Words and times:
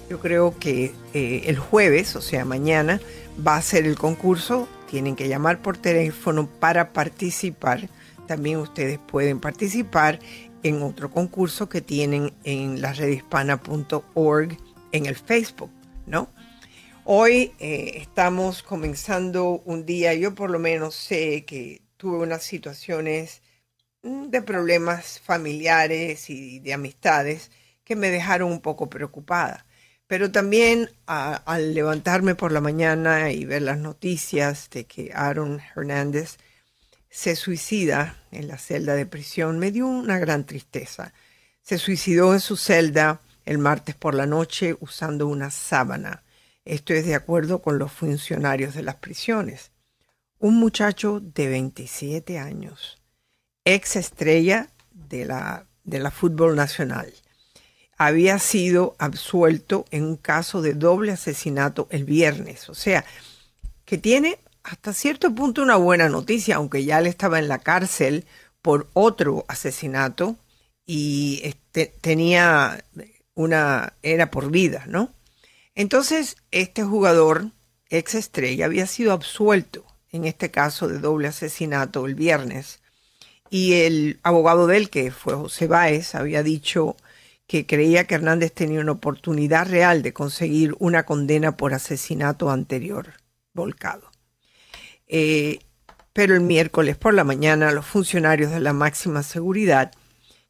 yo 0.09 0.19
creo 0.19 0.57
que 0.57 0.93
eh, 1.13 1.43
el 1.45 1.59
jueves, 1.59 2.15
o 2.15 2.21
sea, 2.21 2.45
mañana, 2.45 3.01
va 3.45 3.57
a 3.57 3.61
ser 3.61 3.85
el 3.85 3.97
concurso 3.97 4.69
tienen 4.89 5.15
que 5.15 5.27
llamar 5.27 5.61
por 5.61 5.77
teléfono 5.77 6.47
para 6.47 6.93
participar. 6.93 7.89
También 8.27 8.57
ustedes 8.57 8.97
pueden 8.99 9.39
participar 9.39 10.19
en 10.63 10.81
otro 10.81 11.11
concurso 11.11 11.69
que 11.69 11.81
tienen 11.81 12.33
en 12.43 12.81
la 12.81 12.93
redhispana.org 12.93 14.57
en 14.91 15.05
el 15.05 15.15
Facebook, 15.15 15.71
¿no? 16.07 16.29
Hoy 17.05 17.53
eh, 17.59 17.93
estamos 17.95 18.61
comenzando 18.63 19.61
un 19.65 19.85
día, 19.85 20.13
yo 20.13 20.35
por 20.35 20.49
lo 20.49 20.59
menos 20.59 20.95
sé 20.95 21.45
que 21.45 21.81
tuve 21.97 22.17
unas 22.17 22.43
situaciones 22.43 23.41
mm, 24.03 24.25
de 24.25 24.41
problemas 24.41 25.19
familiares 25.19 26.29
y 26.29 26.59
de 26.59 26.73
amistades 26.73 27.51
que 27.83 27.95
me 27.95 28.09
dejaron 28.09 28.51
un 28.51 28.61
poco 28.61 28.89
preocupada. 28.89 29.65
Pero 30.09 30.31
también 30.31 30.89
al 31.05 31.75
levantarme 31.75 32.33
por 32.33 32.51
la 32.51 32.61
mañana 32.61 33.31
y 33.31 33.45
ver 33.45 33.61
las 33.61 33.77
noticias 33.77 34.67
de 34.71 34.85
que 34.85 35.11
Aaron 35.13 35.61
Hernández 35.75 36.37
se 37.11 37.35
suicida 37.35 38.17
en 38.31 38.47
la 38.47 38.57
celda 38.57 38.95
de 38.95 39.05
prisión, 39.05 39.59
me 39.59 39.69
dio 39.69 39.85
una 39.85 40.17
gran 40.17 40.47
tristeza. 40.47 41.13
Se 41.61 41.77
suicidó 41.77 42.33
en 42.33 42.39
su 42.39 42.57
celda 42.57 43.21
el 43.45 43.59
martes 43.59 43.93
por 43.93 44.15
la 44.15 44.25
noche 44.25 44.75
usando 44.79 45.27
una 45.27 45.51
sábana. 45.51 46.23
Esto 46.65 46.95
es 46.95 47.05
de 47.05 47.13
acuerdo 47.13 47.61
con 47.61 47.77
los 47.77 47.91
funcionarios 47.91 48.73
de 48.73 48.81
las 48.81 48.95
prisiones. 48.95 49.69
Un 50.39 50.55
muchacho 50.55 51.19
de 51.19 51.49
27 51.49 52.39
años, 52.39 52.97
ex 53.63 53.95
estrella 53.95 54.71
de 54.91 55.25
la, 55.25 55.67
de 55.83 55.99
la 55.99 56.09
fútbol 56.09 56.55
nacional 56.55 57.13
había 57.99 58.39
sido 58.39 58.95
absuelto 58.97 59.85
en 59.91 60.05
un 60.05 60.15
caso 60.15 60.61
de 60.61 60.73
doble 60.73 61.11
asesinato 61.11 61.87
el 61.91 62.05
viernes. 62.05 62.69
O 62.69 62.73
sea, 62.73 63.03
que 63.83 63.97
tiene 63.97 64.39
hasta 64.63 64.93
cierto 64.93 65.35
punto 65.35 65.61
una 65.61 65.75
buena 65.75 66.07
noticia, 66.07 66.55
aunque 66.55 66.85
ya 66.85 66.99
él 66.99 67.07
estaba 67.07 67.39
en 67.39 67.49
la 67.49 67.59
cárcel 67.59 68.25
por 68.61 68.87
otro 68.93 69.43
asesinato 69.49 70.37
y 70.85 71.41
este, 71.43 71.93
tenía 71.99 72.85
una, 73.35 73.91
era 74.01 74.31
por 74.31 74.49
vida, 74.49 74.85
¿no? 74.87 75.11
Entonces, 75.75 76.37
este 76.51 76.83
jugador, 76.83 77.51
ex 77.89 78.15
estrella, 78.15 78.65
había 78.65 78.87
sido 78.87 79.11
absuelto 79.11 79.83
en 80.11 80.23
este 80.23 80.51
caso 80.51 80.87
de 80.87 80.99
doble 80.99 81.27
asesinato 81.27 82.05
el 82.05 82.15
viernes. 82.15 82.79
Y 83.49 83.73
el 83.81 84.19
abogado 84.23 84.67
de 84.67 84.77
él, 84.77 84.89
que 84.89 85.11
fue 85.11 85.33
José 85.33 85.67
Báez, 85.67 86.15
había 86.15 86.43
dicho 86.43 86.95
que 87.49 87.65
creía 87.65 88.03
que 88.03 88.13
Hernández 88.13 88.53
tenía 88.53 88.79
una 88.79 88.91
oportunidad 88.91 89.67
real 89.67 90.03
de 90.03 90.13
conseguir 90.13 90.75
una 90.77 91.07
condena 91.07 91.57
por 91.57 91.73
asesinato 91.73 92.51
anterior 92.51 93.13
volcado. 93.55 94.11
Eh, 95.07 95.57
pero 96.13 96.35
el 96.35 96.41
miércoles 96.41 96.95
por 96.97 97.15
la 97.15 97.23
mañana 97.23 97.71
los 97.71 97.87
funcionarios 97.87 98.51
de 98.51 98.59
la 98.59 98.73
máxima 98.73 99.23
seguridad, 99.23 99.91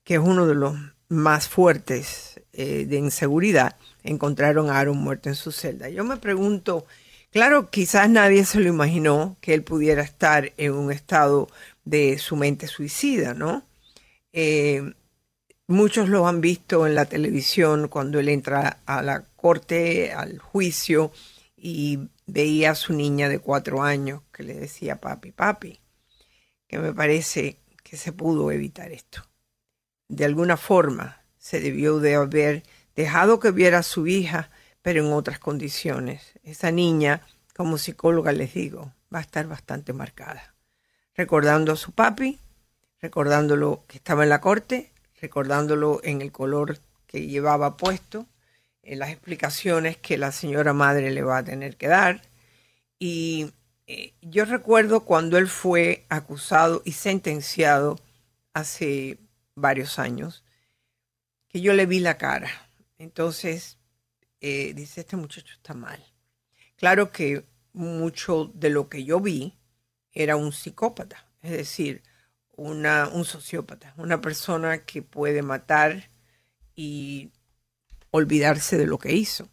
que 0.03 0.15
es 0.15 0.19
uno 0.19 0.45
de 0.45 0.55
los 0.55 0.75
más 1.07 1.47
fuertes 1.47 2.41
eh, 2.51 2.85
de 2.85 2.97
inseguridad, 2.97 3.77
encontraron 4.03 4.69
a 4.69 4.77
Aaron 4.77 4.97
muerto 4.97 5.29
en 5.29 5.35
su 5.35 5.53
celda. 5.53 5.87
Yo 5.87 6.03
me 6.03 6.17
pregunto, 6.17 6.85
claro, 7.31 7.69
quizás 7.69 8.09
nadie 8.09 8.43
se 8.43 8.59
lo 8.59 8.67
imaginó 8.67 9.37
que 9.39 9.53
él 9.53 9.63
pudiera 9.63 10.01
estar 10.01 10.51
en 10.57 10.73
un 10.73 10.91
estado 10.91 11.47
de 11.85 12.17
su 12.17 12.35
mente 12.35 12.67
suicida, 12.67 13.33
¿no? 13.33 13.63
Eh, 14.33 14.95
Muchos 15.69 16.09
lo 16.09 16.27
han 16.27 16.41
visto 16.41 16.87
en 16.87 16.95
la 16.95 17.05
televisión 17.05 17.89
cuando 17.89 18.19
él 18.19 18.27
entra 18.29 18.79
a 18.87 19.03
la 19.03 19.21
corte, 19.35 20.11
al 20.11 20.39
juicio, 20.39 21.11
y 21.55 22.09
veía 22.25 22.71
a 22.71 22.75
su 22.75 22.93
niña 22.93 23.29
de 23.29 23.37
cuatro 23.37 23.83
años 23.83 24.23
que 24.33 24.41
le 24.41 24.55
decía 24.55 24.99
papi, 24.99 25.31
papi, 25.31 25.79
que 26.67 26.79
me 26.79 26.91
parece 26.91 27.59
que 27.83 27.97
se 27.97 28.11
pudo 28.11 28.51
evitar 28.51 28.91
esto. 28.91 29.29
De 30.07 30.25
alguna 30.25 30.57
forma 30.57 31.21
se 31.37 31.59
debió 31.59 31.99
de 31.99 32.15
haber 32.15 32.63
dejado 32.95 33.39
que 33.39 33.51
viera 33.51 33.77
a 33.77 33.83
su 33.83 34.07
hija, 34.07 34.49
pero 34.81 35.05
en 35.05 35.13
otras 35.13 35.37
condiciones. 35.37 36.33
Esa 36.41 36.71
niña, 36.71 37.21
como 37.55 37.77
psicóloga 37.77 38.31
les 38.31 38.55
digo, 38.55 38.91
va 39.13 39.19
a 39.19 39.21
estar 39.21 39.45
bastante 39.45 39.93
marcada. 39.93 40.55
Recordando 41.13 41.73
a 41.73 41.77
su 41.77 41.91
papi, 41.91 42.39
recordándolo 42.99 43.83
que 43.87 43.97
estaba 43.97 44.23
en 44.23 44.29
la 44.29 44.41
corte, 44.41 44.91
recordándolo 45.21 46.01
en 46.03 46.21
el 46.21 46.31
color 46.31 46.79
que 47.07 47.27
llevaba 47.27 47.77
puesto, 47.77 48.27
en 48.83 48.99
las 48.99 49.09
explicaciones 49.09 49.97
que 49.97 50.17
la 50.17 50.31
señora 50.31 50.73
madre 50.73 51.11
le 51.11 51.23
va 51.23 51.39
a 51.39 51.43
tener 51.43 51.77
que 51.77 51.87
dar. 51.87 52.21
Y 52.97 53.51
eh, 53.87 54.13
yo 54.21 54.45
recuerdo 54.45 55.01
cuando 55.01 55.37
él 55.37 55.47
fue 55.47 56.05
acusado 56.09 56.81
y 56.85 56.93
sentenciado 56.93 57.99
hace 58.53 59.17
varios 59.55 59.99
años, 59.99 60.43
que 61.47 61.61
yo 61.61 61.73
le 61.73 61.85
vi 61.85 61.99
la 61.99 62.17
cara. 62.17 62.49
Entonces, 62.97 63.77
eh, 64.41 64.73
dice, 64.73 65.01
este 65.01 65.17
muchacho 65.17 65.53
está 65.55 65.73
mal. 65.73 66.03
Claro 66.75 67.11
que 67.11 67.45
mucho 67.73 68.51
de 68.53 68.69
lo 68.69 68.89
que 68.89 69.03
yo 69.03 69.19
vi 69.19 69.57
era 70.11 70.35
un 70.35 70.51
psicópata, 70.51 71.25
es 71.41 71.51
decir, 71.51 72.03
un 72.59 73.25
sociópata, 73.25 73.93
una 73.97 74.21
persona 74.21 74.79
que 74.79 75.01
puede 75.01 75.41
matar 75.41 76.09
y 76.75 77.31
olvidarse 78.11 78.77
de 78.77 78.85
lo 78.85 78.97
que 78.97 79.13
hizo. 79.13 79.49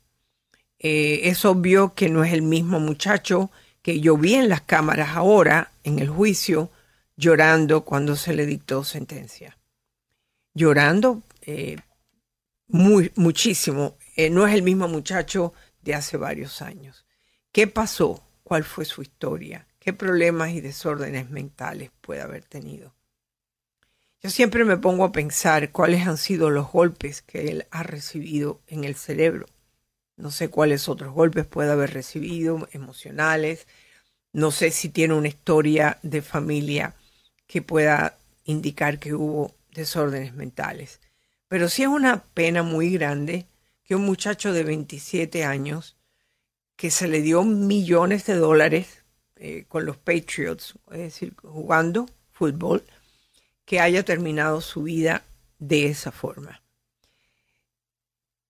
Eh, 0.79 1.23
es 1.25 1.45
obvio 1.45 1.95
que 1.95 2.09
no 2.09 2.25
es 2.25 2.33
el 2.33 2.43
mismo 2.43 2.81
muchacho 2.81 3.51
que 3.83 4.01
yo 4.01 4.17
vi 4.17 4.35
en 4.35 4.49
las 4.49 4.63
cámaras 4.63 5.11
ahora, 5.17 5.71
en 5.85 5.99
el 6.01 6.09
juicio, 6.09 6.71
llorando 7.17 7.85
cuando 7.85 8.17
se 8.17 8.35
le 8.35 8.45
dictó 8.45 8.85
sentencia. 8.85 9.57
Llorando 10.55 11.23
eh, 11.43 11.77
muy, 12.69 13.13
muchísimo. 13.15 13.97
Eh, 14.17 14.31
no 14.31 14.47
es 14.47 14.55
el 14.55 14.63
mismo 14.63 14.89
muchacho 14.89 15.55
de 15.83 15.95
hace 15.95 16.17
varios 16.17 16.63
años. 16.63 17.07
¿Qué 17.53 17.67
pasó? 17.67 18.23
¿Cuál 18.43 18.65
fue 18.65 18.85
su 18.85 19.03
historia? 19.03 19.67
¿Qué 19.79 19.93
problemas 19.93 20.51
y 20.51 20.61
desórdenes 20.61 21.31
mentales 21.31 21.91
puede 22.01 22.21
haber 22.21 22.45
tenido? 22.45 22.95
Yo 24.23 24.31
siempre 24.31 24.65
me 24.65 24.79
pongo 24.79 25.05
a 25.05 25.13
pensar 25.13 25.71
cuáles 25.73 26.07
han 26.07 26.17
sido 26.17 26.51
los 26.51 26.71
golpes 26.73 27.23
que 27.23 27.49
él 27.49 27.67
ha 27.71 27.83
recibido 27.83 28.61
en 28.67 28.85
el 28.85 28.97
cerebro. 28.97 29.47
No 30.17 30.31
sé 30.31 30.49
cuáles 30.49 30.89
otros 30.89 31.13
golpes 31.13 31.47
puede 31.47 31.71
haber 31.71 31.93
recibido, 31.93 32.69
emocionales. 32.73 33.67
No 34.33 34.51
sé 34.51 34.71
si 34.71 34.89
tiene 34.89 35.15
una 35.15 35.29
historia 35.29 35.99
de 36.03 36.23
familia 36.23 36.95
que 37.47 37.63
pueda 37.63 38.17
indicar 38.45 38.99
que 38.99 39.15
hubo 39.15 39.55
desórdenes 39.73 40.35
mentales. 40.35 41.01
Pero 41.49 41.69
sí 41.69 41.83
es 41.83 41.89
una 41.89 42.25
pena 42.25 42.63
muy 42.63 42.91
grande 42.91 43.47
que 43.85 43.95
un 43.95 44.05
muchacho 44.05 44.53
de 44.53 44.65
27 44.65 45.45
años, 45.45 45.97
que 46.77 46.91
se 46.91 47.07
le 47.07 47.21
dio 47.21 47.45
millones 47.45 48.27
de 48.27 48.35
dólares 48.35 49.05
eh, 49.37 49.65
con 49.69 49.85
los 49.85 49.97
Patriots, 49.97 50.75
es 50.91 50.99
decir, 50.99 51.35
jugando 51.43 52.07
fútbol, 52.33 52.83
que 53.67 53.81
haya 53.81 54.05
terminado 54.05 54.63
su 54.63 54.85
vida 54.85 55.25
de 55.59 55.89
esa 55.89 56.13
forma. 56.13 56.63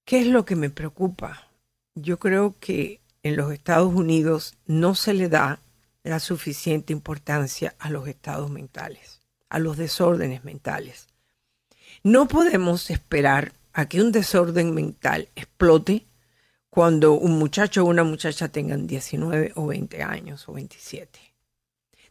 ¿Qué 0.04 0.20
es 0.20 0.28
lo 0.28 0.44
que 0.44 0.54
me 0.54 0.70
preocupa? 0.70 1.48
Yo 1.96 2.18
creo 2.18 2.54
que 2.60 3.00
en 3.24 3.36
los 3.36 3.50
Estados 3.50 3.92
Unidos 3.92 4.54
no 4.66 4.94
se 4.94 5.14
le 5.14 5.28
da 5.28 5.58
la 6.04 6.20
suficiente 6.20 6.92
importancia 6.92 7.74
a 7.80 7.90
los 7.90 8.06
estados 8.06 8.50
mentales, 8.50 9.20
a 9.48 9.58
los 9.58 9.76
desórdenes 9.76 10.44
mentales. 10.44 11.08
No 12.04 12.28
podemos 12.28 12.90
esperar 12.90 13.52
a 13.72 13.88
que 13.88 14.00
un 14.00 14.12
desorden 14.12 14.72
mental 14.74 15.28
explote 15.34 16.06
cuando 16.70 17.14
un 17.14 17.38
muchacho 17.38 17.82
o 17.82 17.88
una 17.88 18.04
muchacha 18.04 18.48
tengan 18.48 18.86
19 18.86 19.52
o 19.56 19.66
20 19.66 20.02
años 20.02 20.48
o 20.48 20.52
27. 20.52 21.25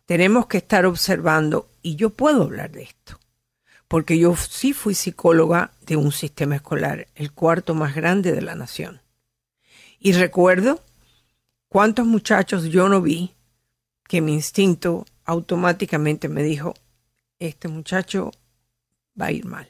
Tenemos 0.05 0.47
que 0.47 0.57
estar 0.57 0.85
observando, 0.85 1.69
y 1.81 1.95
yo 1.95 2.11
puedo 2.11 2.43
hablar 2.43 2.71
de 2.71 2.83
esto, 2.83 3.19
porque 3.87 4.19
yo 4.19 4.35
sí 4.35 4.73
fui 4.73 4.93
psicóloga 4.93 5.71
de 5.85 5.95
un 5.95 6.11
sistema 6.11 6.55
escolar, 6.55 7.07
el 7.15 7.31
cuarto 7.31 7.73
más 7.73 7.95
grande 7.95 8.31
de 8.31 8.41
la 8.41 8.55
nación. 8.55 9.01
Y 9.99 10.13
recuerdo 10.13 10.81
cuántos 11.69 12.05
muchachos 12.05 12.65
yo 12.65 12.87
no 12.89 13.01
vi 13.01 13.33
que 14.07 14.21
mi 14.21 14.33
instinto 14.33 15.05
automáticamente 15.25 16.29
me 16.29 16.43
dijo, 16.43 16.75
este 17.39 17.67
muchacho 17.67 18.31
va 19.19 19.27
a 19.27 19.31
ir 19.31 19.45
mal. 19.45 19.67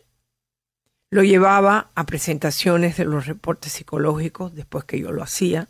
Lo 1.09 1.23
llevaba 1.23 1.91
a 1.95 2.05
presentaciones 2.05 2.97
de 2.97 3.05
los 3.05 3.25
reportes 3.25 3.71
psicológicos 3.71 4.53
después 4.53 4.83
que 4.83 4.99
yo 4.99 5.11
lo 5.11 5.23
hacía. 5.23 5.69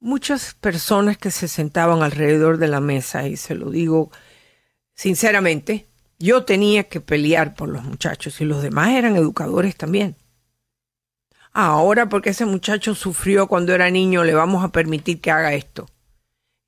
Muchas 0.00 0.54
personas 0.54 1.18
que 1.18 1.30
se 1.30 1.48
sentaban 1.48 2.02
alrededor 2.02 2.58
de 2.58 2.68
la 2.68 2.80
mesa, 2.80 3.26
y 3.26 3.36
se 3.36 3.54
lo 3.54 3.70
digo 3.70 4.10
sinceramente, 4.94 5.86
yo 6.18 6.44
tenía 6.44 6.84
que 6.84 7.00
pelear 7.00 7.54
por 7.54 7.68
los 7.68 7.84
muchachos 7.84 8.40
y 8.40 8.44
los 8.44 8.62
demás 8.62 8.90
eran 8.90 9.16
educadores 9.16 9.76
también. 9.76 10.16
Ahora 11.52 12.08
porque 12.08 12.30
ese 12.30 12.44
muchacho 12.46 12.94
sufrió 12.94 13.46
cuando 13.46 13.74
era 13.74 13.90
niño, 13.90 14.24
le 14.24 14.34
vamos 14.34 14.64
a 14.64 14.72
permitir 14.72 15.20
que 15.20 15.30
haga 15.30 15.54
esto. 15.54 15.88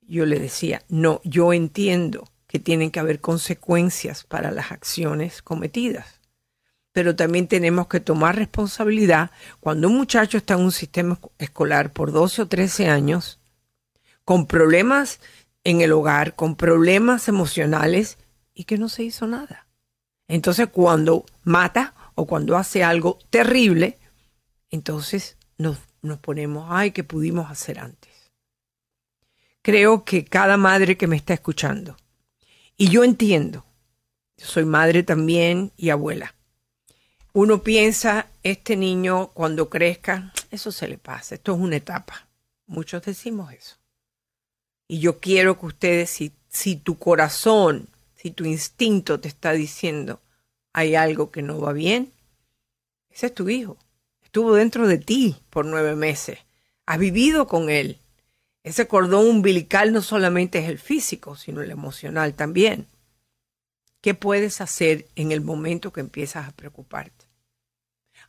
Yo 0.01 0.25
le 0.25 0.39
decía, 0.39 0.83
no, 0.89 1.21
yo 1.23 1.53
entiendo 1.53 2.27
que 2.47 2.59
tienen 2.59 2.91
que 2.91 2.99
haber 2.99 3.21
consecuencias 3.21 4.23
para 4.23 4.51
las 4.51 4.71
acciones 4.71 5.41
cometidas. 5.41 6.20
Pero 6.93 7.15
también 7.15 7.47
tenemos 7.47 7.87
que 7.87 7.99
tomar 7.99 8.35
responsabilidad 8.35 9.31
cuando 9.59 9.87
un 9.87 9.97
muchacho 9.97 10.37
está 10.37 10.55
en 10.55 10.61
un 10.61 10.71
sistema 10.71 11.19
escolar 11.37 11.93
por 11.93 12.11
12 12.11 12.43
o 12.43 12.47
13 12.47 12.89
años, 12.89 13.39
con 14.25 14.45
problemas 14.45 15.19
en 15.63 15.81
el 15.81 15.91
hogar, 15.93 16.35
con 16.35 16.55
problemas 16.55 17.27
emocionales, 17.27 18.17
y 18.53 18.65
que 18.65 18.77
no 18.77 18.89
se 18.89 19.03
hizo 19.03 19.27
nada. 19.27 19.67
Entonces 20.27 20.67
cuando 20.71 21.25
mata 21.43 21.93
o 22.15 22.25
cuando 22.25 22.57
hace 22.57 22.83
algo 22.83 23.19
terrible, 23.29 23.97
entonces 24.69 25.37
nos, 25.57 25.77
nos 26.01 26.19
ponemos, 26.19 26.67
ay, 26.69 26.91
que 26.91 27.03
pudimos 27.03 27.49
hacer 27.49 27.79
antes. 27.79 28.31
Creo 29.61 30.03
que 30.03 30.25
cada 30.25 30.57
madre 30.57 30.97
que 30.97 31.07
me 31.07 31.15
está 31.15 31.33
escuchando, 31.33 31.97
y 32.77 32.89
yo 32.89 33.03
entiendo, 33.03 33.65
soy 34.37 34.65
madre 34.65 35.03
también 35.03 35.71
y 35.77 35.89
abuela, 35.89 36.33
uno 37.33 37.63
piensa, 37.63 38.27
este 38.43 38.75
niño 38.75 39.27
cuando 39.33 39.69
crezca, 39.69 40.33
eso 40.49 40.71
se 40.71 40.87
le 40.87 40.97
pasa, 40.97 41.35
esto 41.35 41.53
es 41.53 41.59
una 41.59 41.77
etapa. 41.77 42.27
Muchos 42.67 43.03
decimos 43.03 43.53
eso. 43.53 43.77
Y 44.87 44.99
yo 44.99 45.19
quiero 45.19 45.59
que 45.59 45.65
ustedes, 45.67 46.09
si, 46.09 46.33
si 46.49 46.75
tu 46.75 46.97
corazón 46.97 47.87
si 48.21 48.29
tu 48.29 48.45
instinto 48.45 49.19
te 49.19 49.27
está 49.27 49.53
diciendo 49.53 50.21
hay 50.73 50.93
algo 50.93 51.31
que 51.31 51.41
no 51.41 51.59
va 51.59 51.73
bien, 51.73 52.11
ese 53.09 53.25
es 53.27 53.33
tu 53.33 53.49
hijo. 53.49 53.77
Estuvo 54.23 54.53
dentro 54.53 54.87
de 54.87 54.99
ti 54.99 55.35
por 55.49 55.65
nueve 55.65 55.95
meses. 55.95 56.37
Has 56.85 56.99
vivido 56.99 57.47
con 57.47 57.69
él. 57.69 57.97
Ese 58.63 58.87
cordón 58.87 59.27
umbilical 59.27 59.91
no 59.91 60.01
solamente 60.01 60.59
es 60.59 60.69
el 60.69 60.77
físico, 60.77 61.35
sino 61.35 61.61
el 61.61 61.71
emocional 61.71 62.35
también. 62.35 62.85
¿Qué 64.01 64.13
puedes 64.13 64.61
hacer 64.61 65.07
en 65.15 65.31
el 65.31 65.41
momento 65.41 65.93
que 65.93 66.01
empiezas 66.01 66.47
a 66.47 66.51
preocuparte? 66.51 67.27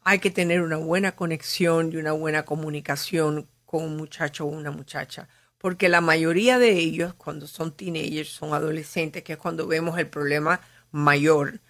Hay 0.02 0.18
que 0.18 0.30
tener 0.30 0.62
una 0.62 0.76
buena 0.76 1.16
conexión 1.16 1.92
y 1.92 1.96
una 1.96 2.12
buena 2.12 2.44
comunicación 2.44 3.48
con 3.64 3.84
un 3.84 3.96
muchacho 3.96 4.44
o 4.44 4.48
una 4.48 4.70
muchacha 4.70 5.28
porque 5.62 5.88
la 5.88 6.00
mayoría 6.00 6.58
de 6.58 6.72
ellos, 6.72 7.14
cuando 7.14 7.46
son 7.46 7.70
teenagers, 7.70 8.30
son 8.30 8.52
adolescentes, 8.52 9.22
que 9.22 9.34
es 9.34 9.38
cuando 9.38 9.68
vemos 9.68 9.96
el 9.96 10.08
problema 10.08 10.60
mayor, 10.90 11.60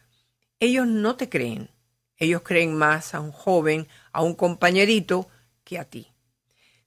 ellos 0.60 0.86
no 0.86 1.16
te 1.16 1.28
creen. 1.28 1.68
Ellos 2.16 2.40
creen 2.40 2.74
más 2.74 3.14
a 3.14 3.20
un 3.20 3.32
joven, 3.32 3.86
a 4.10 4.22
un 4.22 4.34
compañerito, 4.34 5.28
que 5.62 5.78
a 5.78 5.84
ti. 5.84 6.08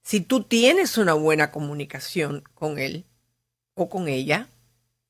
Si 0.02 0.20
tú 0.20 0.42
tienes 0.42 0.98
una 0.98 1.14
buena 1.14 1.52
comunicación 1.52 2.42
con 2.54 2.80
él 2.80 3.04
o 3.74 3.88
con 3.88 4.08
ella, 4.08 4.48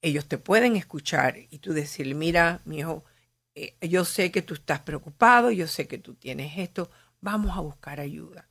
ellos 0.03 0.27
te 0.27 0.39
pueden 0.39 0.77
escuchar 0.77 1.37
y 1.51 1.59
tú 1.59 1.73
decirle, 1.73 2.15
mira, 2.15 2.61
mi 2.65 2.79
hijo, 2.79 3.05
eh, 3.55 3.77
yo 3.81 4.05
sé 4.05 4.31
que 4.31 4.43
tú 4.43 4.55
estás 4.55 4.81
preocupado, 4.81 5.51
yo 5.51 5.67
sé 5.67 5.87
que 5.87 5.99
tú 5.99 6.15
tienes 6.15 6.59
esto, 6.59 6.91
vamos 7.21 7.57
a 7.57 7.61
buscar 7.61 8.01
ayuda. 8.01 8.49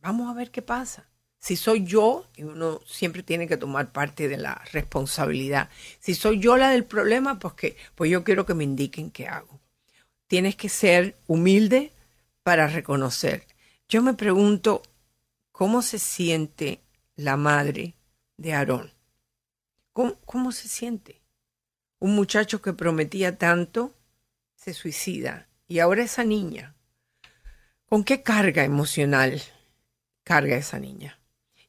Vamos 0.00 0.28
a 0.28 0.34
ver 0.34 0.50
qué 0.50 0.62
pasa. 0.62 1.08
Si 1.38 1.56
soy 1.56 1.84
yo, 1.84 2.28
y 2.36 2.44
uno 2.44 2.80
siempre 2.86 3.22
tiene 3.22 3.48
que 3.48 3.56
tomar 3.56 3.92
parte 3.92 4.28
de 4.28 4.36
la 4.36 4.62
responsabilidad. 4.72 5.70
Si 5.98 6.14
soy 6.14 6.38
yo 6.38 6.56
la 6.56 6.70
del 6.70 6.84
problema, 6.84 7.38
pues 7.38 7.54
pues 7.94 8.10
yo 8.10 8.22
quiero 8.22 8.46
que 8.46 8.54
me 8.54 8.64
indiquen 8.64 9.10
qué 9.10 9.26
hago. 9.28 9.60
Tienes 10.28 10.56
que 10.56 10.68
ser 10.68 11.16
humilde 11.26 11.92
para 12.42 12.66
reconocer. 12.68 13.46
Yo 13.88 14.02
me 14.02 14.14
pregunto, 14.14 14.82
¿cómo 15.50 15.82
se 15.82 15.98
siente 15.98 16.80
la 17.16 17.36
madre 17.36 17.94
de 18.36 18.54
Aarón? 18.54 18.92
¿Cómo, 19.92 20.16
¿Cómo 20.24 20.52
se 20.52 20.68
siente? 20.68 21.22
Un 21.98 22.14
muchacho 22.14 22.62
que 22.62 22.72
prometía 22.72 23.38
tanto 23.38 23.94
se 24.56 24.74
suicida 24.74 25.48
y 25.68 25.78
ahora 25.78 26.02
esa 26.02 26.24
niña. 26.24 26.74
¿Con 27.86 28.04
qué 28.04 28.22
carga 28.22 28.64
emocional 28.64 29.42
carga 30.24 30.56
esa 30.56 30.78
niña? 30.78 31.18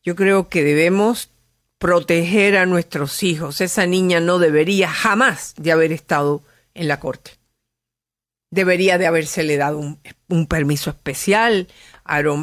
Yo 0.04 0.16
creo 0.16 0.50
que 0.50 0.64
debemos 0.64 1.30
proteger 1.78 2.58
a 2.58 2.66
nuestros 2.66 3.24
hijos. 3.24 3.62
Esa 3.62 3.86
niña 3.86 4.20
no 4.20 4.40
debería 4.40 4.90
jamás 4.90 5.54
de 5.58 5.72
haber 5.72 5.92
estado 5.92 6.42
en 6.74 6.88
la 6.88 7.00
corte. 7.00 7.32
Debería 8.52 8.98
de 8.98 9.08
habérsele 9.08 9.58
dado 9.58 9.80
un, 9.80 10.48
permiso 10.48 10.92
especial 10.92 11.68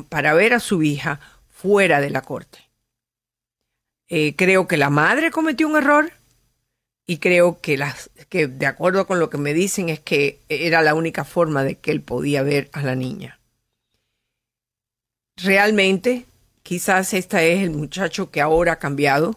para 0.08 0.34
ver 0.34 0.54
a 0.54 0.60
su 0.60 0.82
hija 0.82 1.20
fuera 1.48 2.00
de 2.00 2.10
la 2.10 2.22
corte. 2.22 2.69
Eh, 4.10 4.36
creo 4.36 4.68
que 4.68 4.76
la 4.76 4.90
madre 4.90 5.30
cometió 5.30 5.66
un 5.66 5.76
error 5.76 6.12
y 7.06 7.18
creo 7.18 7.60
que, 7.60 7.78
las, 7.78 8.10
que 8.28 8.46
de 8.46 8.66
acuerdo 8.66 9.06
con 9.06 9.18
lo 9.18 9.30
que 9.30 9.38
me 9.38 9.54
dicen 9.54 9.88
es 9.88 10.00
que 10.00 10.40
era 10.48 10.82
la 10.82 10.94
única 10.94 11.24
forma 11.24 11.64
de 11.64 11.76
que 11.76 11.90
él 11.90 12.02
podía 12.02 12.42
ver 12.42 12.68
a 12.72 12.82
la 12.82 12.94
niña. 12.94 13.40
Realmente 15.36 16.26
Quizás 16.62 17.14
este 17.14 17.52
es 17.52 17.62
el 17.62 17.70
muchacho 17.70 18.30
que 18.30 18.40
ahora 18.40 18.74
ha 18.74 18.78
cambiado, 18.78 19.36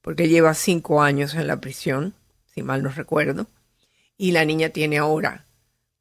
porque 0.00 0.28
lleva 0.28 0.54
cinco 0.54 1.02
años 1.02 1.34
en 1.34 1.46
la 1.46 1.60
prisión, 1.60 2.14
si 2.52 2.62
mal 2.62 2.82
no 2.82 2.88
recuerdo, 2.88 3.46
y 4.16 4.32
la 4.32 4.44
niña 4.44 4.70
tiene 4.70 4.98
ahora 4.98 5.46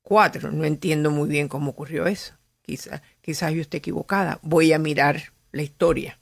cuatro. 0.01 0.51
No 0.51 0.63
entiendo 0.63 1.12
muy 1.12 1.30
bien 1.30 1.50
cómo 1.50 1.72
ocurrió 1.72 2.08
eso. 2.08 2.34
Quizás, 2.63 3.01
quizás 3.22 3.54
yo 3.54 3.62
esté 3.62 3.78
equivocada. 3.78 4.40
Voy 4.42 4.74
a 4.74 4.80
mirar 4.80 5.34
la 5.51 5.62
historia. 5.62 6.18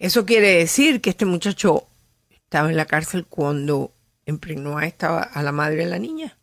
Eso 0.00 0.24
quiere 0.24 0.56
decir 0.56 1.02
que 1.02 1.10
este 1.10 1.26
muchacho 1.26 1.86
estaba 2.30 2.70
en 2.70 2.76
la 2.78 2.86
cárcel 2.86 3.26
cuando 3.26 3.92
impregnó 4.24 4.78
a, 4.78 4.86
esta, 4.86 5.22
a 5.22 5.42
la 5.42 5.52
madre 5.52 5.84
de 5.84 5.90
la 5.90 5.98
niña. 5.98 6.38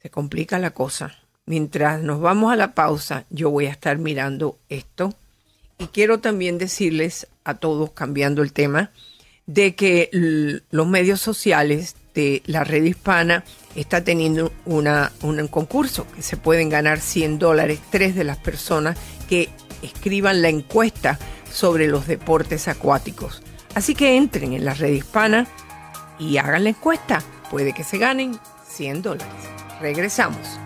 Se 0.00 0.08
complica 0.08 0.58
la 0.58 0.70
cosa. 0.70 1.14
Mientras 1.44 2.02
nos 2.02 2.22
vamos 2.22 2.50
a 2.50 2.56
la 2.56 2.72
pausa, 2.72 3.26
yo 3.28 3.50
voy 3.50 3.66
a 3.66 3.70
estar 3.70 3.98
mirando 3.98 4.58
esto 4.70 5.14
y 5.76 5.88
quiero 5.88 6.20
también 6.20 6.56
decirles 6.56 7.26
a 7.44 7.54
todos, 7.54 7.90
cambiando 7.90 8.42
el 8.42 8.54
tema, 8.54 8.92
de 9.44 9.74
que 9.74 10.08
los 10.70 10.86
medios 10.86 11.20
sociales 11.20 11.96
de 12.14 12.42
la 12.46 12.64
red 12.64 12.82
hispana 12.82 13.44
está 13.74 14.04
teniendo 14.04 14.52
una, 14.64 15.12
un 15.20 15.48
concurso 15.48 16.06
que 16.16 16.22
se 16.22 16.38
pueden 16.38 16.70
ganar 16.70 16.98
100 17.00 17.38
dólares 17.38 17.78
tres 17.90 18.14
de 18.14 18.24
las 18.24 18.38
personas 18.38 18.98
que 19.28 19.50
escriban 19.82 20.40
la 20.40 20.48
encuesta 20.48 21.18
sobre 21.50 21.86
los 21.86 22.06
deportes 22.06 22.68
acuáticos. 22.68 23.42
Así 23.74 23.94
que 23.94 24.16
entren 24.16 24.52
en 24.52 24.64
la 24.64 24.74
red 24.74 24.92
hispana 24.92 25.46
y 26.18 26.38
hagan 26.38 26.64
la 26.64 26.70
encuesta. 26.70 27.22
Puede 27.50 27.72
que 27.72 27.84
se 27.84 27.98
ganen 27.98 28.38
100 28.66 29.02
dólares. 29.02 29.34
Regresamos. 29.80 30.58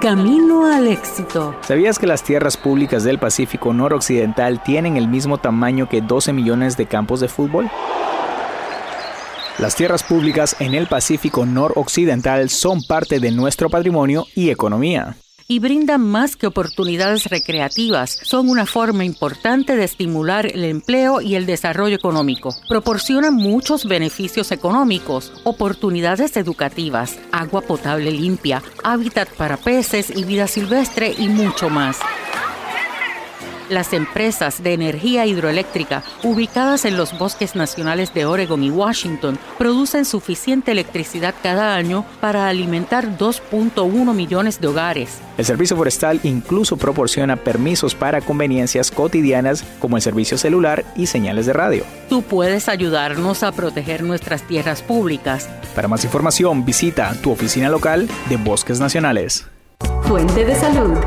Camino 0.00 0.64
al 0.64 0.86
éxito. 0.86 1.54
¿Sabías 1.60 1.98
que 1.98 2.06
las 2.06 2.22
tierras 2.22 2.56
públicas 2.56 3.04
del 3.04 3.18
Pacífico 3.18 3.74
noroccidental 3.74 4.62
tienen 4.62 4.96
el 4.96 5.08
mismo 5.08 5.36
tamaño 5.36 5.90
que 5.90 6.00
12 6.00 6.32
millones 6.32 6.78
de 6.78 6.86
campos 6.86 7.20
de 7.20 7.28
fútbol? 7.28 7.70
Las 9.58 9.76
tierras 9.76 10.02
públicas 10.02 10.56
en 10.58 10.72
el 10.72 10.86
Pacífico 10.86 11.44
noroccidental 11.44 12.48
son 12.48 12.82
parte 12.82 13.20
de 13.20 13.30
nuestro 13.30 13.68
patrimonio 13.68 14.26
y 14.34 14.48
economía 14.48 15.16
y 15.50 15.58
brindan 15.58 16.00
más 16.00 16.36
que 16.36 16.46
oportunidades 16.46 17.24
recreativas. 17.24 18.20
Son 18.22 18.48
una 18.48 18.66
forma 18.66 19.04
importante 19.04 19.74
de 19.74 19.82
estimular 19.82 20.46
el 20.46 20.62
empleo 20.62 21.20
y 21.20 21.34
el 21.34 21.44
desarrollo 21.44 21.96
económico. 21.96 22.54
Proporcionan 22.68 23.34
muchos 23.34 23.84
beneficios 23.84 24.52
económicos, 24.52 25.32
oportunidades 25.42 26.36
educativas, 26.36 27.18
agua 27.32 27.62
potable 27.62 28.12
limpia, 28.12 28.62
hábitat 28.84 29.28
para 29.30 29.56
peces 29.56 30.16
y 30.16 30.22
vida 30.22 30.46
silvestre 30.46 31.16
y 31.18 31.28
mucho 31.28 31.68
más. 31.68 31.98
Las 33.70 33.92
empresas 33.92 34.64
de 34.64 34.74
energía 34.74 35.26
hidroeléctrica 35.26 36.02
ubicadas 36.24 36.84
en 36.84 36.96
los 36.96 37.16
bosques 37.16 37.54
nacionales 37.54 38.12
de 38.12 38.26
Oregon 38.26 38.64
y 38.64 38.70
Washington 38.70 39.38
producen 39.58 40.04
suficiente 40.04 40.72
electricidad 40.72 41.36
cada 41.40 41.76
año 41.76 42.04
para 42.20 42.48
alimentar 42.48 43.16
2.1 43.16 44.12
millones 44.12 44.60
de 44.60 44.66
hogares. 44.66 45.20
El 45.38 45.44
Servicio 45.44 45.76
Forestal 45.76 46.18
incluso 46.24 46.76
proporciona 46.76 47.36
permisos 47.36 47.94
para 47.94 48.20
conveniencias 48.20 48.90
cotidianas 48.90 49.64
como 49.78 49.96
el 49.96 50.02
servicio 50.02 50.36
celular 50.36 50.84
y 50.96 51.06
señales 51.06 51.46
de 51.46 51.52
radio. 51.52 51.84
Tú 52.08 52.22
puedes 52.22 52.68
ayudarnos 52.68 53.44
a 53.44 53.52
proteger 53.52 54.02
nuestras 54.02 54.42
tierras 54.42 54.82
públicas. 54.82 55.48
Para 55.76 55.86
más 55.86 56.02
información, 56.02 56.64
visita 56.64 57.14
tu 57.22 57.30
oficina 57.30 57.68
local 57.68 58.08
de 58.28 58.36
Bosques 58.36 58.80
Nacionales. 58.80 59.46
Fuente 60.02 60.44
de 60.44 60.56
salud. 60.56 60.98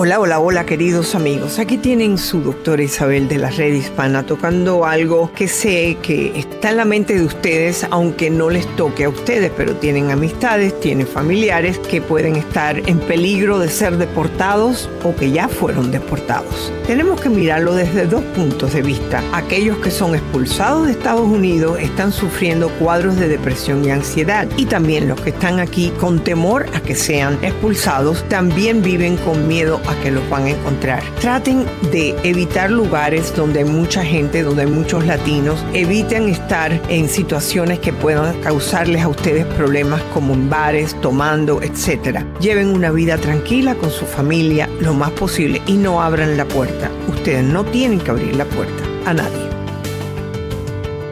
Hola, 0.00 0.20
hola, 0.20 0.38
hola 0.38 0.64
queridos 0.64 1.16
amigos. 1.16 1.58
Aquí 1.58 1.76
tienen 1.76 2.18
su 2.18 2.40
doctora 2.40 2.84
Isabel 2.84 3.26
de 3.26 3.36
la 3.36 3.50
Red 3.50 3.74
Hispana 3.74 4.24
tocando 4.24 4.84
algo 4.84 5.32
que 5.32 5.48
sé 5.48 5.98
que 6.02 6.38
está 6.38 6.70
en 6.70 6.76
la 6.76 6.84
mente 6.84 7.14
de 7.14 7.24
ustedes, 7.24 7.84
aunque 7.90 8.30
no 8.30 8.48
les 8.48 8.64
toque 8.76 9.06
a 9.06 9.08
ustedes, 9.08 9.50
pero 9.56 9.74
tienen 9.74 10.12
amistades, 10.12 10.78
tienen 10.78 11.04
familiares 11.04 11.80
que 11.80 12.00
pueden 12.00 12.36
estar 12.36 12.78
en 12.88 13.00
peligro 13.00 13.58
de 13.58 13.68
ser 13.68 13.96
deportados 13.96 14.88
o 15.02 15.16
que 15.16 15.32
ya 15.32 15.48
fueron 15.48 15.90
deportados. 15.90 16.72
Tenemos 16.86 17.20
que 17.20 17.28
mirarlo 17.28 17.74
desde 17.74 18.06
dos 18.06 18.22
puntos 18.36 18.74
de 18.74 18.82
vista. 18.82 19.20
Aquellos 19.32 19.78
que 19.78 19.90
son 19.90 20.14
expulsados 20.14 20.86
de 20.86 20.92
Estados 20.92 21.26
Unidos 21.26 21.76
están 21.80 22.12
sufriendo 22.12 22.68
cuadros 22.78 23.16
de 23.16 23.26
depresión 23.26 23.84
y 23.84 23.90
ansiedad 23.90 24.46
y 24.56 24.66
también 24.66 25.08
los 25.08 25.20
que 25.20 25.30
están 25.30 25.58
aquí 25.58 25.92
con 25.98 26.22
temor 26.22 26.66
a 26.72 26.80
que 26.80 26.94
sean 26.94 27.36
expulsados 27.42 28.24
también 28.28 28.80
viven 28.80 29.16
con 29.16 29.48
miedo 29.48 29.80
a 29.88 29.94
que 30.02 30.10
los 30.10 30.28
van 30.30 30.44
a 30.44 30.50
encontrar. 30.50 31.02
Traten 31.20 31.66
de 31.90 32.14
evitar 32.22 32.70
lugares 32.70 33.34
donde 33.34 33.60
hay 33.60 33.64
mucha 33.64 34.04
gente, 34.04 34.42
donde 34.42 34.62
hay 34.62 34.68
muchos 34.68 35.04
latinos. 35.06 35.64
Eviten 35.72 36.28
estar 36.28 36.80
en 36.88 37.08
situaciones 37.08 37.78
que 37.78 37.92
puedan 37.92 38.40
causarles 38.40 39.02
a 39.02 39.08
ustedes 39.08 39.44
problemas 39.46 40.02
como 40.14 40.34
en 40.34 40.48
bares, 40.48 40.94
tomando, 41.00 41.60
etc. 41.62 42.24
Lleven 42.40 42.68
una 42.68 42.90
vida 42.90 43.16
tranquila 43.18 43.74
con 43.74 43.90
su 43.90 44.04
familia 44.04 44.68
lo 44.80 44.94
más 44.94 45.10
posible 45.12 45.62
y 45.66 45.74
no 45.74 46.02
abran 46.02 46.36
la 46.36 46.44
puerta. 46.44 46.90
Ustedes 47.08 47.44
no 47.44 47.64
tienen 47.64 48.00
que 48.00 48.10
abrir 48.10 48.36
la 48.36 48.44
puerta 48.44 48.84
a 49.06 49.14
nadie. 49.14 49.48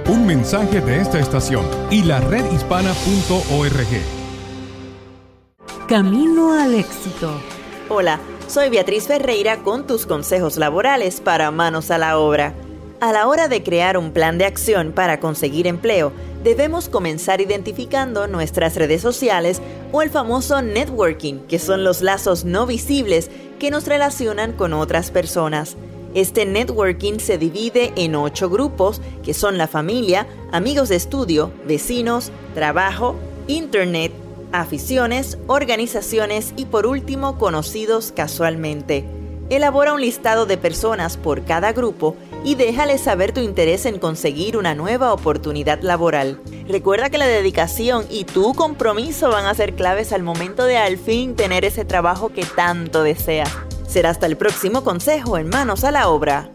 Un 0.09 0.25
mensaje 0.25 0.80
de 0.80 1.00
esta 1.00 1.18
estación 1.18 1.66
y 1.90 2.02
la 2.02 2.21
redhispana.org. 2.21 3.87
Camino 5.88 6.52
al 6.52 6.75
éxito. 6.75 7.40
Hola. 7.88 8.21
Soy 8.48 8.68
Beatriz 8.70 9.08
Ferreira 9.08 9.64
con 9.64 9.88
tus 9.88 10.06
consejos 10.06 10.56
laborales 10.56 11.20
para 11.20 11.50
manos 11.50 11.90
a 11.90 11.98
la 11.98 12.16
obra. 12.16 12.54
A 13.00 13.12
la 13.12 13.26
hora 13.26 13.48
de 13.48 13.64
crear 13.64 13.98
un 13.98 14.12
plan 14.12 14.38
de 14.38 14.44
acción 14.44 14.92
para 14.92 15.18
conseguir 15.18 15.66
empleo, 15.66 16.12
debemos 16.44 16.88
comenzar 16.88 17.40
identificando 17.40 18.28
nuestras 18.28 18.76
redes 18.76 19.02
sociales 19.02 19.60
o 19.90 20.00
el 20.00 20.10
famoso 20.10 20.62
networking, 20.62 21.40
que 21.48 21.58
son 21.58 21.82
los 21.82 22.02
lazos 22.02 22.44
no 22.44 22.66
visibles 22.66 23.30
que 23.58 23.72
nos 23.72 23.88
relacionan 23.88 24.52
con 24.52 24.74
otras 24.74 25.10
personas. 25.10 25.76
Este 26.14 26.46
networking 26.46 27.18
se 27.18 27.38
divide 27.38 27.92
en 27.96 28.14
ocho 28.14 28.48
grupos, 28.48 29.02
que 29.24 29.34
son 29.34 29.58
la 29.58 29.66
familia, 29.66 30.28
amigos 30.52 30.88
de 30.88 30.96
estudio, 30.96 31.50
vecinos, 31.66 32.30
trabajo, 32.54 33.16
internet, 33.48 34.12
aficiones, 34.60 35.38
organizaciones 35.46 36.52
y 36.56 36.66
por 36.66 36.86
último 36.86 37.38
conocidos 37.38 38.12
casualmente. 38.14 39.04
Elabora 39.48 39.92
un 39.92 40.00
listado 40.00 40.44
de 40.44 40.56
personas 40.56 41.16
por 41.16 41.44
cada 41.44 41.72
grupo 41.72 42.16
y 42.42 42.56
déjale 42.56 42.98
saber 42.98 43.32
tu 43.32 43.40
interés 43.40 43.86
en 43.86 43.98
conseguir 43.98 44.56
una 44.56 44.75
nueva 44.75 45.12
oportunidad 45.12 45.80
laboral. 45.82 46.40
Recuerda 46.68 47.10
que 47.10 47.18
la 47.18 47.26
dedicación 47.26 48.06
y 48.10 48.25
tu 48.25 48.54
compromiso 48.54 49.30
van 49.30 49.46
a 49.46 49.54
ser 49.54 49.75
claves 49.75 50.12
al 50.12 50.25
momento 50.25 50.64
de 50.64 50.78
al 50.78 50.98
fin 50.98 51.36
tener 51.36 51.64
ese 51.64 51.84
trabajo 51.84 52.30
que 52.30 52.44
tanto 52.44 53.04
deseas. 53.04 53.50
Será 53.86 54.10
hasta 54.10 54.26
el 54.26 54.36
próximo 54.36 54.82
consejo 54.82 55.38
en 55.38 55.48
Manos 55.48 55.84
a 55.84 55.92
la 55.92 56.08
Obra. 56.08 56.50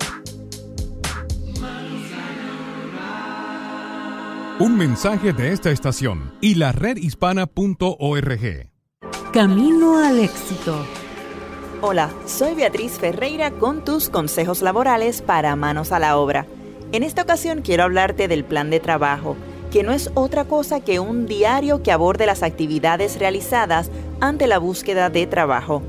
Un 4.61 4.77
mensaje 4.77 5.33
de 5.33 5.53
esta 5.53 5.71
estación 5.71 6.35
y 6.39 6.53
la 6.53 6.71
redhispana.org. 6.71 8.69
Camino 9.33 9.97
al 9.97 10.19
éxito. 10.19 10.85
Hola, 11.81 12.11
soy 12.27 12.53
Beatriz 12.53 12.99
Ferreira 12.99 13.49
con 13.49 13.83
tus 13.83 14.09
consejos 14.09 14.61
laborales 14.61 15.23
para 15.23 15.55
manos 15.55 15.91
a 15.91 15.97
la 15.97 16.15
obra. 16.15 16.45
En 16.91 17.01
esta 17.01 17.23
ocasión 17.23 17.63
quiero 17.63 17.85
hablarte 17.85 18.27
del 18.27 18.43
plan 18.43 18.69
de 18.69 18.79
trabajo, 18.79 19.35
que 19.71 19.81
no 19.81 19.93
es 19.93 20.11
otra 20.13 20.45
cosa 20.45 20.79
que 20.79 20.99
un 20.99 21.25
diario 21.25 21.81
que 21.81 21.91
aborde 21.91 22.27
las 22.27 22.43
actividades 22.43 23.17
realizadas 23.17 23.89
ante 24.19 24.45
la 24.45 24.59
búsqueda 24.59 25.09
de 25.09 25.25
trabajo. 25.25 25.81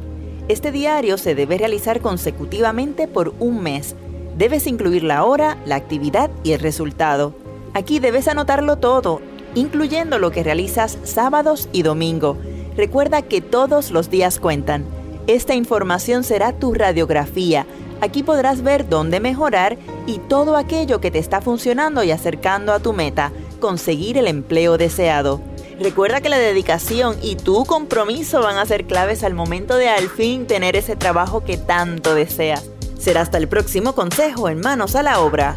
Este 0.49 0.73
diario 0.73 1.19
se 1.19 1.35
debe 1.35 1.59
realizar 1.59 2.01
consecutivamente 2.01 3.07
por 3.07 3.35
un 3.39 3.63
mes. 3.63 3.95
Debes 4.39 4.67
incluir 4.67 5.05
la 5.05 5.25
hora, 5.25 5.59
la 5.67 5.77
actividad 5.77 6.31
y 6.43 6.53
el 6.53 6.61
resultado. 6.61 7.42
Aquí 7.75 7.99
debes 7.99 8.29
anotarlo 8.29 8.77
todo, 8.77 9.21
incluyendo 9.55 10.19
lo 10.19 10.31
que 10.31 10.43
realizas 10.43 10.99
sábados 11.05 11.69
y 11.73 11.83
domingo. 11.83 12.37
Recuerda 12.77 13.23
que 13.23 13.41
todos 13.41 13.91
los 13.91 14.11
días 14.11 14.39
cuentan. 14.41 14.85
Esta 15.27 15.55
información 15.55 16.25
será 16.25 16.53
tu 16.53 16.75
radiografía. 16.75 17.67
Aquí 18.01 18.23
podrás 18.23 18.63
ver 18.63 18.89
dónde 18.89 19.21
mejorar 19.21 19.79
y 20.07 20.19
todo 20.19 20.57
aquello 20.57 21.01
que 21.01 21.11
te 21.11 21.19
está 21.19 21.41
funcionando 21.41 22.03
y 22.03 22.11
acercando 22.11 22.73
a 22.73 22.81
tu 22.81 22.93
meta, 22.93 23.31
conseguir 23.61 24.19
el 24.19 24.27
empleo 24.27 24.77
deseado. 24.77 25.41
Recuerda 25.79 26.21
que 26.21 26.29
la 26.29 26.39
dedicación 26.39 27.17
y 27.23 27.37
tu 27.37 27.65
compromiso 27.65 28.41
van 28.41 28.59
a 28.59 28.67
ser 28.67 28.87
claves 28.87 29.23
al 29.23 29.35
momento 29.35 29.77
de 29.77 29.89
al 29.89 30.09
fin 30.09 30.47
tener 30.47 30.77
ese 30.77 30.97
trabajo 30.97 31.45
que 31.45 31.57
tanto 31.57 32.15
deseas. 32.15 32.69
Será 32.99 33.21
hasta 33.21 33.39
el 33.39 33.49
próximo 33.49 33.95
consejo 33.95 34.49
en 34.49 34.61
Manos 34.61 34.95
a 34.95 35.03
la 35.03 35.21
Obra. 35.21 35.57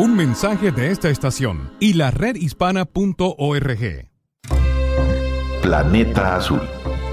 Un 0.00 0.16
mensaje 0.16 0.72
de 0.72 0.90
esta 0.90 1.10
estación 1.10 1.72
y 1.78 1.92
la 1.92 2.10
redhispana.org. 2.10 4.08
Planeta 5.60 6.36
Azul. 6.36 6.62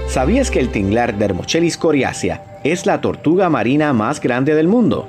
¿Sabías 0.06 0.50
que 0.50 0.58
el 0.58 0.70
tinglar 0.70 1.18
Dermochelis 1.18 1.76
coriacea 1.76 2.60
es 2.64 2.86
la 2.86 3.02
tortuga 3.02 3.50
marina 3.50 3.92
más 3.92 4.22
grande 4.22 4.54
del 4.54 4.68
mundo? 4.68 5.06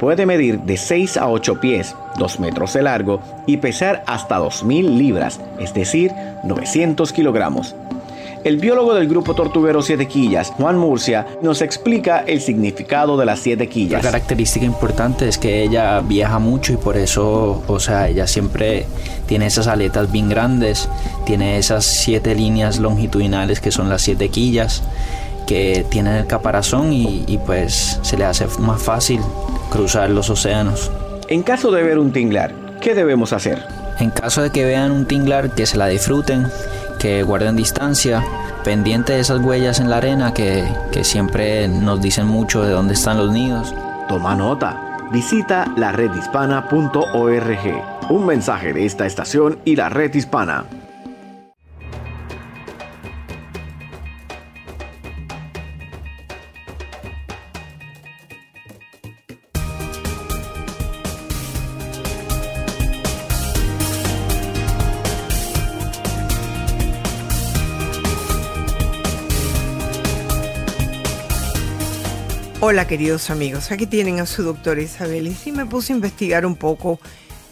Puede 0.00 0.26
medir 0.26 0.58
de 0.62 0.76
6 0.76 1.18
a 1.18 1.28
8 1.28 1.60
pies, 1.60 1.94
2 2.18 2.40
metros 2.40 2.72
de 2.72 2.82
largo 2.82 3.22
y 3.46 3.58
pesar 3.58 4.02
hasta 4.08 4.40
2.000 4.40 4.98
libras, 4.98 5.40
es 5.60 5.72
decir, 5.72 6.10
900 6.42 7.12
kilogramos. 7.12 7.76
El 8.44 8.58
biólogo 8.58 8.92
del 8.92 9.08
grupo 9.08 9.34
tortuguero 9.34 9.80
Siete 9.80 10.06
Quillas, 10.06 10.50
Juan 10.50 10.76
Murcia, 10.76 11.26
nos 11.40 11.62
explica 11.62 12.18
el 12.26 12.42
significado 12.42 13.16
de 13.16 13.24
las 13.24 13.38
siete 13.38 13.70
quillas. 13.70 14.04
La 14.04 14.10
característica 14.10 14.66
importante 14.66 15.26
es 15.26 15.38
que 15.38 15.62
ella 15.62 16.00
viaja 16.00 16.38
mucho 16.38 16.74
y 16.74 16.76
por 16.76 16.98
eso, 16.98 17.62
o 17.66 17.80
sea, 17.80 18.06
ella 18.06 18.26
siempre 18.26 18.84
tiene 19.26 19.46
esas 19.46 19.66
aletas 19.66 20.12
bien 20.12 20.28
grandes, 20.28 20.90
tiene 21.24 21.56
esas 21.56 21.86
siete 21.86 22.34
líneas 22.34 22.78
longitudinales 22.78 23.60
que 23.60 23.70
son 23.70 23.88
las 23.88 24.02
siete 24.02 24.28
quillas 24.28 24.82
que 25.46 25.86
tienen 25.88 26.16
el 26.16 26.26
caparazón 26.26 26.92
y, 26.92 27.24
y 27.26 27.38
pues 27.38 27.98
se 28.02 28.18
le 28.18 28.26
hace 28.26 28.46
más 28.58 28.82
fácil 28.82 29.20
cruzar 29.70 30.10
los 30.10 30.28
océanos. 30.28 30.90
En 31.28 31.42
caso 31.42 31.70
de 31.70 31.82
ver 31.82 31.98
un 31.98 32.12
tinglar, 32.12 32.54
¿qué 32.82 32.94
debemos 32.94 33.32
hacer? 33.32 33.64
En 34.00 34.10
caso 34.10 34.42
de 34.42 34.50
que 34.50 34.66
vean 34.66 34.90
un 34.90 35.06
tinglar, 35.06 35.54
que 35.54 35.64
se 35.64 35.78
la 35.78 35.86
disfruten 35.86 36.48
que 37.04 37.22
guarden 37.22 37.54
distancia, 37.54 38.24
pendiente 38.64 39.12
de 39.12 39.20
esas 39.20 39.38
huellas 39.40 39.78
en 39.78 39.90
la 39.90 39.98
arena 39.98 40.32
que, 40.32 40.66
que 40.90 41.04
siempre 41.04 41.68
nos 41.68 42.00
dicen 42.00 42.26
mucho 42.26 42.62
de 42.62 42.70
dónde 42.70 42.94
están 42.94 43.18
los 43.18 43.30
nidos. 43.30 43.74
Toma 44.08 44.34
nota. 44.34 44.96
Visita 45.12 45.70
la 45.76 45.92
redhispana.org. 45.92 48.08
Un 48.08 48.24
mensaje 48.24 48.72
de 48.72 48.86
esta 48.86 49.04
estación 49.04 49.58
y 49.66 49.76
la 49.76 49.90
red 49.90 50.14
hispana. 50.14 50.64
Hola 72.74 72.88
queridos 72.88 73.30
amigos, 73.30 73.70
aquí 73.70 73.86
tienen 73.86 74.18
a 74.18 74.26
su 74.26 74.42
doctora 74.42 74.82
Isabel 74.82 75.28
y 75.28 75.34
sí 75.34 75.52
me 75.52 75.64
puse 75.64 75.92
a 75.92 75.96
investigar 75.96 76.44
un 76.44 76.56
poco 76.56 76.98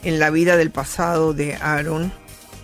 en 0.02 0.18
la 0.18 0.30
vida 0.30 0.56
del 0.56 0.72
pasado 0.72 1.32
de 1.32 1.54
Aaron, 1.54 2.12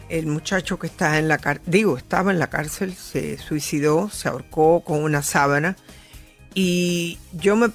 el 0.09 0.27
muchacho 0.27 0.77
que 0.77 0.89
está 0.89 1.21
en 1.21 1.29
la 1.29 1.39
digo, 1.67 1.97
estaba 1.97 2.33
en 2.33 2.41
la 2.41 2.51
cárcel, 2.51 2.97
se 2.97 3.39
suicidó, 3.39 4.11
se 4.11 4.29
ahorcó 4.29 4.81
con 4.81 5.05
una 5.05 5.23
sábana 5.23 5.77
y 6.53 7.21
yo 7.33 7.55
me, 7.55 7.69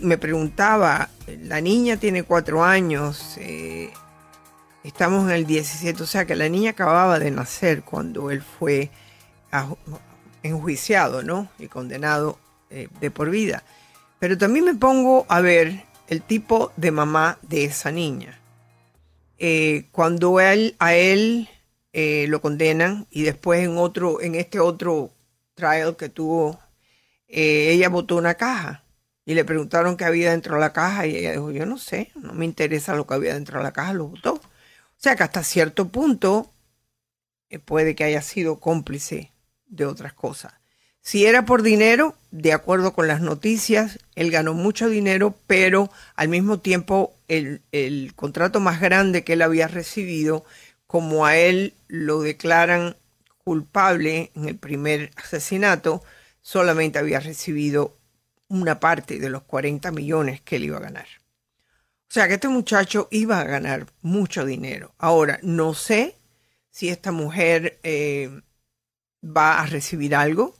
me 0.00 0.16
preguntaba, 0.16 1.10
la 1.42 1.60
niña 1.60 1.98
tiene 1.98 2.22
cuatro 2.22 2.64
años, 2.64 3.36
eh, 3.36 3.90
estamos 4.84 5.24
en 5.24 5.36
el 5.36 5.44
17, 5.44 6.02
o 6.02 6.06
sea 6.06 6.24
que 6.24 6.34
la 6.34 6.48
niña 6.48 6.70
acababa 6.70 7.18
de 7.18 7.30
nacer 7.30 7.82
cuando 7.82 8.30
él 8.30 8.40
fue 8.40 8.90
enjuiciado, 10.42 11.22
¿no? 11.22 11.50
Y 11.58 11.66
condenado 11.66 12.38
eh, 12.70 12.88
de 13.02 13.10
por 13.10 13.28
vida. 13.28 13.64
Pero 14.20 14.36
también 14.36 14.66
me 14.66 14.74
pongo 14.74 15.24
a 15.28 15.40
ver 15.40 15.82
el 16.06 16.22
tipo 16.22 16.72
de 16.76 16.90
mamá 16.90 17.38
de 17.42 17.64
esa 17.64 17.90
niña. 17.90 18.38
Eh, 19.38 19.86
cuando 19.92 20.38
él, 20.40 20.76
a 20.78 20.94
él 20.94 21.48
eh, 21.94 22.26
lo 22.28 22.42
condenan 22.42 23.06
y 23.10 23.22
después 23.22 23.64
en 23.64 23.78
otro, 23.78 24.20
en 24.20 24.34
este 24.34 24.60
otro 24.60 25.10
trial 25.54 25.96
que 25.96 26.10
tuvo, 26.10 26.60
eh, 27.28 27.70
ella 27.72 27.88
botó 27.88 28.16
una 28.16 28.34
caja 28.34 28.84
y 29.24 29.32
le 29.32 29.46
preguntaron 29.46 29.96
qué 29.96 30.04
había 30.04 30.32
dentro 30.32 30.56
de 30.56 30.60
la 30.60 30.74
caja 30.74 31.06
y 31.06 31.16
ella 31.16 31.32
dijo, 31.32 31.50
yo 31.50 31.64
no 31.64 31.78
sé, 31.78 32.12
no 32.14 32.34
me 32.34 32.44
interesa 32.44 32.94
lo 32.94 33.06
que 33.06 33.14
había 33.14 33.32
dentro 33.32 33.58
de 33.58 33.64
la 33.64 33.72
caja, 33.72 33.94
lo 33.94 34.08
botó. 34.08 34.34
O 34.34 34.40
sea 34.98 35.16
que 35.16 35.22
hasta 35.22 35.42
cierto 35.42 35.88
punto 35.88 36.52
puede 37.64 37.94
que 37.94 38.04
haya 38.04 38.20
sido 38.20 38.60
cómplice 38.60 39.32
de 39.66 39.86
otras 39.86 40.12
cosas. 40.12 40.59
Si 41.02 41.26
era 41.26 41.44
por 41.44 41.62
dinero, 41.62 42.14
de 42.30 42.52
acuerdo 42.52 42.92
con 42.92 43.08
las 43.08 43.20
noticias, 43.20 43.98
él 44.14 44.30
ganó 44.30 44.54
mucho 44.54 44.88
dinero, 44.88 45.34
pero 45.46 45.90
al 46.14 46.28
mismo 46.28 46.60
tiempo 46.60 47.14
el, 47.28 47.62
contrato 48.14 48.60
más 48.60 48.80
grande 48.80 49.24
que 49.24 49.32
él 49.32 49.42
había 49.42 49.66
recibido, 49.66 50.44
como 50.86 51.24
a 51.26 51.36
él 51.36 51.74
lo 51.88 52.20
declaran 52.20 52.96
culpable 53.44 54.30
en 54.34 54.48
el 54.48 54.56
primer 54.56 55.10
asesinato, 55.16 56.02
solamente 56.42 56.98
había 56.98 57.20
recibido 57.20 57.96
una 58.48 58.80
parte 58.80 59.18
de 59.18 59.30
los 59.30 59.42
40 59.42 59.90
millones 59.92 60.40
que 60.42 60.56
él 60.56 60.64
iba 60.64 60.76
a 60.76 60.80
ganar. 60.80 61.06
O 62.08 62.12
sea 62.12 62.26
que 62.28 62.34
este 62.34 62.48
muchacho 62.48 63.08
iba 63.10 63.40
a 63.40 63.44
ganar 63.44 63.86
mucho 64.02 64.44
dinero. 64.44 64.92
Ahora, 64.98 65.38
no 65.42 65.74
sé 65.74 66.16
si 66.68 66.88
esta 66.88 67.12
mujer 67.12 67.78
eh, 67.84 68.42
va 69.24 69.60
a 69.60 69.66
recibir 69.66 70.14
algo 70.16 70.59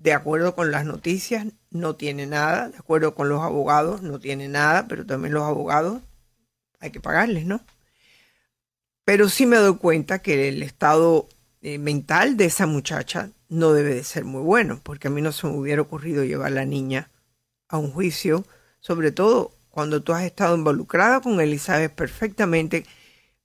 de 0.00 0.12
acuerdo 0.12 0.54
con 0.54 0.70
las 0.70 0.84
noticias, 0.84 1.46
no 1.70 1.96
tiene 1.96 2.26
nada, 2.26 2.68
de 2.68 2.78
acuerdo 2.78 3.14
con 3.14 3.28
los 3.28 3.42
abogados, 3.42 4.02
no 4.02 4.20
tiene 4.20 4.48
nada, 4.48 4.86
pero 4.88 5.04
también 5.04 5.34
los 5.34 5.42
abogados 5.42 6.02
hay 6.80 6.90
que 6.90 7.00
pagarles, 7.00 7.46
¿no? 7.46 7.60
Pero 9.04 9.28
sí 9.28 9.46
me 9.46 9.56
doy 9.56 9.76
cuenta 9.76 10.20
que 10.20 10.48
el 10.48 10.62
estado 10.62 11.28
eh, 11.62 11.78
mental 11.78 12.36
de 12.36 12.44
esa 12.44 12.66
muchacha 12.66 13.30
no 13.48 13.72
debe 13.72 13.94
de 13.94 14.04
ser 14.04 14.24
muy 14.24 14.42
bueno, 14.42 14.80
porque 14.82 15.08
a 15.08 15.10
mí 15.10 15.20
no 15.20 15.32
se 15.32 15.46
me 15.46 15.54
hubiera 15.54 15.82
ocurrido 15.82 16.24
llevar 16.24 16.48
a 16.48 16.54
la 16.54 16.64
niña 16.64 17.10
a 17.68 17.78
un 17.78 17.90
juicio, 17.90 18.44
sobre 18.80 19.10
todo 19.10 19.52
cuando 19.70 20.02
tú 20.02 20.12
has 20.12 20.24
estado 20.24 20.56
involucrada 20.56 21.20
con 21.20 21.40
él 21.40 21.54
y 21.54 21.58
sabes 21.58 21.90
perfectamente 21.90 22.84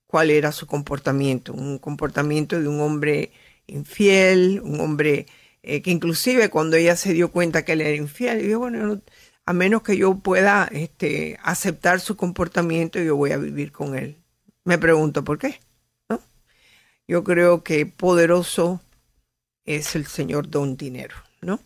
cuál 0.05 0.29
era 0.29 0.51
su 0.51 0.67
comportamiento, 0.67 1.53
un 1.53 1.79
comportamiento 1.79 2.59
de 2.61 2.67
un 2.67 2.81
hombre 2.81 3.31
infiel, 3.65 4.61
un 4.63 4.79
hombre 4.79 5.25
eh, 5.63 5.81
que 5.81 5.91
inclusive 5.91 6.49
cuando 6.49 6.75
ella 6.75 6.95
se 6.97 7.13
dio 7.13 7.31
cuenta 7.31 7.63
que 7.63 7.71
él 7.71 7.81
era 7.81 7.95
infiel, 7.95 8.45
dijo, 8.45 8.59
bueno, 8.59 9.01
a 9.45 9.53
menos 9.53 9.81
que 9.81 9.97
yo 9.97 10.15
pueda 10.15 10.69
este, 10.71 11.39
aceptar 11.41 12.01
su 12.01 12.17
comportamiento, 12.17 12.99
yo 12.99 13.15
voy 13.15 13.31
a 13.31 13.37
vivir 13.37 13.71
con 13.71 13.97
él. 13.97 14.17
Me 14.65 14.77
pregunto 14.77 15.23
por 15.23 15.37
qué. 15.37 15.59
¿no? 16.09 16.19
Yo 17.07 17.23
creo 17.23 17.63
que 17.63 17.85
poderoso 17.85 18.81
es 19.65 19.95
el 19.95 20.05
señor 20.05 20.49
Don 20.49 20.75
Dinero, 20.75 21.15
¿no? 21.41 21.59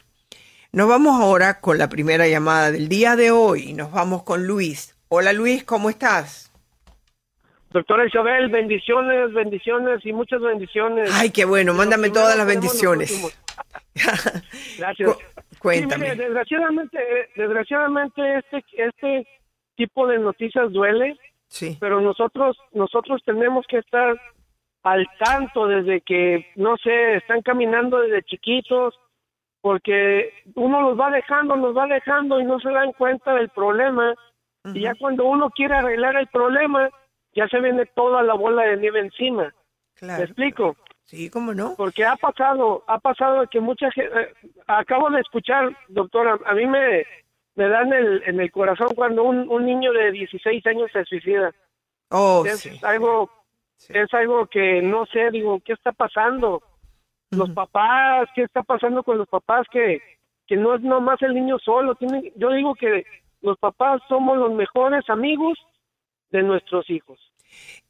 Nos 0.72 0.88
vamos 0.88 1.20
ahora 1.20 1.60
con 1.60 1.78
la 1.78 1.90
primera 1.90 2.28
llamada 2.28 2.72
del 2.72 2.90
día 2.90 3.16
de 3.16 3.32
hoy. 3.32 3.74
Nos 3.74 3.92
vamos 3.92 4.24
con 4.24 4.46
Luis. 4.46 4.96
Hola 5.08 5.34
Luis, 5.34 5.64
¿cómo 5.64 5.90
estás? 5.90 6.52
Doctora 7.72 8.06
Isabel, 8.06 8.50
bendiciones, 8.50 9.34
bendiciones 9.34 10.06
y 10.06 10.14
muchas 10.14 10.42
bendiciones. 10.42 11.10
Ay, 11.14 11.32
qué 11.32 11.46
bueno, 11.46 11.74
mándame 11.74 12.10
todas 12.10 12.38
las 12.38 12.46
bendiciones. 12.46 13.12
Gracias. 14.78 15.18
cuéntame. 15.60 16.16
desgraciadamente, 16.16 16.98
desgraciadamente 17.36 18.38
este, 18.38 18.64
este 18.74 19.28
tipo 19.76 20.08
de 20.08 20.20
noticias 20.20 20.72
duele, 20.72 21.18
sí. 21.48 21.78
pero 21.80 22.02
nosotros, 22.02 22.58
nosotros 22.74 23.22
tenemos 23.26 23.66
que 23.68 23.78
estar 23.78 24.20
al 24.84 25.08
tanto 25.20 25.68
desde 25.68 26.02
que, 26.02 26.48
no 26.56 26.78
sé, 26.78 27.16
están 27.16 27.42
caminando 27.42 28.00
desde 28.00 28.24
chiquitos, 28.24 28.96
porque 29.62 30.32
uno 30.56 30.82
los 30.82 31.00
va 31.00 31.12
dejando, 31.12 31.56
los 31.56 31.76
va 31.76 31.88
dejando 31.88 32.40
y 32.40 32.46
no 32.46 32.60
se 32.60 32.70
dan 32.70 32.94
cuenta 32.94 33.34
del 33.36 33.50
problema. 33.50 34.16
Y 34.74 34.82
ya 34.82 34.94
cuando 34.96 35.26
uno 35.26 35.50
quiere 35.50 35.76
arreglar 35.76 36.18
el 36.18 36.28
problema, 36.28 36.90
ya 37.34 37.48
se 37.48 37.60
viene 37.60 37.86
toda 37.86 38.22
la 38.22 38.34
bola 38.34 38.64
de 38.64 38.78
nieve 38.78 39.00
encima. 39.00 39.54
Claro. 39.96 40.20
¿Me 40.20 40.26
explico? 40.26 40.76
Sí, 41.08 41.30
¿cómo 41.30 41.54
no? 41.54 41.74
Porque 41.78 42.04
ha 42.06 42.18
pasado, 42.18 42.84
ha 42.86 43.00
pasado 43.00 43.48
que 43.48 43.62
mucha 43.62 43.90
gente, 43.92 44.12
eh, 44.20 44.34
acabo 44.68 45.10
de 45.10 45.22
escuchar, 45.22 45.76
doctora, 45.88 46.38
a 46.46 46.54
mí 46.54 46.66
me, 46.66 47.06
me 47.56 47.70
dan 47.70 47.94
el, 47.94 48.24
en 48.26 48.42
el 48.42 48.52
corazón 48.52 48.90
cuando 48.94 49.24
un, 49.24 49.50
un 49.50 49.66
niño 49.66 49.94
de 49.94 50.12
16 50.12 50.66
años 50.68 50.92
se 50.92 51.06
suicida. 51.06 51.56
Oh, 52.10 52.44
es 52.46 52.84
algo, 52.84 53.30
es 53.88 54.14
algo 54.14 54.48
que 54.48 54.82
no 54.82 55.06
sé, 55.06 55.32
digo, 55.32 55.62
¿qué 55.64 55.74
está 55.74 55.94
pasando? 55.94 56.62
Los 57.32 57.52
papás, 57.52 58.28
¿qué 58.36 58.44
está 58.44 58.64
pasando 58.64 59.02
con 59.02 59.18
los 59.18 59.30
papás 59.30 59.66
que, 59.72 60.02
que 60.46 60.58
no 60.58 60.76
es 60.76 60.82
nomás 60.82 61.22
el 61.22 61.34
niño 61.34 61.58
solo? 61.60 61.96
Tiene, 61.96 62.34
yo 62.36 62.52
digo 62.52 62.76
que 62.76 63.06
los 63.42 63.58
papás 63.60 64.02
somos 64.10 64.38
los 64.38 64.52
mejores 64.52 65.10
amigos 65.10 65.58
de 66.32 66.44
nuestros 66.44 66.90
hijos. 66.90 67.18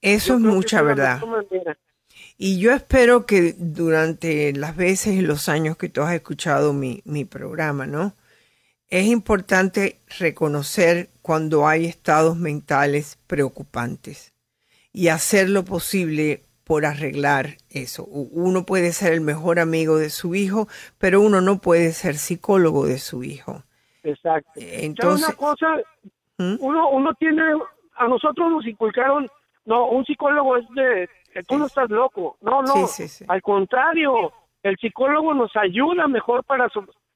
Eso 0.02 0.36
es 0.36 0.40
mucha 0.40 0.84
verdad. 0.84 1.20
Y 2.38 2.60
yo 2.60 2.72
espero 2.72 3.26
que 3.26 3.56
durante 3.58 4.54
las 4.54 4.76
veces 4.76 5.16
y 5.16 5.22
los 5.22 5.50
años 5.50 5.76
que 5.78 5.90
tú 5.90 6.02
has 6.02 6.14
escuchado 6.14 6.72
mi, 6.72 7.02
mi 7.04 7.26
programa, 7.26 7.88
¿no? 7.88 8.14
Es 8.90 9.08
importante 9.08 10.00
reconocer 10.20 11.10
cuando 11.22 11.68
hay 11.68 11.86
estados 11.86 12.38
mentales 12.38 13.20
preocupantes 13.28 14.34
y 14.94 15.10
hacer 15.10 15.50
lo 15.50 15.66
posible 15.66 16.44
por 16.64 16.86
arreglar 16.86 17.58
eso. 17.70 18.06
Uno 18.06 18.66
puede 18.66 18.92
ser 18.92 19.14
el 19.14 19.22
mejor 19.22 19.60
amigo 19.60 19.98
de 19.98 20.10
su 20.10 20.36
hijo, 20.36 20.68
pero 20.98 21.22
uno 21.22 21.40
no 21.40 21.60
puede 21.60 21.94
ser 21.94 22.16
psicólogo 22.16 22.86
de 22.86 23.00
su 23.00 23.24
hijo. 23.24 23.64
Exacto. 24.04 24.52
Entonces, 24.56 25.28
una 25.28 25.38
cosa, 25.38 25.68
¿Mm? 26.38 26.56
uno, 26.60 26.90
uno 26.90 27.14
tiene, 27.16 27.42
a 27.96 28.08
nosotros 28.08 28.52
nos 28.52 28.66
inculcaron, 28.68 29.30
no, 29.68 29.88
un 29.88 30.06
psicólogo 30.06 30.56
es 30.56 30.66
de 30.70 31.10
tú 31.46 31.58
no 31.58 31.66
estás 31.66 31.90
loco. 31.90 32.38
No, 32.42 32.62
no. 32.62 32.74
Al 33.28 33.42
contrario, 33.42 34.32
el 34.64 34.78
psicólogo 34.78 35.34
nos 35.34 35.56
ayuda 35.58 36.08
mejor 36.08 36.46
para 36.46 36.70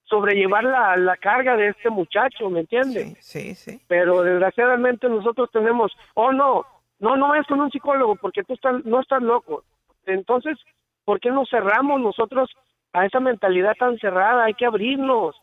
sobrellevar 0.04 0.66
la, 0.66 0.98
la, 0.98 1.16
carga 1.16 1.56
de 1.56 1.70
este 1.70 1.90
muchacho, 1.90 2.50
¿me 2.50 2.60
entiendes? 2.60 3.16
Sí, 3.22 3.56
sí, 3.56 3.82
Pero 3.88 4.22
desgraciadamente 4.22 5.08
nosotros 5.08 5.50
tenemos, 5.52 5.96
oh 6.16 6.34
no, 6.34 6.66
no, 7.00 7.16
no 7.16 7.34
es 7.36 7.48
con 7.48 7.62
un 7.62 7.72
psicólogo 7.72 8.18
porque 8.18 8.44
tú 8.44 8.54
estás, 8.54 8.84
no 8.84 9.00
estás 9.00 9.22
loco. 9.22 9.64
Entonces, 10.06 10.58
¿por 11.06 11.22
qué 11.22 11.32
nos 11.32 11.50
cerramos 11.50 12.02
nosotros 12.02 12.50
a 12.92 13.06
esa 13.06 13.22
mentalidad 13.22 13.76
tan 13.80 13.98
cerrada? 13.98 14.44
Hay 14.44 14.56
que 14.56 14.66
abrirnos. 14.66 15.42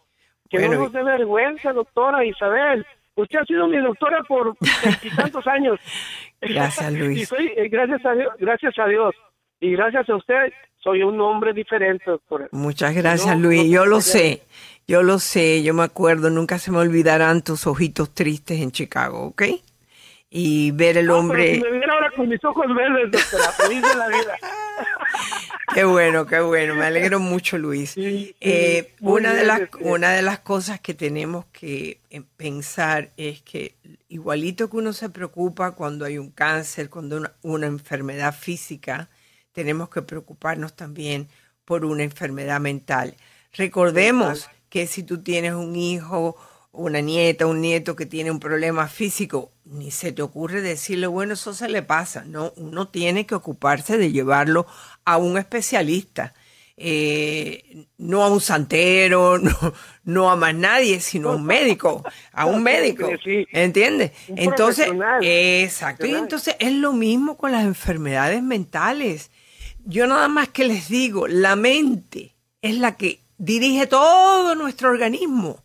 Que 0.50 0.66
no 0.66 0.74
nos 0.74 0.92
dé 0.92 1.02
vergüenza, 1.02 1.72
doctora 1.72 2.24
Isabel. 2.24 2.86
Usted 3.18 3.38
ha 3.40 3.44
sido 3.44 3.66
mi 3.66 3.78
doctora 3.78 4.22
por 4.28 4.56
tantos 5.16 5.46
años. 5.48 5.80
Gracias, 6.40 6.92
Luis. 6.92 7.32
y 7.36 7.46
eh, 7.60 7.68
gracias 7.68 8.06
a 8.06 8.12
Dios, 8.12 8.32
gracias 8.38 8.78
a 8.78 8.86
Dios 8.86 9.14
y 9.60 9.72
gracias 9.72 10.08
a 10.08 10.14
usted 10.14 10.52
soy 10.76 11.02
un 11.02 11.20
hombre 11.20 11.52
diferente, 11.52 12.04
doctora. 12.08 12.46
Muchas 12.52 12.94
gracias, 12.94 13.36
Luis. 13.36 13.68
yo 13.68 13.86
lo 13.86 14.00
sé, 14.00 14.42
yo 14.86 15.02
lo 15.02 15.18
sé, 15.18 15.64
yo 15.64 15.74
me 15.74 15.82
acuerdo, 15.82 16.30
nunca 16.30 16.58
se 16.58 16.70
me 16.70 16.78
olvidarán 16.78 17.42
tus 17.42 17.66
ojitos 17.66 18.14
tristes 18.14 18.60
en 18.60 18.70
Chicago, 18.70 19.24
¿ok? 19.24 19.42
y 20.30 20.70
ver 20.72 20.98
el 20.98 21.10
hombre. 21.10 21.54
si 21.54 21.60
me 21.62 21.70
viera 21.72 21.94
ahora 21.94 22.10
con 22.14 22.28
mis 22.28 22.44
ojos 22.44 22.66
verdes, 22.74 23.10
doctora, 23.10 23.50
feliz 23.52 23.82
de 23.82 23.96
la 23.96 24.08
vida. 24.08 24.36
qué 25.74 25.84
bueno, 25.84 26.26
qué 26.26 26.40
bueno, 26.40 26.74
me 26.74 26.84
alegro 26.84 27.20
mucho, 27.20 27.58
Luis. 27.58 27.94
Eh, 27.96 28.94
una, 29.00 29.34
de 29.34 29.44
las, 29.44 29.60
una 29.80 30.12
de 30.12 30.22
las 30.22 30.40
cosas 30.40 30.80
que 30.80 30.94
tenemos 30.94 31.46
que 31.52 32.00
eh, 32.10 32.22
pensar 32.36 33.10
es 33.16 33.42
que 33.42 33.74
igualito 34.08 34.70
que 34.70 34.76
uno 34.76 34.92
se 34.92 35.10
preocupa 35.10 35.72
cuando 35.72 36.04
hay 36.04 36.18
un 36.18 36.30
cáncer, 36.30 36.90
cuando 36.90 37.16
una, 37.16 37.32
una 37.42 37.66
enfermedad 37.66 38.34
física, 38.34 39.08
tenemos 39.52 39.88
que 39.88 40.02
preocuparnos 40.02 40.74
también 40.74 41.28
por 41.64 41.84
una 41.84 42.02
enfermedad 42.02 42.60
mental. 42.60 43.16
Recordemos 43.52 44.48
que 44.68 44.86
si 44.86 45.02
tú 45.02 45.22
tienes 45.22 45.52
un 45.52 45.76
hijo 45.76 46.36
una 46.78 47.00
nieta, 47.00 47.46
un 47.46 47.60
nieto 47.60 47.96
que 47.96 48.06
tiene 48.06 48.30
un 48.30 48.40
problema 48.40 48.86
físico, 48.88 49.50
ni 49.64 49.90
se 49.90 50.12
te 50.12 50.22
ocurre 50.22 50.60
decirle, 50.60 51.06
bueno, 51.06 51.34
eso 51.34 51.52
se 51.52 51.68
le 51.68 51.82
pasa. 51.82 52.24
No, 52.24 52.52
uno 52.56 52.88
tiene 52.88 53.26
que 53.26 53.34
ocuparse 53.34 53.98
de 53.98 54.12
llevarlo 54.12 54.66
a 55.08 55.16
un 55.16 55.38
especialista. 55.38 56.34
Eh, 56.76 57.86
no 57.96 58.22
a 58.22 58.28
un 58.28 58.40
santero, 58.40 59.38
no, 59.38 59.52
no 60.04 60.30
a 60.30 60.36
más 60.36 60.54
nadie, 60.54 61.00
sino 61.00 61.30
a 61.30 61.36
un 61.36 61.44
médico, 61.44 62.04
a 62.30 62.44
un 62.44 62.62
médico, 62.70 63.10
¿entiendes? 63.50 64.12
Entonces, 64.28 64.88
exacto, 65.22 66.06
y 66.06 66.14
entonces 66.14 66.54
es 66.60 66.72
lo 66.72 66.92
mismo 66.92 67.36
con 67.36 67.50
las 67.50 67.64
enfermedades 67.64 68.42
mentales. 68.42 69.30
Yo 69.84 70.06
nada 70.06 70.28
más 70.28 70.50
que 70.50 70.66
les 70.66 70.88
digo, 70.88 71.26
la 71.26 71.56
mente 71.56 72.36
es 72.62 72.76
la 72.76 72.96
que 72.96 73.20
dirige 73.38 73.86
todo 73.88 74.54
nuestro 74.54 74.90
organismo. 74.90 75.64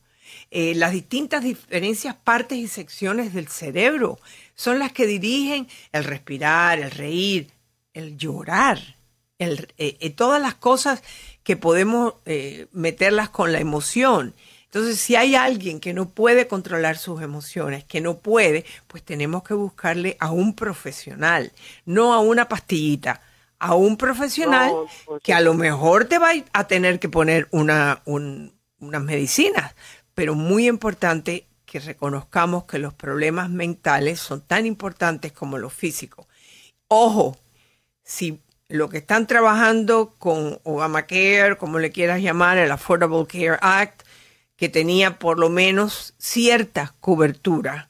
Eh, 0.50 0.74
las 0.74 0.94
distintas 0.94 1.44
diferencias, 1.44 2.16
partes 2.16 2.58
y 2.58 2.68
secciones 2.68 3.34
del 3.34 3.50
cerebro 3.50 4.20
son 4.56 4.80
las 4.80 4.92
que 4.94 5.06
dirigen 5.06 5.68
el 5.92 6.06
respirar, 6.06 6.80
el 6.80 6.92
reír, 6.92 7.52
el 7.94 8.18
llorar, 8.18 8.80
el, 9.44 9.74
eh, 9.78 9.98
eh, 10.00 10.10
todas 10.10 10.42
las 10.42 10.56
cosas 10.56 11.04
que 11.44 11.58
podemos 11.58 12.14
meterlas 12.72 13.30
con 13.30 13.52
la 13.52 13.60
emoción. 13.60 14.34
Entonces, 14.74 15.00
si 15.00 15.16
hay 15.16 15.36
alguien 15.36 15.80
que 15.80 15.94
no 15.94 16.10
puede 16.10 16.48
controlar 16.48 16.98
sus 16.98 17.22
emociones, 17.22 17.84
que 17.84 18.02
no 18.02 18.18
puede, 18.18 18.66
pues 18.88 19.04
tenemos 19.04 19.44
que 19.44 19.54
buscarle 19.54 20.18
a 20.20 20.32
un 20.32 20.56
profesional, 20.56 21.52
no 21.86 22.14
a 22.14 22.20
una 22.20 22.50
pastillita, 22.50 23.22
a 23.60 23.76
un 23.76 23.98
profesional 23.98 24.74
que 25.22 25.32
a 25.32 25.42
lo 25.42 25.54
mejor 25.54 26.06
te 26.06 26.18
va 26.18 26.32
a 26.54 26.68
tener 26.68 27.00
que 27.00 27.08
poner 27.08 27.48
una, 27.52 28.02
unas 28.06 29.02
medicinas, 29.04 29.76
pero 30.16 30.34
muy 30.34 30.68
importante 30.68 31.46
que 31.66 31.80
reconozcamos 31.80 32.66
que 32.66 32.80
los 32.80 32.94
problemas 32.94 33.50
mentales 33.50 34.20
son 34.20 34.42
tan 34.42 34.66
importantes 34.66 35.32
como 35.34 35.58
los 35.60 35.72
físicos. 35.72 36.26
Ojo, 36.88 37.38
si 38.04 38.42
lo 38.74 38.90
que 38.90 38.98
están 38.98 39.28
trabajando 39.28 40.16
con 40.18 40.60
Obamacare, 40.64 41.58
como 41.58 41.78
le 41.78 41.92
quieras 41.92 42.22
llamar, 42.22 42.58
el 42.58 42.72
Affordable 42.72 43.28
Care 43.28 43.60
Act, 43.62 44.02
que 44.56 44.68
tenía 44.68 45.20
por 45.20 45.38
lo 45.38 45.50
menos 45.50 46.16
cierta 46.18 46.96
cobertura, 47.00 47.90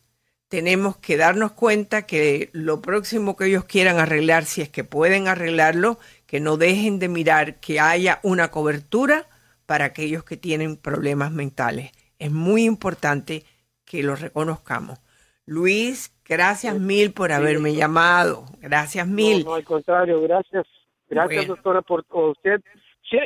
tenemos 0.49 0.97
que 0.97 1.15
darnos 1.17 1.53
cuenta 1.53 2.05
que 2.05 2.49
lo 2.51 2.81
próximo 2.81 3.37
que 3.37 3.45
ellos 3.45 3.63
quieran 3.63 3.97
arreglar, 3.97 4.43
si 4.43 4.61
es 4.61 4.69
que 4.69 4.83
pueden 4.83 5.27
arreglarlo, 5.27 5.99
que 6.25 6.41
no 6.41 6.57
dejen 6.57 6.99
de 6.99 7.07
mirar 7.07 7.61
que 7.61 7.79
haya 7.79 8.19
una 8.21 8.51
cobertura 8.51 9.27
para 9.65 9.85
aquellos 9.85 10.25
que 10.25 10.35
tienen 10.35 10.75
problemas 10.75 11.31
mentales 11.31 11.91
es 12.23 12.31
muy 12.31 12.63
importante 12.63 13.43
que 13.85 14.01
lo 14.01 14.15
reconozcamos. 14.15 14.97
Luis, 15.45 16.13
gracias 16.23 16.79
mil 16.79 17.11
por 17.11 17.33
haberme 17.33 17.75
llamado. 17.75 18.45
Gracias 18.61 19.05
mil. 19.05 19.43
No, 19.43 19.55
al 19.55 19.65
contrario, 19.65 20.21
gracias. 20.21 20.65
Gracias, 21.13 21.47
doctora, 21.47 21.81
por 21.81 22.05
usted. 22.11 22.61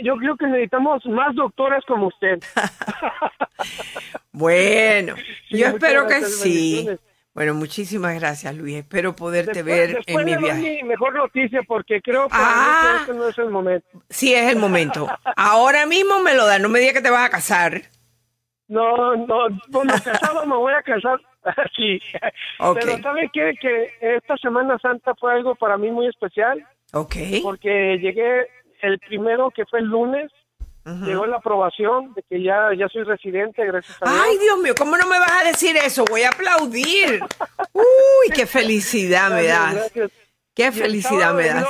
yo 0.04 0.15
creo 0.17 0.38
que 0.38 0.47
necesitamos 0.47 1.06
más 1.06 1.36
doctoras 1.36 1.84
como 1.86 2.08
usted. 2.08 2.39
bueno, 4.32 5.15
yo 5.50 5.67
espero 5.67 6.08
que 6.08 6.21
sí. 6.21 6.89
Bueno, 7.34 7.54
muchísimas 7.54 8.19
gracias, 8.19 8.56
Luis. 8.56 8.78
Espero 8.78 9.15
poderte 9.15 9.62
ver 9.62 10.00
en 10.08 10.26
mi 10.26 10.36
viaje. 10.38 10.80
Mi 10.82 10.89
mejor 10.89 11.13
noticia 11.13 11.62
porque 11.67 12.02
creo 12.02 12.28
que 12.28 12.36
ah, 12.36 12.97
este 13.02 13.13
no 13.13 13.28
es 13.28 13.38
el 13.38 13.52
momento. 13.52 13.88
Sí, 14.10 14.34
es 14.34 14.52
el 14.52 14.58
momento. 14.58 15.08
Ahora 15.36 15.86
mismo 15.86 16.19
me 16.19 16.34
lo 16.34 16.47
da. 16.47 16.58
No 16.58 16.67
me 16.67 16.80
digas 16.80 16.95
que 16.95 17.02
te 17.02 17.12
vas 17.12 17.28
a 17.28 17.30
casar. 17.30 17.84
No, 18.67 19.15
no, 19.15 19.47
bueno, 19.69 19.93
casado 20.04 20.45
me 20.45 20.56
voy 20.56 20.73
a 20.73 20.82
casar, 20.82 21.21
sí. 21.76 22.02
Pero 22.73 22.97
¿sabe 23.02 23.30
qué? 23.32 23.54
Que 23.62 23.91
esta 24.02 24.36
Semana 24.38 24.78
Santa 24.80 25.13
fue 25.15 25.34
algo 25.34 25.56
para 25.56 25.78
mí 25.78 25.89
muy 25.89 26.08
especial. 26.08 26.65
Ok. 26.93 27.15
Porque 27.43 27.97
llegué 28.02 28.47
el 28.82 29.00
primero, 29.00 29.52
que 29.52 29.65
fue 29.65 29.80
el 29.80 29.86
lunes, 29.86 30.32
llegó 31.06 31.26
la 31.26 31.38
aprobación 31.38 32.13
de 32.13 32.23
que 32.30 32.41
ya, 32.41 32.69
ya 32.78 32.88
soy 32.88 33.04
residente, 33.04 33.65
gracias 33.65 33.97
a 34.02 34.06
Dios. 34.10 34.21
Ay, 34.26 34.38
Dios 34.38 34.58
mío, 34.60 34.73
¿cómo 34.78 34.95
no 34.97 35.06
me 35.08 35.19
vas 35.19 35.43
a 35.43 35.47
decir 35.47 35.76
eso? 35.76 36.06
Voy 36.06 36.21
a 36.23 36.30
aplaudir. 36.30 37.19
Uy, 37.73 38.34
qué 38.34 38.45
felicidad 38.45 39.30
me 39.32 39.43
das. 39.47 39.91
Qué 40.54 40.71
felicidad 40.71 41.34
me 41.34 41.47
das. 41.47 41.67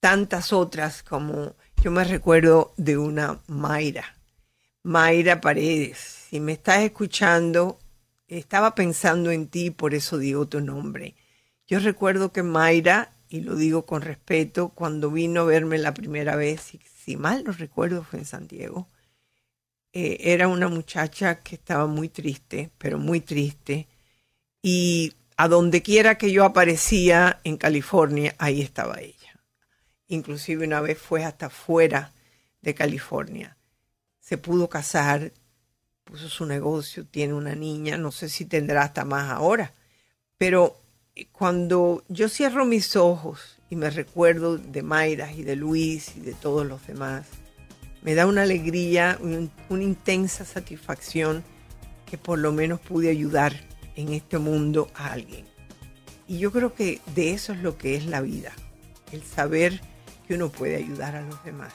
tantas 0.00 0.52
otras 0.52 1.02
como 1.02 1.54
yo 1.82 1.90
me 1.90 2.04
recuerdo 2.04 2.74
de 2.76 2.98
una 2.98 3.40
Mayra, 3.46 4.16
Mayra 4.82 5.40
Paredes, 5.40 5.98
si 6.28 6.40
me 6.40 6.52
estás 6.52 6.82
escuchando, 6.82 7.78
estaba 8.28 8.74
pensando 8.74 9.30
en 9.30 9.48
ti, 9.48 9.70
por 9.70 9.94
eso 9.94 10.18
digo 10.18 10.46
tu 10.46 10.60
nombre. 10.60 11.16
Yo 11.66 11.78
recuerdo 11.78 12.32
que 12.32 12.42
Mayra, 12.42 13.12
y 13.30 13.40
lo 13.42 13.54
digo 13.54 13.86
con 13.86 14.02
respeto, 14.02 14.70
cuando 14.70 15.10
vino 15.10 15.42
a 15.42 15.44
verme 15.44 15.78
la 15.78 15.94
primera 15.94 16.34
vez, 16.34 16.72
si, 17.04 17.16
mal 17.16 17.44
no 17.44 17.52
recuerdo 17.52 18.02
fue 18.02 18.18
en 18.18 18.24
San 18.24 18.48
Diego, 18.48 18.88
eh, 19.92 20.18
era 20.20 20.48
una 20.48 20.68
muchacha 20.68 21.40
que 21.40 21.54
estaba 21.54 21.86
muy 21.86 22.08
triste, 22.08 22.70
pero 22.76 22.98
muy 22.98 23.20
triste, 23.20 23.86
y 24.62 25.14
a 25.36 25.46
donde 25.46 25.80
quiera 25.80 26.18
que 26.18 26.32
yo 26.32 26.44
aparecía 26.44 27.40
en 27.44 27.56
California, 27.56 28.34
ahí 28.38 28.60
estaba 28.62 29.00
ella. 29.00 29.40
Inclusive 30.08 30.66
una 30.66 30.80
vez 30.80 30.98
fue 30.98 31.24
hasta 31.24 31.50
fuera 31.50 32.12
de 32.62 32.74
California. 32.74 33.56
Se 34.18 34.38
pudo 34.38 34.68
casar, 34.68 35.32
puso 36.02 36.28
su 36.28 36.46
negocio, 36.46 37.06
tiene 37.06 37.34
una 37.34 37.54
niña, 37.54 37.96
no 37.96 38.10
sé 38.10 38.28
si 38.28 38.44
tendrá 38.44 38.82
hasta 38.82 39.04
más 39.04 39.30
ahora, 39.30 39.72
pero 40.36 40.79
cuando 41.32 42.04
yo 42.08 42.28
cierro 42.28 42.64
mis 42.64 42.96
ojos 42.96 43.58
y 43.68 43.76
me 43.76 43.90
recuerdo 43.90 44.58
de 44.58 44.82
Mayra 44.82 45.32
y 45.32 45.42
de 45.42 45.56
Luis 45.56 46.16
y 46.16 46.20
de 46.20 46.34
todos 46.34 46.66
los 46.66 46.86
demás, 46.86 47.26
me 48.02 48.14
da 48.14 48.26
una 48.26 48.42
alegría, 48.42 49.18
una 49.20 49.82
intensa 49.82 50.44
satisfacción 50.44 51.44
que 52.06 52.18
por 52.18 52.38
lo 52.38 52.52
menos 52.52 52.80
pude 52.80 53.10
ayudar 53.10 53.52
en 53.96 54.12
este 54.12 54.38
mundo 54.38 54.90
a 54.94 55.12
alguien. 55.12 55.46
Y 56.26 56.38
yo 56.38 56.52
creo 56.52 56.74
que 56.74 57.00
de 57.14 57.32
eso 57.32 57.52
es 57.52 57.60
lo 57.60 57.76
que 57.76 57.96
es 57.96 58.06
la 58.06 58.20
vida, 58.20 58.52
el 59.12 59.22
saber 59.22 59.80
que 60.26 60.34
uno 60.34 60.50
puede 60.50 60.76
ayudar 60.76 61.16
a 61.16 61.22
los 61.22 61.42
demás. 61.44 61.72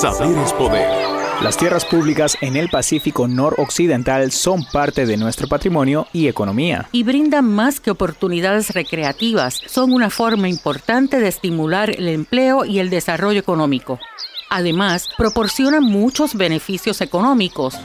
Saber 0.00 0.38
es 0.38 0.52
poder. 0.54 0.88
Las 1.42 1.56
tierras 1.56 1.84
públicas 1.84 2.38
en 2.40 2.56
el 2.56 2.68
Pacífico 2.68 3.26
noroccidental 3.26 4.30
son 4.30 4.64
parte 4.64 5.04
de 5.04 5.16
nuestro 5.16 5.48
patrimonio 5.48 6.06
y 6.12 6.28
economía. 6.28 6.88
Y 6.92 7.02
brindan 7.02 7.44
más 7.44 7.80
que 7.80 7.90
oportunidades 7.90 8.70
recreativas, 8.70 9.60
son 9.66 9.92
una 9.92 10.08
forma 10.08 10.48
importante 10.48 11.18
de 11.18 11.28
estimular 11.28 11.90
el 11.90 12.08
empleo 12.08 12.64
y 12.64 12.78
el 12.78 12.88
desarrollo 12.88 13.40
económico. 13.40 13.98
Además, 14.48 15.08
proporcionan 15.18 15.84
muchos 15.84 16.34
beneficios 16.34 17.00
económicos 17.00 17.78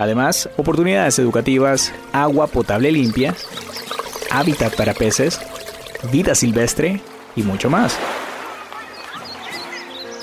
Además, 0.00 0.48
oportunidades 0.56 1.18
educativas, 1.18 1.92
agua 2.10 2.46
potable 2.46 2.90
limpia, 2.90 3.34
hábitat 4.30 4.74
para 4.74 4.94
peces, 4.94 5.38
vida 6.10 6.34
silvestre 6.34 7.02
y 7.36 7.42
mucho 7.42 7.68
más. 7.68 7.98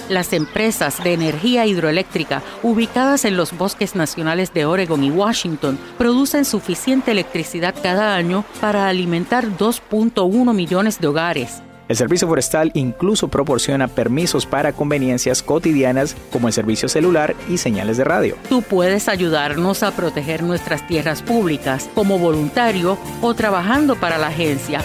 Las 0.09 0.33
empresas 0.33 1.03
de 1.03 1.13
energía 1.13 1.67
hidroeléctrica 1.67 2.41
ubicadas 2.63 3.23
en 3.23 3.37
los 3.37 3.55
bosques 3.55 3.95
nacionales 3.95 4.51
de 4.51 4.65
Oregon 4.65 5.03
y 5.03 5.11
Washington 5.11 5.77
producen 5.99 6.43
suficiente 6.43 7.11
electricidad 7.11 7.75
cada 7.83 8.15
año 8.15 8.45
para 8.59 8.87
alimentar 8.87 9.45
2.1 9.59 10.55
millones 10.55 10.99
de 10.99 11.07
hogares. 11.07 11.61
El 11.87 11.95
Servicio 11.95 12.27
Forestal 12.27 12.71
incluso 12.73 13.29
proporciona 13.29 13.87
permisos 13.87 14.45
para 14.45 14.73
conveniencias 14.73 15.41
cotidianas 15.41 16.15
como 16.31 16.47
el 16.47 16.53
servicio 16.53 16.89
celular 16.89 17.35
y 17.49 17.57
señales 17.57 17.95
de 17.97 18.03
radio. 18.03 18.35
Tú 18.49 18.61
puedes 18.61 19.07
ayudarnos 19.07 19.83
a 19.83 19.91
proteger 19.91 20.43
nuestras 20.43 20.85
tierras 20.85 21.21
públicas 21.21 21.89
como 21.95 22.19
voluntario 22.19 22.97
o 23.21 23.33
trabajando 23.33 23.95
para 23.95 24.17
la 24.17 24.27
agencia. 24.27 24.81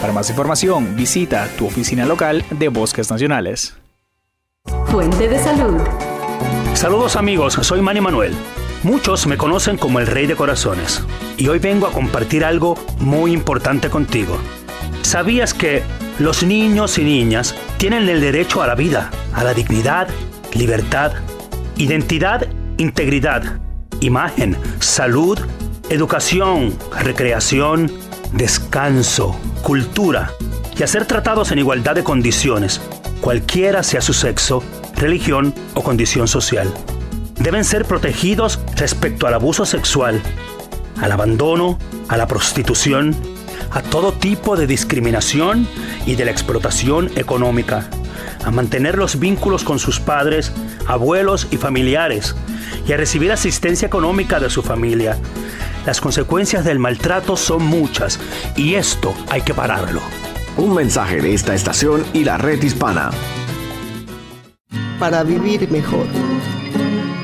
Para 0.00 0.12
más 0.12 0.28
información, 0.28 0.94
visita 0.96 1.48
tu 1.56 1.66
oficina 1.66 2.04
local 2.04 2.44
de 2.50 2.68
Bosques 2.68 3.10
Nacionales. 3.10 3.74
Fuente 4.86 5.28
de 5.28 5.38
salud. 5.38 5.80
Saludos 6.74 7.16
amigos, 7.16 7.54
soy 7.54 7.80
Manny 7.80 8.00
Manuel. 8.00 8.34
Muchos 8.84 9.26
me 9.26 9.36
conocen 9.36 9.76
como 9.76 9.98
el 9.98 10.06
Rey 10.06 10.26
de 10.26 10.36
Corazones 10.36 11.02
y 11.36 11.48
hoy 11.48 11.58
vengo 11.58 11.86
a 11.86 11.92
compartir 11.92 12.44
algo 12.44 12.76
muy 13.00 13.32
importante 13.32 13.90
contigo. 13.90 14.38
¿Sabías 15.02 15.52
que 15.52 15.82
los 16.18 16.42
niños 16.42 16.98
y 16.98 17.04
niñas 17.04 17.54
tienen 17.76 18.08
el 18.08 18.20
derecho 18.20 18.62
a 18.62 18.66
la 18.66 18.74
vida, 18.74 19.10
a 19.32 19.44
la 19.44 19.54
dignidad, 19.54 20.08
libertad, 20.52 21.12
identidad, 21.76 22.46
integridad, 22.76 23.60
imagen, 24.00 24.56
salud, 24.80 25.38
educación, 25.90 26.76
recreación, 27.00 27.92
descanso, 28.32 29.38
cultura 29.62 30.32
y 30.76 30.82
a 30.82 30.86
ser 30.86 31.06
tratados 31.06 31.52
en 31.52 31.60
igualdad 31.60 31.94
de 31.94 32.04
condiciones, 32.04 32.80
cualquiera 33.20 33.82
sea 33.82 34.00
su 34.00 34.12
sexo, 34.12 34.62
religión 34.96 35.54
o 35.74 35.82
condición 35.82 36.26
social. 36.26 36.72
Deben 37.36 37.64
ser 37.64 37.84
protegidos 37.84 38.60
respecto 38.76 39.28
al 39.28 39.34
abuso 39.34 39.64
sexual, 39.64 40.20
al 41.00 41.12
abandono, 41.12 41.78
a 42.08 42.16
la 42.16 42.26
prostitución, 42.26 43.14
a 43.70 43.82
todo 43.82 44.12
tipo 44.12 44.56
de 44.56 44.66
discriminación 44.66 45.68
y 46.08 46.16
de 46.16 46.24
la 46.24 46.30
explotación 46.30 47.10
económica, 47.16 47.86
a 48.42 48.50
mantener 48.50 48.96
los 48.96 49.18
vínculos 49.18 49.62
con 49.62 49.78
sus 49.78 50.00
padres, 50.00 50.52
abuelos 50.86 51.46
y 51.50 51.58
familiares, 51.58 52.34
y 52.86 52.92
a 52.92 52.96
recibir 52.96 53.30
asistencia 53.30 53.84
económica 53.84 54.40
de 54.40 54.48
su 54.48 54.62
familia. 54.62 55.18
Las 55.84 56.00
consecuencias 56.00 56.64
del 56.64 56.78
maltrato 56.78 57.36
son 57.36 57.62
muchas 57.62 58.18
y 58.56 58.74
esto 58.74 59.12
hay 59.28 59.42
que 59.42 59.52
pararlo. 59.52 60.00
Un 60.56 60.74
mensaje 60.74 61.20
de 61.20 61.34
esta 61.34 61.54
estación 61.54 62.02
y 62.14 62.24
la 62.24 62.38
red 62.38 62.62
hispana. 62.62 63.10
Para 64.98 65.22
vivir 65.24 65.70
mejor. 65.70 66.06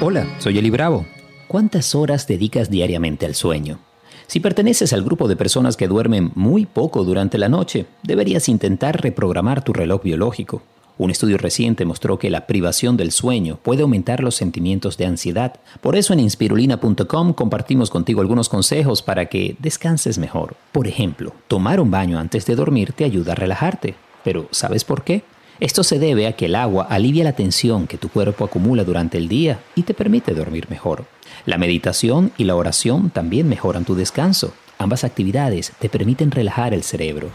Hola, 0.02 0.26
soy 0.36 0.58
Eli 0.58 0.68
Bravo. 0.68 1.06
¿Cuántas 1.48 1.94
horas 1.94 2.26
dedicas 2.26 2.68
diariamente 2.68 3.24
al 3.24 3.34
sueño? 3.34 3.78
Si 4.26 4.40
perteneces 4.40 4.92
al 4.92 5.02
grupo 5.02 5.28
de 5.28 5.36
personas 5.36 5.76
que 5.76 5.88
duermen 5.88 6.32
muy 6.34 6.66
poco 6.66 7.04
durante 7.04 7.38
la 7.38 7.48
noche, 7.48 7.86
deberías 8.02 8.48
intentar 8.48 9.02
reprogramar 9.02 9.62
tu 9.62 9.72
reloj 9.72 10.02
biológico. 10.02 10.62
Un 10.96 11.10
estudio 11.10 11.38
reciente 11.38 11.84
mostró 11.84 12.20
que 12.20 12.30
la 12.30 12.46
privación 12.46 12.96
del 12.96 13.10
sueño 13.10 13.58
puede 13.62 13.82
aumentar 13.82 14.22
los 14.22 14.36
sentimientos 14.36 14.96
de 14.96 15.06
ansiedad. 15.06 15.54
Por 15.80 15.96
eso 15.96 16.12
en 16.12 16.20
inspirulina.com 16.20 17.32
compartimos 17.32 17.90
contigo 17.90 18.20
algunos 18.20 18.48
consejos 18.48 19.02
para 19.02 19.26
que 19.26 19.56
descanses 19.58 20.18
mejor. 20.18 20.54
Por 20.70 20.86
ejemplo, 20.86 21.34
tomar 21.48 21.80
un 21.80 21.90
baño 21.90 22.18
antes 22.20 22.46
de 22.46 22.54
dormir 22.54 22.92
te 22.92 23.04
ayuda 23.04 23.32
a 23.32 23.36
relajarte. 23.36 23.96
Pero 24.22 24.46
¿sabes 24.52 24.84
por 24.84 25.02
qué? 25.02 25.24
Esto 25.58 25.82
se 25.82 25.98
debe 25.98 26.28
a 26.28 26.34
que 26.34 26.46
el 26.46 26.54
agua 26.54 26.86
alivia 26.88 27.24
la 27.24 27.34
tensión 27.34 27.86
que 27.86 27.98
tu 27.98 28.08
cuerpo 28.08 28.44
acumula 28.44 28.84
durante 28.84 29.18
el 29.18 29.28
día 29.28 29.60
y 29.74 29.82
te 29.82 29.94
permite 29.94 30.32
dormir 30.32 30.68
mejor. 30.70 31.06
La 31.46 31.58
meditación 31.58 32.32
y 32.38 32.44
la 32.44 32.56
oración 32.56 33.10
también 33.10 33.48
mejoran 33.48 33.84
tu 33.84 33.94
descanso. 33.94 34.54
Ambas 34.78 35.04
actividades 35.04 35.72
te 35.78 35.88
permiten 35.88 36.30
relajar 36.30 36.74
el 36.74 36.82
cerebro. 36.82 37.30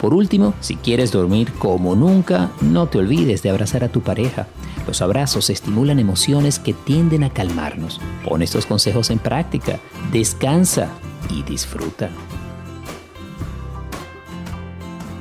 Por 0.00 0.12
último, 0.12 0.54
si 0.60 0.76
quieres 0.76 1.12
dormir 1.12 1.52
como 1.52 1.94
nunca, 1.94 2.50
no 2.60 2.88
te 2.88 2.98
olvides 2.98 3.42
de 3.42 3.50
abrazar 3.50 3.84
a 3.84 3.88
tu 3.88 4.02
pareja. 4.02 4.48
Los 4.86 5.00
abrazos 5.00 5.50
estimulan 5.50 5.98
emociones 5.98 6.58
que 6.58 6.74
tienden 6.74 7.24
a 7.24 7.30
calmarnos. 7.30 8.00
Pon 8.24 8.42
estos 8.42 8.66
consejos 8.66 9.10
en 9.10 9.18
práctica, 9.18 9.78
descansa 10.12 10.88
y 11.30 11.42
disfruta. 11.42 12.10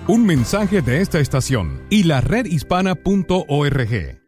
Un 0.07 0.25
mensaje 0.25 0.81
de 0.81 0.99
esta 0.99 1.19
estación 1.19 1.83
y 1.89 2.03
la 2.03 2.19
redhispana.org. 2.19 4.21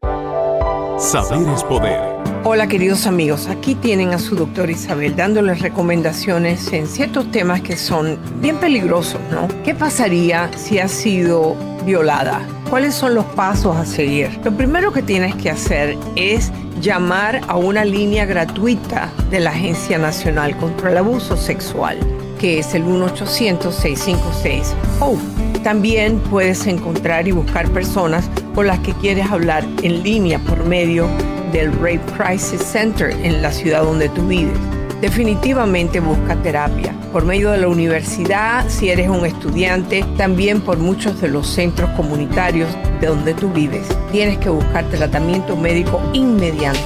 Saber 0.98 1.50
es 1.50 1.64
poder. 1.64 2.15
Hola 2.48 2.68
queridos 2.68 3.08
amigos, 3.08 3.48
aquí 3.48 3.74
tienen 3.74 4.14
a 4.14 4.20
su 4.20 4.36
doctor 4.36 4.70
Isabel 4.70 5.16
dándoles 5.16 5.62
recomendaciones 5.62 6.72
en 6.74 6.86
ciertos 6.86 7.32
temas 7.32 7.62
que 7.62 7.76
son 7.76 8.20
bien 8.40 8.58
peligrosos, 8.58 9.20
¿no? 9.32 9.48
¿Qué 9.64 9.74
pasaría 9.74 10.52
si 10.56 10.78
has 10.78 10.92
sido 10.92 11.56
violada? 11.88 12.48
¿Cuáles 12.70 12.94
son 12.94 13.16
los 13.16 13.26
pasos 13.26 13.76
a 13.76 13.84
seguir? 13.84 14.30
Lo 14.44 14.56
primero 14.56 14.94
que 14.94 15.02
tienes 15.02 15.34
que 15.34 15.50
hacer 15.50 15.98
es 16.16 16.52
llamar 16.82 17.42
a 17.48 17.56
una 17.56 17.84
línea 17.84 18.26
gratuita 18.26 19.10
de 19.32 19.40
la 19.40 19.50
Agencia 19.50 19.98
Nacional 19.98 20.56
contra 20.58 20.92
el 20.92 21.00
Abuso 21.00 21.38
Sexual, 21.38 21.98
que 22.40 22.60
es 22.60 22.76
el 22.76 22.86
1-800-656-HOPE. 22.86 25.64
También 25.64 26.20
puedes 26.30 26.68
encontrar 26.68 27.28
y 27.28 27.32
buscar 27.32 27.68
personas 27.72 28.30
con 28.54 28.68
las 28.68 28.78
que 28.82 28.94
quieres 28.94 29.32
hablar 29.32 29.66
en 29.82 30.04
línea 30.04 30.38
por 30.38 30.64
medio 30.64 31.10
del 31.56 31.72
Rape 31.72 32.02
Crisis 32.18 32.62
Center 32.62 33.12
en 33.24 33.42
la 33.42 33.50
ciudad 33.50 33.84
donde 33.84 34.10
tú 34.10 34.28
vives. 34.28 34.58
Definitivamente 35.00 36.02
busca 36.02 36.36
terapia 36.44 36.94
por 37.14 37.24
medio 37.24 37.52
de 37.52 37.60
la 37.60 37.70
universidad, 37.70 38.68
si 38.68 38.90
eres 38.90 39.08
un 39.08 39.26
estudiante, 39.26 40.04
también 40.18 40.60
por 40.60 40.80
muchos 40.80 41.22
de 41.22 41.30
los 41.30 41.48
centros 41.48 41.90
comunitarios 41.92 42.68
de 43.00 43.08
donde 43.08 43.34
tú 43.34 43.50
vives. 43.54 43.88
Tienes 44.12 44.38
que 44.40 44.50
buscar 44.50 44.84
tratamiento 44.90 45.56
médico 45.56 46.02
inmediato. 46.12 46.80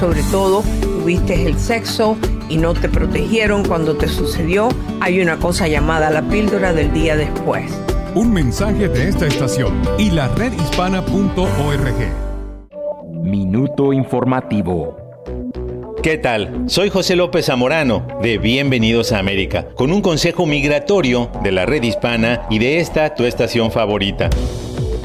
Sobre 0.00 0.22
todo, 0.30 0.62
tuviste 0.80 1.46
el 1.46 1.58
sexo 1.58 2.16
y 2.48 2.56
no 2.56 2.72
te 2.72 2.88
protegieron 2.88 3.62
cuando 3.66 3.94
te 3.94 4.08
sucedió, 4.08 4.70
hay 5.00 5.20
una 5.20 5.36
cosa 5.36 5.68
llamada 5.68 6.08
la 6.08 6.22
píldora 6.22 6.72
del 6.72 6.90
día 6.94 7.14
después. 7.14 7.70
Un 8.14 8.32
mensaje 8.32 8.88
de 8.88 9.10
esta 9.10 9.26
estación 9.26 9.82
y 9.98 10.10
la 10.10 10.28
redhispana.org. 10.28 12.23
Minuto 13.36 13.92
Informativo. 13.92 14.96
¿Qué 16.04 16.18
tal? 16.18 16.66
Soy 16.68 16.88
José 16.88 17.16
López 17.16 17.46
Zamorano 17.46 18.06
de 18.22 18.38
Bienvenidos 18.38 19.10
a 19.10 19.18
América, 19.18 19.66
con 19.74 19.90
un 19.90 20.02
consejo 20.02 20.46
migratorio 20.46 21.32
de 21.42 21.50
la 21.50 21.66
red 21.66 21.82
hispana 21.82 22.46
y 22.48 22.60
de 22.60 22.78
esta 22.78 23.16
tu 23.16 23.24
estación 23.24 23.72
favorita. 23.72 24.30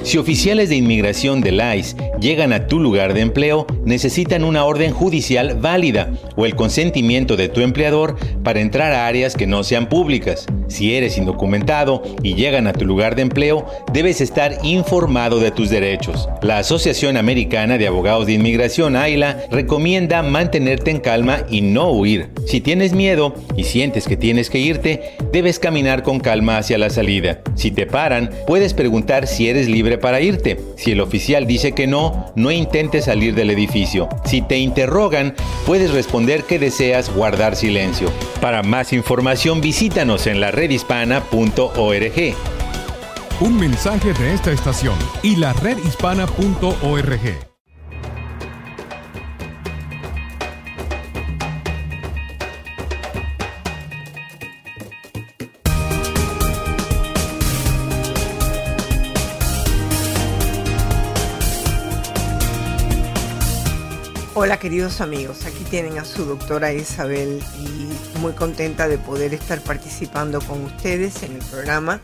Si 0.03 0.19
oficiales 0.19 0.69
de 0.69 0.75
inmigración 0.75 1.41
del 1.41 1.59
ICE 1.75 2.08
llegan 2.19 2.53
a 2.53 2.67
tu 2.67 2.79
lugar 2.79 3.13
de 3.13 3.21
empleo, 3.21 3.65
necesitan 3.85 4.43
una 4.43 4.65
orden 4.65 4.93
judicial 4.93 5.57
válida 5.59 6.11
o 6.35 6.45
el 6.45 6.55
consentimiento 6.55 7.35
de 7.35 7.49
tu 7.49 7.61
empleador 7.61 8.15
para 8.43 8.59
entrar 8.59 8.91
a 8.93 9.07
áreas 9.07 9.35
que 9.35 9.47
no 9.47 9.63
sean 9.63 9.89
públicas. 9.89 10.45
Si 10.67 10.95
eres 10.95 11.17
indocumentado 11.17 12.03
y 12.21 12.35
llegan 12.35 12.67
a 12.67 12.73
tu 12.73 12.85
lugar 12.85 13.15
de 13.15 13.23
empleo, 13.23 13.65
debes 13.91 14.21
estar 14.21 14.57
informado 14.63 15.39
de 15.39 15.51
tus 15.51 15.69
derechos. 15.69 16.29
La 16.41 16.59
Asociación 16.59 17.17
Americana 17.17 17.77
de 17.77 17.87
Abogados 17.87 18.27
de 18.27 18.33
Inmigración, 18.33 18.95
AILA, 18.95 19.45
recomienda 19.51 20.21
mantenerte 20.21 20.91
en 20.91 20.99
calma 20.99 21.39
y 21.49 21.61
no 21.61 21.91
huir. 21.91 22.29
Si 22.45 22.61
tienes 22.61 22.93
miedo 22.93 23.33
y 23.55 23.63
sientes 23.63 24.07
que 24.07 24.17
tienes 24.17 24.49
que 24.49 24.59
irte, 24.59 25.15
debes 25.31 25.59
caminar 25.59 26.03
con 26.03 26.19
calma 26.19 26.57
hacia 26.57 26.77
la 26.77 26.89
salida. 26.89 27.41
Si 27.55 27.71
te 27.71 27.85
paran, 27.85 28.29
puedes 28.45 28.73
preguntar 28.73 29.27
si 29.27 29.49
eres 29.49 29.67
libre 29.67 29.97
para 29.97 30.21
irte. 30.21 30.57
Si 30.75 30.91
el 30.91 31.01
oficial 31.01 31.47
dice 31.47 31.73
que 31.73 31.87
no, 31.87 32.08
no 32.35 32.51
intentes 32.51 33.05
salir 33.05 33.35
del 33.35 33.49
edificio. 33.49 34.09
Si 34.25 34.41
te 34.41 34.57
interrogan, 34.57 35.35
puedes 35.65 35.91
responder 35.91 36.43
que 36.43 36.59
deseas 36.59 37.13
guardar 37.13 37.55
silencio. 37.55 38.11
Para 38.41 38.63
más 38.63 38.93
información 38.93 39.61
visítanos 39.61 40.27
en 40.27 40.39
la 40.41 40.51
redhispana.org. 40.51 42.35
Un 43.41 43.57
mensaje 43.57 44.13
de 44.13 44.33
esta 44.33 44.51
estación 44.51 44.95
y 45.23 45.37
la 45.37 45.53
redhispana.org. 45.53 47.48
Hola 64.41 64.57
queridos 64.57 65.01
amigos, 65.01 65.45
aquí 65.45 65.65
tienen 65.65 65.99
a 65.99 66.05
su 66.05 66.23
doctora 66.23 66.71
Isabel 66.71 67.43
y 67.59 68.19
muy 68.19 68.31
contenta 68.31 68.87
de 68.87 68.97
poder 68.97 69.33
estar 69.33 69.59
participando 69.61 70.39
con 70.39 70.63
ustedes 70.63 71.23
en 71.23 71.33
el 71.33 71.43
programa. 71.43 71.99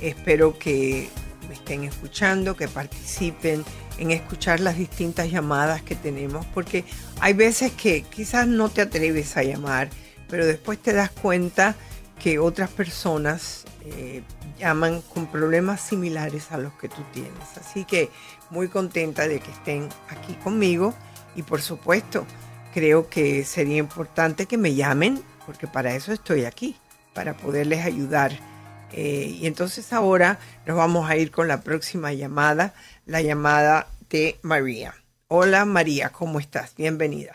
Espero 0.00 0.56
que 0.56 1.10
me 1.48 1.54
estén 1.54 1.82
escuchando, 1.82 2.54
que 2.54 2.68
participen 2.68 3.64
en 3.98 4.12
escuchar 4.12 4.60
las 4.60 4.78
distintas 4.78 5.32
llamadas 5.32 5.82
que 5.82 5.96
tenemos, 5.96 6.46
porque 6.54 6.84
hay 7.18 7.32
veces 7.32 7.72
que 7.72 8.02
quizás 8.02 8.46
no 8.46 8.68
te 8.68 8.82
atreves 8.82 9.36
a 9.36 9.42
llamar, 9.42 9.90
pero 10.28 10.46
después 10.46 10.78
te 10.78 10.92
das 10.92 11.10
cuenta 11.10 11.74
que 12.22 12.38
otras 12.38 12.70
personas 12.70 13.64
eh, 13.84 14.22
llaman 14.60 15.02
con 15.12 15.26
problemas 15.26 15.80
similares 15.80 16.52
a 16.52 16.58
los 16.58 16.72
que 16.74 16.88
tú 16.88 17.02
tienes. 17.12 17.58
Así 17.60 17.84
que 17.84 18.10
muy 18.48 18.68
contenta 18.68 19.26
de 19.26 19.40
que 19.40 19.50
estén 19.50 19.88
aquí 20.08 20.34
conmigo 20.34 20.94
y 21.34 21.42
por 21.42 21.60
supuesto 21.60 22.26
creo 22.72 23.08
que 23.08 23.44
sería 23.44 23.78
importante 23.78 24.46
que 24.46 24.58
me 24.58 24.74
llamen 24.74 25.20
porque 25.46 25.66
para 25.66 25.94
eso 25.94 26.12
estoy 26.12 26.44
aquí, 26.44 26.76
para 27.14 27.34
poderles 27.34 27.84
ayudar. 27.84 28.30
Eh, 28.92 29.36
y 29.40 29.46
entonces 29.46 29.92
ahora 29.92 30.38
nos 30.66 30.76
vamos 30.76 31.10
a 31.10 31.16
ir 31.16 31.30
con 31.30 31.48
la 31.48 31.62
próxima 31.62 32.12
llamada, 32.12 32.72
la 33.06 33.20
llamada 33.20 33.86
de 34.08 34.36
María. 34.42 34.94
Hola 35.28 35.64
María, 35.64 36.10
¿cómo 36.10 36.38
estás? 36.38 36.76
Bienvenida. 36.76 37.32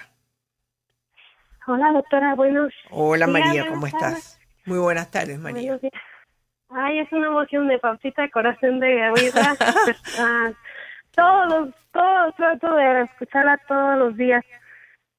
Hola 1.68 1.92
doctora, 1.94 2.36
buenos 2.36 2.72
Hola 2.92 3.26
María, 3.26 3.68
¿cómo 3.68 3.88
estás? 3.88 4.40
Muy 4.66 4.78
buenas 4.78 5.10
tardes 5.12 5.40
María. 5.40 5.80
Ay, 6.70 7.00
es 7.00 7.12
una 7.12 7.28
emoción 7.28 7.68
de 7.68 7.80
pausita 7.80 8.22
de 8.22 8.32
corazón 8.32 8.80
de 8.80 9.12
vida. 9.16 9.56
Ah, 10.20 10.52
todos, 11.16 11.70
todos, 11.92 12.36
trato 12.36 12.76
de 12.76 13.02
escucharla 13.02 13.58
todos 13.68 13.98
los 13.98 14.18
días. 14.18 14.44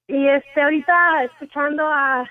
Y 0.06 0.28
este, 0.28 0.62
ahorita 0.62 1.24
escuchando 1.24 1.84
a 1.86 2.24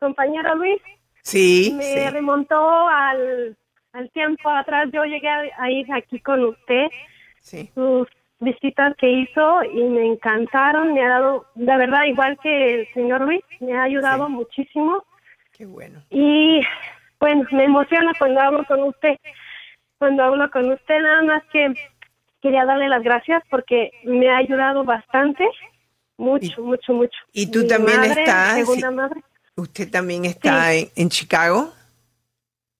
compañero 0.00 0.54
Luis, 0.56 0.80
sí, 1.22 1.74
me 1.76 2.10
remontó 2.10 2.88
al, 2.88 3.56
al 3.92 4.10
tiempo 4.10 4.50
atrás. 4.50 4.88
Yo 4.92 5.04
llegué 5.04 5.28
a 5.28 5.70
ir 5.70 5.86
aquí 5.92 6.20
con 6.20 6.44
usted, 6.44 6.86
sí. 7.40 7.70
sus 7.74 8.08
visitas 8.40 8.94
que 8.96 9.10
hizo 9.10 9.64
y 9.64 9.82
me 9.84 10.06
encantaron. 10.06 10.94
Me 10.94 11.04
ha 11.04 11.08
dado, 11.08 11.46
la 11.54 11.76
verdad, 11.76 12.04
igual 12.04 12.38
que 12.42 12.74
el 12.74 12.92
señor 12.92 13.22
Luis, 13.22 13.42
me 13.60 13.76
ha 13.76 13.84
ayudado 13.84 14.28
muchísimo. 14.28 15.04
Qué 15.52 15.64
bueno. 15.64 16.02
Y 16.10 16.60
bueno, 17.18 17.46
me 17.52 17.64
emociona 17.64 18.12
cuando 18.18 18.40
hablo 18.40 18.64
con 18.64 18.82
usted. 18.82 19.16
Cuando 19.98 20.24
hablo 20.24 20.50
con 20.50 20.70
usted, 20.70 21.00
nada 21.00 21.22
más 21.22 21.42
que 21.46 21.72
quería 22.42 22.64
darle 22.64 22.88
las 22.88 23.02
gracias 23.02 23.42
porque 23.50 23.90
me 24.04 24.28
ha 24.30 24.38
ayudado 24.38 24.84
bastante, 24.84 25.44
mucho, 26.18 26.62
mucho, 26.62 26.92
mucho. 26.92 27.18
¿Y 27.32 27.50
tú 27.50 27.60
Mi 27.60 27.68
también 27.68 27.98
madre, 28.00 28.22
estás? 28.22 28.54
segunda 28.54 28.90
madre. 28.90 29.20
¿Usted 29.56 29.90
también 29.90 30.24
está 30.24 30.72
en, 30.74 30.88
en 30.96 31.08
Chicago? 31.08 31.72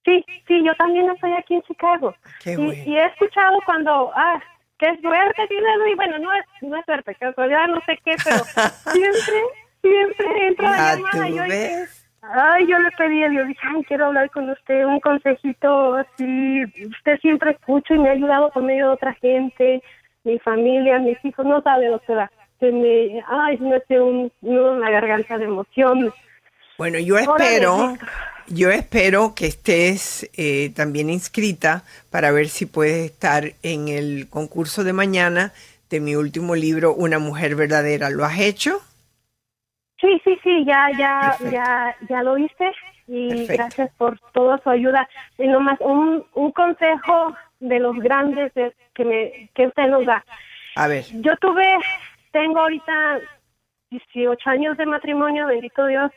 Sí, 0.05 0.25
sí, 0.47 0.63
yo 0.65 0.73
también 0.77 1.11
estoy 1.11 1.33
aquí 1.33 1.55
en 1.55 1.63
Chicago. 1.63 2.15
Qué 2.43 2.53
y, 2.53 2.57
bueno. 2.57 2.73
y 2.87 2.97
he 2.97 3.05
escuchado 3.07 3.59
cuando, 3.67 4.13
ah, 4.15 4.41
qué 4.79 4.87
suerte 5.01 5.47
tiene 5.49 5.79
Luis. 5.79 5.97
Bueno, 5.97 6.19
no 6.19 6.33
es, 6.33 6.45
no 6.63 6.77
es 6.77 6.85
suerte, 6.85 7.15
casualidad, 7.17 7.67
no 7.69 7.81
sé 7.87 7.99
qué, 8.05 8.15
pero 8.23 8.37
siempre, 8.93 9.43
siempre 9.83 10.47
entra 10.49 10.71
la 10.71 10.77
Ya 10.77 10.95
llamada. 10.97 11.11
tú 11.13 11.25
y 11.25 11.35
yo 11.37 11.43
ves. 11.49 12.06
Ay, 12.23 12.67
yo 12.67 12.79
le 12.79 12.91
pedí 12.93 13.23
a 13.23 13.29
Dios, 13.29 13.47
dije, 13.47 13.61
ay, 13.63 13.85
quiero 13.85 14.07
hablar 14.07 14.31
con 14.31 14.51
usted, 14.51 14.85
un 14.85 15.01
consejito 15.01 15.95
así. 15.95 16.65
Usted 16.65 17.19
siempre 17.21 17.53
escucha 17.53 17.95
y 17.95 17.99
me 17.99 18.09
ha 18.09 18.13
ayudado 18.13 18.51
por 18.51 18.63
medio 18.63 18.89
de 18.89 18.93
otra 18.95 19.15
gente, 19.15 19.83
mi 20.25 20.39
familia, 20.41 20.99
mis 20.99 21.23
hijos. 21.25 21.47
No 21.47 21.63
sabe, 21.63 21.87
doctora. 21.87 22.31
Se 22.59 22.73
me, 22.73 23.23
ay, 23.29 23.59
me 23.59 23.77
hace 23.77 24.01
un 24.01 24.33
nudo 24.41 24.75
en 24.75 24.81
la 24.81 24.91
garganta 24.91 25.39
de 25.39 25.45
emoción. 25.45 26.13
Bueno, 26.79 26.99
yo 26.99 27.17
espero, 27.19 27.95
yo 28.49 28.71
espero 28.71 29.35
que 29.35 29.47
estés 29.47 30.29
eh, 30.37 30.73
también 30.75 31.11
inscrita 31.11 31.85
para 32.11 32.33
ver 32.33 32.49
si 32.49 32.67
puedes 32.67 33.11
estar 33.11 33.53
en 33.63 33.89
el 33.89 34.29
concurso 34.29 34.85
de 34.85 34.93
mañana 34.93 35.53
de 35.91 36.01
mi 36.01 36.17
último 36.17 36.55
libro, 36.55 36.95
Una 36.95 37.19
mujer 37.19 37.55
verdadera. 37.55 38.11
¿Lo 38.11 38.25
has 38.25 38.41
hecho? 38.41 38.81
Sí, 40.01 40.21
sí, 40.25 40.39
sí, 40.43 40.65
ya, 40.67 40.91
ya, 40.97 41.37
Perfecto. 41.39 41.51
ya, 41.57 41.97
ya 42.09 42.23
lo 42.23 42.37
hice 42.39 42.73
y 43.09 43.47
Perfecto. 43.47 43.53
gracias 43.63 43.91
por 43.97 44.19
toda 44.33 44.59
su 44.59 44.71
ayuda. 44.71 45.09
Y 45.39 45.47
nomás 45.49 45.81
un, 45.81 46.25
un 46.35 46.53
consejo 46.53 47.35
de 47.61 47.79
los 47.81 47.97
grandes 47.99 48.53
de- 48.55 48.75
que 48.95 49.05
me, 49.05 49.51
que 49.55 49.67
usted 49.69 49.89
nos 49.89 50.05
da. 50.05 50.25
A 50.77 50.89
ver, 50.89 51.05
Yo 51.23 51.37
tuve, 51.37 51.67
tengo 52.33 52.61
ahorita 52.61 53.21
18 53.91 54.51
años 54.51 54.77
de 54.77 54.85
matrimonio, 54.87 55.47
bendito 55.47 55.87
Dios, 55.87 56.11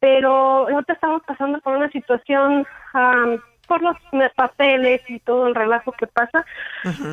pero 0.00 0.66
nosotros 0.70 0.96
estamos 0.96 1.22
pasando 1.26 1.58
por 1.60 1.76
una 1.76 1.90
situación 1.90 2.66
am, 2.92 3.38
por 3.66 3.82
los 3.82 3.96
papeles 4.36 5.00
y 5.08 5.18
todo 5.20 5.46
el 5.46 5.54
relajo 5.54 5.92
que 5.92 6.06
pasa. 6.06 6.44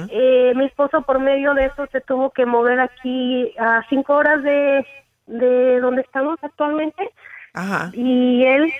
Eh, 0.09 0.51
mi 0.55 0.65
esposo 0.65 1.01
por 1.01 1.19
medio 1.19 1.53
de 1.53 1.65
eso 1.65 1.87
se 1.87 2.01
tuvo 2.01 2.29
que 2.31 2.45
mover 2.45 2.79
aquí 2.81 3.53
a 3.57 3.83
cinco 3.89 4.15
horas 4.15 4.43
de, 4.43 4.85
de 5.31 5.79
donde 5.79 6.01
estamos 6.01 6.37
actualmente. 6.41 7.09
Ajá, 7.53 7.89
y 7.93 8.43
él 8.45 8.71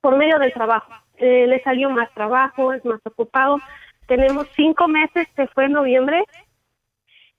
por 0.00 0.16
medio 0.16 0.38
del 0.38 0.52
trabajo 0.52 0.92
eh, 1.16 1.46
le 1.46 1.62
salió 1.62 1.90
más 1.90 2.12
trabajo 2.14 2.72
es 2.72 2.84
más 2.84 3.00
ocupado. 3.04 3.60
Tenemos 4.06 4.46
cinco 4.56 4.88
meses 4.88 5.26
se 5.36 5.46
fue 5.48 5.66
en 5.66 5.72
noviembre. 5.72 6.24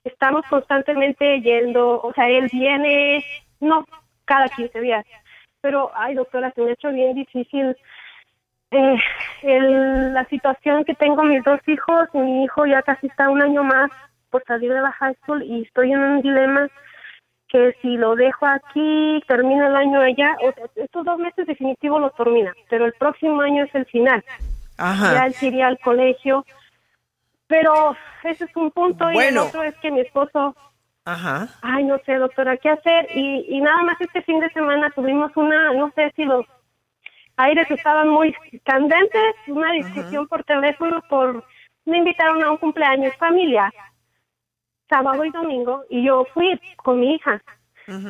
Estamos 0.04 0.44
constantemente 0.48 1.40
yendo 1.42 2.00
o 2.00 2.12
sea 2.14 2.28
él 2.28 2.48
viene 2.52 3.24
no 3.60 3.84
cada 4.24 4.48
15 4.48 4.80
días. 4.80 5.04
Pero 5.60 5.90
ay 5.94 6.14
doctora 6.14 6.52
se 6.52 6.62
me 6.62 6.70
ha 6.70 6.72
hecho 6.74 6.90
bien 6.90 7.14
difícil 7.14 7.76
eh, 8.70 8.96
el- 9.42 10.14
la 10.14 10.24
situación 10.26 10.84
que 10.84 10.94
tengo 10.94 11.22
mis 11.24 11.42
dos 11.44 11.60
hijos 11.66 12.08
mi 12.14 12.44
hijo 12.44 12.66
ya 12.66 12.82
casi 12.82 13.08
está 13.08 13.28
un 13.28 13.42
año 13.42 13.64
más 13.64 13.90
por 14.30 14.44
salir 14.44 14.72
de 14.72 14.80
la 14.80 14.92
high 14.92 15.14
school 15.22 15.42
y 15.42 15.62
estoy 15.62 15.92
en 15.92 15.98
un 15.98 16.22
dilema 16.22 16.68
que 17.50 17.76
si 17.82 17.96
lo 17.96 18.14
dejo 18.14 18.46
aquí, 18.46 19.22
termina 19.26 19.66
el 19.66 19.76
año 19.76 20.00
allá, 20.00 20.36
o 20.42 20.52
sea, 20.52 20.64
estos 20.76 21.04
dos 21.04 21.18
meses 21.18 21.46
definitivos 21.46 22.00
los 22.00 22.14
termina, 22.14 22.54
pero 22.68 22.86
el 22.86 22.92
próximo 22.94 23.40
año 23.40 23.64
es 23.64 23.74
el 23.74 23.86
final. 23.86 24.24
ajá. 24.78 25.12
Ya 25.14 25.26
él 25.26 25.34
iría 25.40 25.66
al 25.66 25.78
colegio, 25.80 26.44
pero 27.48 27.96
ese 28.22 28.44
es 28.44 28.56
un 28.56 28.70
punto 28.70 29.10
y 29.10 29.18
el 29.18 29.38
otro 29.38 29.62
es 29.62 29.74
que 29.78 29.90
mi 29.90 30.00
esposo, 30.00 30.54
Ajá. 31.04 31.48
ay, 31.62 31.84
no 31.84 31.98
sé, 32.06 32.14
doctora, 32.14 32.56
¿qué 32.56 32.70
hacer? 32.70 33.08
Y, 33.14 33.46
y 33.48 33.60
nada 33.60 33.82
más 33.82 34.00
este 34.00 34.22
fin 34.22 34.38
de 34.40 34.50
semana 34.50 34.90
tuvimos 34.90 35.36
una, 35.36 35.72
no 35.72 35.90
sé 35.96 36.12
si 36.14 36.24
los 36.24 36.46
aires 37.36 37.68
estaban 37.70 38.08
muy 38.08 38.34
candentes, 38.64 39.34
una 39.48 39.72
discusión 39.72 40.28
por 40.28 40.44
teléfono 40.44 41.02
por, 41.08 41.44
me 41.84 41.98
invitaron 41.98 42.42
a 42.44 42.50
un 42.52 42.58
cumpleaños 42.58 43.14
familiar, 43.16 43.72
sábado 44.90 45.24
y 45.24 45.30
domingo, 45.30 45.84
y 45.88 46.04
yo 46.04 46.26
fui 46.34 46.60
con 46.76 47.00
mi 47.00 47.14
hija. 47.14 47.40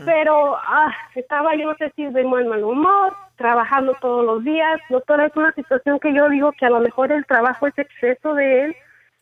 Pero 0.05 0.57
ah, 0.59 0.95
estaba 1.15 1.55
yo 1.55 1.69
no 1.69 1.75
sé 1.77 1.91
si 1.97 2.05
de 2.05 2.25
buen 2.25 2.49
mal 2.49 2.63
humor, 2.63 3.15
trabajando 3.37 3.95
todos 4.03 4.27
los 4.27 4.45
días, 4.45 4.79
doctora, 4.91 5.27
es 5.27 5.37
una 5.37 5.53
situación 5.53 5.99
que 6.01 6.13
yo 6.13 6.29
digo 6.29 6.53
que 6.53 6.67
a 6.67 6.71
lo 6.71 6.81
mejor 6.81 7.11
el 7.13 7.25
trabajo 7.25 7.67
es 7.67 7.79
exceso 7.79 8.35
de 8.35 8.65
él, 8.65 8.77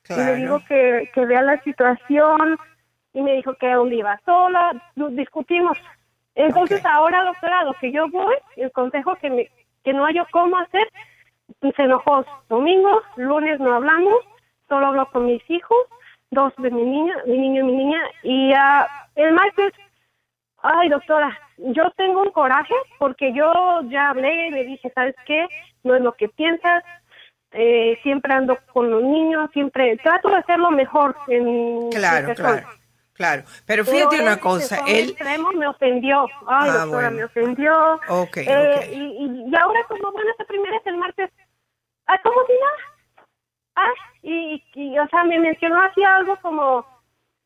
y 0.09 0.14
le 0.16 0.35
digo 0.35 0.61
que, 0.66 1.11
que 1.14 1.26
vea 1.26 1.43
la 1.43 1.62
situación, 1.62 2.59
y 3.12 3.22
me 3.22 3.35
dijo 3.35 3.55
que 3.55 3.68
a 3.68 3.76
dónde 3.76 3.97
iba 3.97 4.20
sola, 4.24 4.72
discutimos. 5.11 5.78
Entonces 6.35 6.85
ahora, 6.85 7.24
doctora, 7.24 7.64
lo 7.64 7.74
que 7.74 7.93
yo 7.93 8.09
voy, 8.09 8.35
el 8.57 8.72
consejo 8.72 9.14
que, 9.16 9.30
me, 9.30 9.49
que 9.85 9.93
no 9.93 10.05
hallo 10.05 10.26
cómo 10.33 10.57
hacer, 10.59 10.89
se 11.61 11.83
enojó 11.83 12.24
domingo, 12.49 13.03
lunes 13.16 13.59
no 13.61 13.74
hablamos, 13.74 14.24
solo 14.68 14.87
hablo 14.87 15.07
con 15.11 15.26
mis 15.26 15.43
hijos, 15.51 15.78
dos 16.31 16.53
de 16.59 16.70
mi 16.70 16.83
niña, 16.83 17.14
mi 17.26 17.39
niño 17.39 17.61
y 17.62 17.64
mi 17.64 17.72
niña, 17.72 18.01
y 18.22 18.53
ah, 18.53 18.87
el 19.14 19.33
martes 19.33 19.72
Ay, 20.61 20.89
doctora, 20.89 21.39
yo 21.57 21.85
tengo 21.97 22.22
un 22.22 22.33
coraje 22.33 22.74
porque 22.99 23.33
yo 23.33 23.53
ya 23.91 24.11
hablé 24.11 24.49
y 24.49 24.51
le 24.51 24.64
dije, 24.64 24.91
¿sabes 24.95 25.14
qué? 25.24 25.47
No 25.85 25.95
es 25.95 26.03
lo 26.03 26.12
que 26.14 26.29
piensas. 26.29 26.83
Eh, 27.53 27.99
siempre 28.03 28.35
ando 28.35 28.59
con 28.72 28.91
los 28.91 29.03
niños, 29.03 29.51
siempre 29.53 29.97
trato 29.99 30.29
de 30.29 30.37
hacer 30.37 30.59
lo 30.59 30.70
mejor 30.70 31.16
en 31.29 31.91
Claro, 31.91 32.35
claro, 32.35 32.66
claro. 33.14 33.43
Pero 33.66 33.85
fíjate 33.85 34.20
una 34.20 34.39
cosa, 34.39 34.81
a 34.81 34.83
un 34.83 34.89
él, 34.89 35.11
extremo 35.11 35.53
me 35.53 35.66
ofendió. 35.66 36.26
Ay, 36.47 36.70
Ah, 36.70 36.79
doctora, 36.81 37.09
bueno. 37.11 37.16
me 37.16 37.24
ofendió. 37.24 38.01
Ok, 38.09 38.37
Eh, 38.39 38.74
ok. 38.76 38.85
Y, 38.93 39.57
ahora 39.57 39.81
como 39.89 40.12
bueno, 40.12 40.31
esta 40.33 40.45
primera 40.45 40.76
es 40.76 40.87
el 40.87 40.97
martes. 40.97 41.31
¿cómo 42.22 42.37
si 42.47 42.53
nada? 42.53 42.97
Ah, 43.79 43.93
y, 44.22 44.62
y, 44.74 44.99
o 44.99 45.07
sea, 45.09 45.24
me 45.24 45.39
mencionó 45.39 45.81
así 45.83 46.03
algo 46.03 46.37
como, 46.43 46.85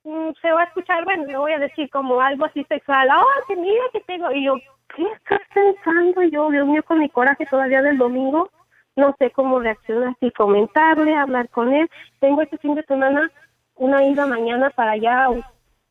mm, 0.05 0.31
se 0.41 0.51
va 0.51 0.63
a 0.63 0.65
escuchar, 0.65 1.05
bueno, 1.05 1.27
le 1.27 1.37
voy 1.37 1.53
a 1.53 1.59
decir 1.59 1.91
como 1.91 2.21
algo 2.21 2.47
así 2.47 2.65
sexual. 2.65 3.09
Ah, 3.11 3.25
que 3.47 3.57
mira 3.57 3.83
que 3.93 4.01
tengo. 4.01 4.31
Y 4.33 4.45
yo, 4.45 4.55
¿qué 4.97 5.05
estás 5.17 5.41
pensando? 5.55 6.23
Yo, 6.23 6.51
Dios 6.51 6.67
mío, 6.67 6.83
con 6.85 7.01
mi 7.01 7.09
coraje 7.09 7.47
todavía 7.47 7.83
del 7.83 7.99
domingo, 7.99 8.51
no 8.97 9.15
sé 9.19 9.31
cómo 9.31 9.61
reaccionar, 9.61 10.17
si 10.21 10.31
comentarle, 10.31 11.15
hablar 11.15 11.49
con 11.51 11.73
él. 11.73 11.91
Tengo 12.21 12.43
este 12.43 12.59
fin 12.59 12.75
de 12.75 12.83
semana 12.85 13.31
una 13.75 14.05
ida 14.05 14.27
mañana 14.27 14.71
para 14.71 14.93
allá 14.93 15.29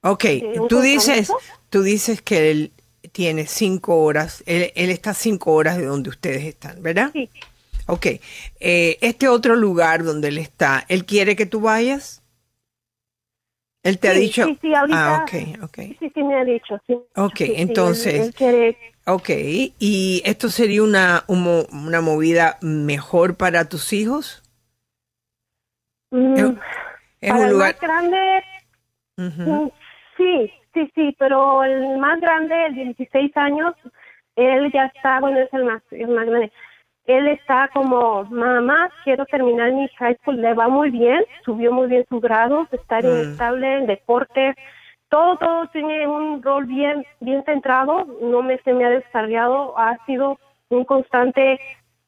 Ok, 0.03 0.25
tú 0.67 0.81
dices, 0.81 1.31
tú 1.69 1.83
dices 1.83 2.21
que 2.23 2.49
él 2.49 2.71
tiene 3.11 3.45
cinco 3.45 3.97
horas, 4.03 4.43
él, 4.47 4.71
él 4.75 4.89
está 4.89 5.13
cinco 5.13 5.53
horas 5.53 5.77
de 5.77 5.85
donde 5.85 6.09
ustedes 6.09 6.43
están, 6.43 6.81
¿verdad? 6.81 7.11
Sí. 7.13 7.29
Ok, 7.87 8.05
eh, 8.59 8.97
este 9.01 9.27
otro 9.27 9.55
lugar 9.55 10.03
donde 10.03 10.29
él 10.29 10.37
está, 10.37 10.85
¿él 10.87 11.05
quiere 11.05 11.35
que 11.35 11.45
tú 11.45 11.61
vayas? 11.61 12.23
¿Él 13.83 13.97
te 13.99 14.09
ha 14.09 14.13
dicho? 14.13 14.45
Sí, 14.45 14.59
sí, 14.61 14.75
ahorita. 14.75 15.15
Ah, 15.15 15.23
ok, 15.25 15.63
ok. 15.63 15.79
Sí, 15.99 16.11
sí, 16.13 16.23
me 16.23 16.35
ha 16.35 16.45
dicho, 16.45 16.79
sí. 16.85 16.93
Ok, 17.15 17.35
Sí, 17.37 17.53
entonces, 17.57 18.13
él- 18.13 18.21
él 18.25 18.33
quiere- 18.33 18.77
ok, 19.07 19.29
¿y 19.79 20.21
esto 20.25 20.49
sería 20.49 20.83
una, 20.83 21.25
una 21.27 22.01
movida 22.01 22.57
mejor 22.61 23.35
para 23.37 23.67
tus 23.67 23.91
hijos? 23.93 24.43
Mm, 26.11 26.57
Es 27.21 27.31
para 27.31 27.41
un 27.41 27.47
el 27.47 27.51
lugar... 27.53 27.73
más 27.73 27.81
grande, 27.81 28.43
mm, 29.17 29.67
sí, 30.17 30.51
sí, 30.73 30.91
sí, 30.93 31.15
pero 31.17 31.63
el 31.63 31.97
más 31.97 32.19
grande, 32.19 32.65
el 32.67 32.75
de 32.75 32.83
16 32.85 33.35
años, 33.35 33.73
él 34.35 34.71
ya 34.73 34.85
está, 34.85 35.19
bueno, 35.19 35.39
es 35.39 35.53
el 35.53 35.65
más, 35.65 35.81
el 35.91 36.07
más 36.09 36.25
grande. 36.27 36.51
Él 37.05 37.27
está 37.27 37.69
como, 37.73 38.25
mamá, 38.25 38.91
quiero 39.03 39.25
terminar 39.25 39.71
mi 39.71 39.87
high 39.97 40.15
school, 40.17 40.39
le 40.39 40.53
va 40.53 40.67
muy 40.67 40.91
bien, 40.91 41.23
subió 41.43 41.71
muy 41.71 41.87
bien 41.87 42.05
su 42.07 42.19
grado, 42.19 42.67
está 42.71 43.01
Mm. 43.01 43.05
inestable 43.05 43.77
en 43.77 43.87
deporte, 43.87 44.55
todo, 45.09 45.37
todo 45.37 45.67
tiene 45.67 46.07
un 46.07 46.41
rol 46.41 46.65
bien, 46.65 47.05
bien 47.19 47.43
centrado, 47.43 48.05
no 48.21 48.41
me 48.43 48.57
se 48.59 48.73
me 48.73 48.85
ha 48.85 48.89
descargado, 48.89 49.77
ha 49.77 49.97
sido 50.05 50.39
un 50.69 50.85
constante, 50.85 51.59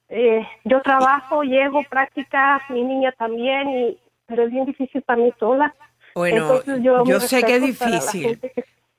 eh, 0.09 0.47
yo 0.63 0.81
trabajo, 0.81 1.43
llego, 1.43 1.83
práctica, 1.83 2.63
mi 2.69 2.83
niña 2.83 3.11
también, 3.17 3.69
y, 3.69 3.97
pero 4.27 4.43
es 4.43 4.51
bien 4.51 4.65
difícil 4.65 5.01
para 5.01 5.21
mí 5.21 5.33
sola. 5.39 5.75
Bueno, 6.15 6.37
Entonces, 6.37 6.83
yo, 6.83 7.03
mi 7.03 7.19
sé 7.19 7.43
que 7.43 7.55
es 7.55 7.61
difícil, 7.61 8.39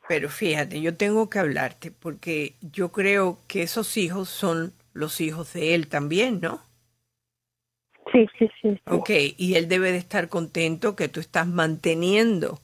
pero 0.08 0.28
fíjate, 0.28 0.80
yo 0.82 0.94
tengo 0.94 1.30
que 1.30 1.38
hablarte 1.38 1.90
porque 1.90 2.54
yo 2.60 2.90
creo 2.90 3.38
que 3.48 3.62
esos 3.62 3.96
hijos 3.96 4.28
son 4.28 4.72
los 4.94 5.20
hijos 5.20 5.52
de 5.52 5.74
él 5.74 5.88
también, 5.88 6.40
¿no? 6.40 6.62
Sí, 8.12 8.26
sí, 8.38 8.48
sí. 8.62 8.80
Ok, 8.86 9.10
y 9.36 9.56
él 9.56 9.68
debe 9.68 9.92
de 9.92 9.98
estar 9.98 10.28
contento 10.28 10.96
que 10.96 11.08
tú 11.08 11.20
estás 11.20 11.46
manteniendo 11.46 12.60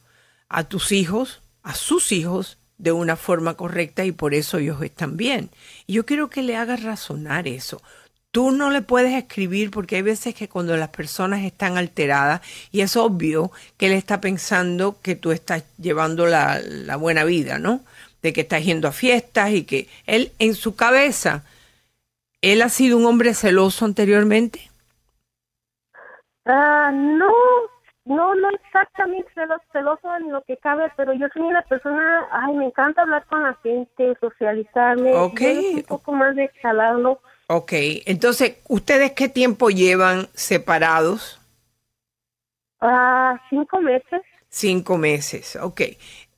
a 0.49 0.64
tus 0.64 0.93
hijos, 0.93 1.43
a 1.62 1.74
sus 1.74 2.12
hijos, 2.12 2.57
de 2.81 2.93
una 2.93 3.16
forma 3.16 3.55
correcta 3.55 4.05
y 4.05 4.12
por 4.12 4.33
eso 4.33 4.59
ellos 4.59 4.83
están 4.83 5.16
bien. 5.16 5.51
Y 5.87 5.95
yo 5.95 6.07
quiero 6.07 6.31
que 6.31 6.43
le 6.43 6.57
hagas 6.57 6.83
razonar 6.83 7.47
eso. 7.47 7.83
Tú 8.31 8.53
no 8.53 8.70
le 8.70 8.81
puedes 8.81 9.12
escribir 9.14 9.70
porque 9.70 9.97
hay 9.97 10.03
veces 10.03 10.35
que 10.35 10.49
cuando 10.49 10.76
las 10.76 10.89
personas 10.89 11.43
están 11.43 11.76
alteradas 11.76 12.41
y 12.70 12.81
es 12.81 12.97
obvio 12.97 13.51
que 13.76 13.87
él 13.87 13.93
está 13.93 14.20
pensando 14.20 14.99
que 15.03 15.14
tú 15.16 15.33
estás 15.33 15.64
llevando 15.78 16.26
la, 16.26 16.61
la 16.61 16.97
buena 16.97 17.24
vida, 17.24 17.59
¿no? 17.59 17.83
De 18.22 18.33
que 18.33 18.43
estás 18.43 18.64
yendo 18.64 18.89
a 18.89 18.93
fiestas 18.93 19.51
y 19.51 19.64
que 19.64 19.89
él 20.07 20.33
en 20.39 20.55
su 20.55 20.74
cabeza, 20.74 21.45
él 22.43 22.62
ha 22.62 22.68
sido 22.68 22.97
un 22.97 23.07
hombre 23.07 23.34
celoso 23.34 23.84
anteriormente. 23.84 24.70
Ah, 26.47 26.91
no, 26.93 27.30
no, 28.05 28.34
no 28.34 28.49
exactamente 28.51 29.30
celoso, 29.34 29.62
celoso 29.72 30.16
en 30.16 30.32
lo 30.32 30.43
que 30.43 30.57
cabe, 30.57 30.91
pero 30.97 31.12
yo 31.12 31.26
soy 31.32 31.43
una 31.43 31.62
persona, 31.62 32.26
ay, 32.32 32.55
me 32.55 32.66
encanta 32.66 33.03
hablar 33.03 33.26
con 33.26 33.43
la 33.43 33.55
gente, 33.62 34.16
socializarme. 34.20 35.14
Ok. 35.14 35.41
Un 35.74 35.82
poco 35.82 36.12
más 36.12 36.34
de 36.34 36.51
calarlo. 36.62 37.20
Ok, 37.49 37.72
entonces, 38.07 38.59
¿ustedes 38.68 39.12
qué 39.12 39.28
tiempo 39.28 39.70
llevan 39.70 40.28
separados? 40.34 41.41
Ah, 42.80 43.41
cinco 43.51 43.80
meses. 43.80 44.22
Cinco 44.49 44.97
meses, 44.97 45.57
ok. 45.57 45.82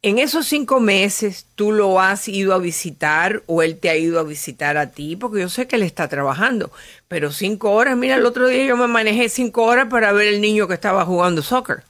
En 0.05 0.19
esos 0.19 0.47
cinco 0.47 0.81
meses, 0.81 1.47
¿tú 1.55 1.71
lo 1.71 2.01
has 2.01 2.27
ido 2.29 2.55
a 2.55 2.59
visitar 2.59 3.43
o 3.47 3.63
él 3.63 3.79
te 3.79 3.89
ha 3.89 3.97
ido 3.97 4.19
a 4.19 4.25
visitar 4.25 4.77
a 4.77 4.91
ti? 4.91 5.15
Porque 5.15 5.41
yo 5.41 5.49
sé 5.49 5.69
que 5.69 5.77
él 5.77 5.83
está 5.85 6.09
trabajando, 6.09 6.71
pero 7.07 7.31
cinco 7.31 7.71
horas, 7.73 7.97
mira, 7.97 8.17
el 8.17 8.27
otro 8.27 8.49
día 8.49 8.65
yo 8.65 8.77
me 8.77 8.89
manejé 8.89 9.29
cinco 9.29 9.63
horas 9.65 9.87
para 9.89 10.11
ver 10.13 10.27
el 10.27 10.41
niño 10.41 10.67
que 10.67 10.75
estaba 10.75 11.05
jugando 11.05 11.41
soccer. 11.41 11.85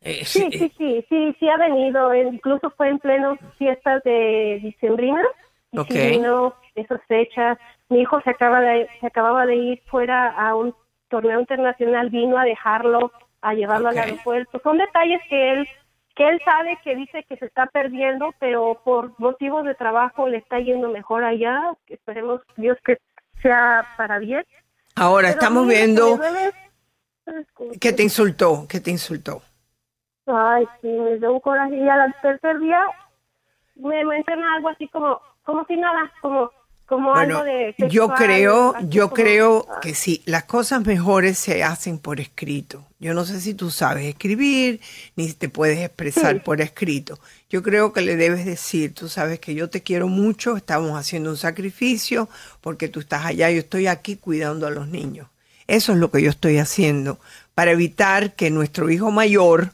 Eh, 0.00 0.24
Sí, 0.24 0.48
sí, 0.58 0.72
sí, 0.78 1.04
sí, 1.08 1.36
sí 1.38 1.48
ha 1.48 1.58
venido, 1.58 2.12
eh, 2.12 2.26
incluso 2.32 2.70
fue 2.76 2.88
en 2.88 2.98
pleno 2.98 3.38
fiestas 3.58 4.02
de 4.02 4.60
diciembrina. 4.62 5.22
y 5.70 5.78
Ok. 5.78 5.88
sí 5.88 5.98
vino 5.98 6.54
esas 6.74 7.00
fechas. 7.06 7.58
Mi 7.88 8.00
hijo 8.00 8.20
se 8.22 8.30
acaba 8.30 8.60
de, 8.60 8.88
se 9.00 9.06
acababa 9.06 9.46
de 9.46 9.54
ir 9.56 9.82
fuera 9.90 10.30
a 10.30 10.54
un 10.54 10.74
torneo 11.08 11.38
internacional, 11.40 12.10
vino 12.10 12.38
a 12.38 12.44
dejarlo, 12.44 13.12
a 13.42 13.54
llevarlo 13.54 13.88
al 13.90 13.98
aeropuerto. 13.98 14.60
Son 14.62 14.78
detalles 14.78 15.20
que 15.28 15.52
él 15.52 15.68
que 16.14 16.28
él 16.28 16.40
sabe 16.44 16.78
que 16.84 16.94
dice 16.94 17.24
que 17.28 17.36
se 17.36 17.46
está 17.46 17.66
perdiendo, 17.66 18.34
pero 18.38 18.80
por 18.84 19.18
motivos 19.18 19.64
de 19.64 19.74
trabajo 19.74 20.28
le 20.28 20.38
está 20.38 20.58
yendo 20.58 20.88
mejor 20.88 21.24
allá. 21.24 21.74
Esperemos 21.86 22.40
Dios 22.56 22.78
que 22.84 22.98
sea 23.40 23.86
para 23.96 24.18
bien. 24.18 24.44
Ahora 24.94 25.28
Pero 25.28 25.40
estamos 25.40 25.66
mira, 25.66 25.78
viendo 25.78 26.20
que 27.80 27.92
te 27.92 28.02
insultó, 28.02 28.66
que 28.68 28.80
te 28.80 28.90
insultó. 28.90 29.42
Ay, 30.26 30.66
sí, 30.80 30.88
me 30.88 31.18
dio 31.18 31.32
un 31.32 31.40
coraje. 31.40 31.76
Y 31.76 31.88
al 31.88 32.14
tercer 32.20 32.58
día 32.58 32.80
me 33.76 34.04
menciona 34.04 34.54
algo 34.54 34.68
así 34.68 34.88
como, 34.88 35.20
como 35.44 35.64
si 35.66 35.76
nada, 35.76 36.12
como, 36.20 36.50
como 36.92 37.10
Bueno, 37.12 37.38
algo 37.38 37.44
de. 37.44 37.74
yo 37.88 38.08
creo, 38.14 38.74
yo 38.88 39.08
como- 39.08 39.14
creo 39.22 39.66
ah, 39.70 39.80
que 39.80 39.94
sí, 39.94 40.22
las 40.26 40.44
cosas 40.44 40.84
mejores 40.84 41.38
se 41.38 41.64
hacen 41.64 41.98
por 41.98 42.20
escrito. 42.20 42.84
Yo 43.00 43.14
no 43.14 43.24
sé 43.24 43.40
si 43.40 43.54
tú 43.54 43.70
sabes 43.70 44.04
escribir, 44.06 44.80
ni 45.16 45.26
si 45.28 45.34
te 45.34 45.48
puedes 45.48 45.78
expresar 45.78 46.34
Sí. 46.34 46.40
por 46.44 46.60
escrito. 46.60 47.18
Yo 47.50 47.62
creo 47.62 47.92
que 47.92 48.02
le 48.02 48.16
debes 48.16 48.44
decir, 48.44 48.94
tú 48.94 49.08
sabes 49.08 49.40
que 49.40 49.54
yo 49.54 49.70
te 49.70 49.82
quiero 49.82 50.06
mucho, 50.08 50.56
estamos 50.56 50.98
haciendo 50.98 51.30
un 51.30 51.36
sacrificio, 51.36 52.28
porque 52.60 52.88
tú 52.88 53.00
estás 53.00 53.24
allá, 53.26 53.50
yo 53.50 53.58
estoy 53.60 53.86
aquí 53.86 54.16
cuidando 54.16 54.66
a 54.66 54.70
los 54.70 54.88
niños. 54.88 55.28
Eso 55.66 55.92
es 55.92 55.98
lo 55.98 56.10
que 56.10 56.20
yo 56.22 56.30
estoy 56.30 56.58
haciendo, 56.58 57.18
para 57.54 57.70
evitar 57.72 58.34
que 58.34 58.50
nuestro 58.50 58.90
hijo 58.90 59.10
mayor, 59.10 59.70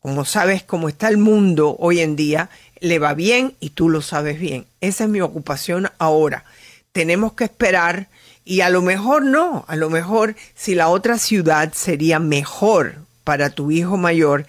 como 0.00 0.24
sabes 0.24 0.62
cómo 0.62 0.88
está 0.88 1.08
el 1.08 1.18
mundo 1.18 1.76
hoy 1.78 2.00
en 2.00 2.16
día, 2.16 2.50
le 2.80 2.98
va 2.98 3.14
bien 3.14 3.54
y 3.60 3.70
tú 3.70 3.88
lo 3.88 4.02
sabes 4.02 4.38
bien. 4.38 4.66
Esa 4.80 5.04
es 5.04 5.10
mi 5.10 5.20
ocupación 5.20 5.90
ahora. 5.98 6.44
Tenemos 6.92 7.34
que 7.34 7.44
esperar 7.44 8.08
y 8.44 8.60
a 8.62 8.70
lo 8.70 8.82
mejor 8.82 9.24
no, 9.24 9.64
a 9.68 9.76
lo 9.76 9.90
mejor 9.90 10.34
si 10.54 10.74
la 10.74 10.88
otra 10.88 11.18
ciudad 11.18 11.72
sería 11.74 12.18
mejor 12.18 12.96
para 13.24 13.50
tu 13.50 13.70
hijo 13.70 13.96
mayor, 13.96 14.46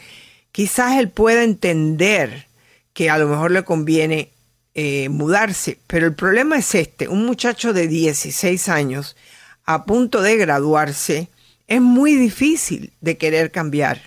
quizás 0.52 0.98
él 0.98 1.10
pueda 1.10 1.44
entender 1.44 2.48
que 2.94 3.10
a 3.10 3.18
lo 3.18 3.28
mejor 3.28 3.52
le 3.52 3.64
conviene 3.64 4.30
eh, 4.74 5.10
mudarse. 5.10 5.80
Pero 5.88 6.08
el 6.08 6.16
problema 6.16 6.58
es 6.58 6.74
este, 6.76 7.08
un 7.08 7.26
muchacho 7.26 7.74
de 7.74 7.88
16 7.88 8.70
años 8.70 9.18
a 9.66 9.86
punto 9.86 10.22
de 10.22 10.36
graduarse, 10.36 11.28
es 11.68 11.80
muy 11.80 12.16
difícil 12.16 12.92
de 13.02 13.18
querer 13.18 13.52
cambiar. 13.52 14.02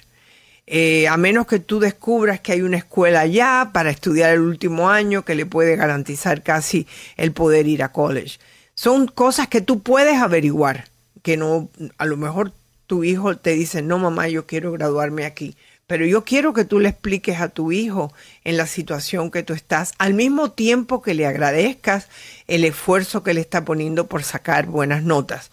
Eh, 0.67 1.09
a 1.09 1.17
menos 1.17 1.47
que 1.47 1.59
tú 1.59 1.81
descubras 1.81 2.41
que 2.41 2.53
hay 2.53 2.63
una 2.63 2.77
escuela 2.77 3.21
allá 3.21 3.71
para 3.73 3.91
estudiar 3.91 4.31
el 4.31 4.41
último 4.41 4.91
año 4.91 5.25
que 5.25 5.35
le 5.35 5.45
puede 5.45 5.77
garantizar 5.77 6.43
casi 6.43 6.87
el 7.17 7.33
poder 7.33 7.67
ir 7.67 7.83
a 7.83 7.91
college. 7.91 8.39
Son 8.75 9.07
cosas 9.07 9.49
que 9.49 9.61
tú 9.61 9.81
puedes 9.81 10.19
averiguar, 10.19 10.89
que 11.23 11.37
no, 11.37 11.69
a 11.99 12.07
lo 12.07 12.17
mejor 12.17 12.53
tu 12.87 13.05
hijo 13.05 13.37
te 13.37 13.51
dice, 13.51 13.83
no 13.83 13.99
mamá, 13.99 14.29
yo 14.29 14.47
quiero 14.47 14.73
graduarme 14.73 15.25
aquí, 15.25 15.57
pero 15.87 16.07
yo 16.07 16.25
quiero 16.25 16.53
que 16.53 16.65
tú 16.65 16.81
le 16.81 16.89
expliques 16.89 17.41
a 17.41 17.49
tu 17.49 17.73
hijo 17.73 18.13
en 18.45 18.57
la 18.57 18.67
situación 18.67 19.31
que 19.31 19.43
tú 19.43 19.53
estás, 19.53 19.93
al 19.99 20.15
mismo 20.15 20.53
tiempo 20.53 21.03
que 21.03 21.15
le 21.15 21.27
agradezcas 21.27 22.09
el 22.47 22.65
esfuerzo 22.65 23.23
que 23.23 23.35
le 23.35 23.41
está 23.41 23.65
poniendo 23.65 24.07
por 24.07 24.23
sacar 24.23 24.67
buenas 24.67 25.03
notas. 25.03 25.51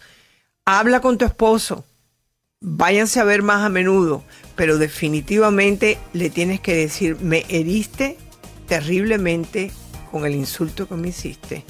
Habla 0.64 1.00
con 1.00 1.18
tu 1.18 1.24
esposo, 1.24 1.84
váyanse 2.60 3.20
a 3.20 3.24
ver 3.24 3.42
más 3.42 3.64
a 3.64 3.68
menudo, 3.68 4.24
pero 4.56 4.78
definitivamente 4.78 5.98
le 6.12 6.30
tienes 6.30 6.60
que 6.60 6.74
decir, 6.74 7.16
me 7.20 7.44
heriste 7.48 8.16
terriblemente 8.66 9.70
con 10.10 10.26
el 10.26 10.34
insulto 10.34 10.88
que 10.88 10.94
me 10.94 11.08
hiciste. 11.08 11.64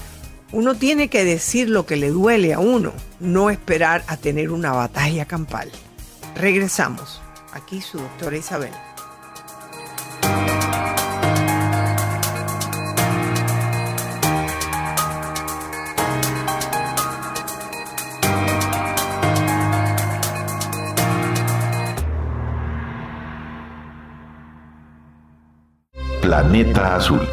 Uno 0.53 0.75
tiene 0.75 1.09
que 1.09 1.25
decir 1.25 1.71
lo 1.71 1.87
que 1.87 1.97
le 1.97 2.11
duele 2.11 2.53
a 2.53 2.59
uno, 2.59 2.93
no 3.21 3.51
esperar 3.51 4.03
a 4.09 4.17
tener 4.17 4.51
una 4.51 4.73
batalla 4.73 5.25
campal. 5.25 5.71
Regresamos. 6.35 7.21
Aquí 7.53 7.81
su 7.81 7.99
doctora 7.99 8.37
Isabel. 8.37 8.73
Planeta 26.31 26.95
Azul. 26.95 27.29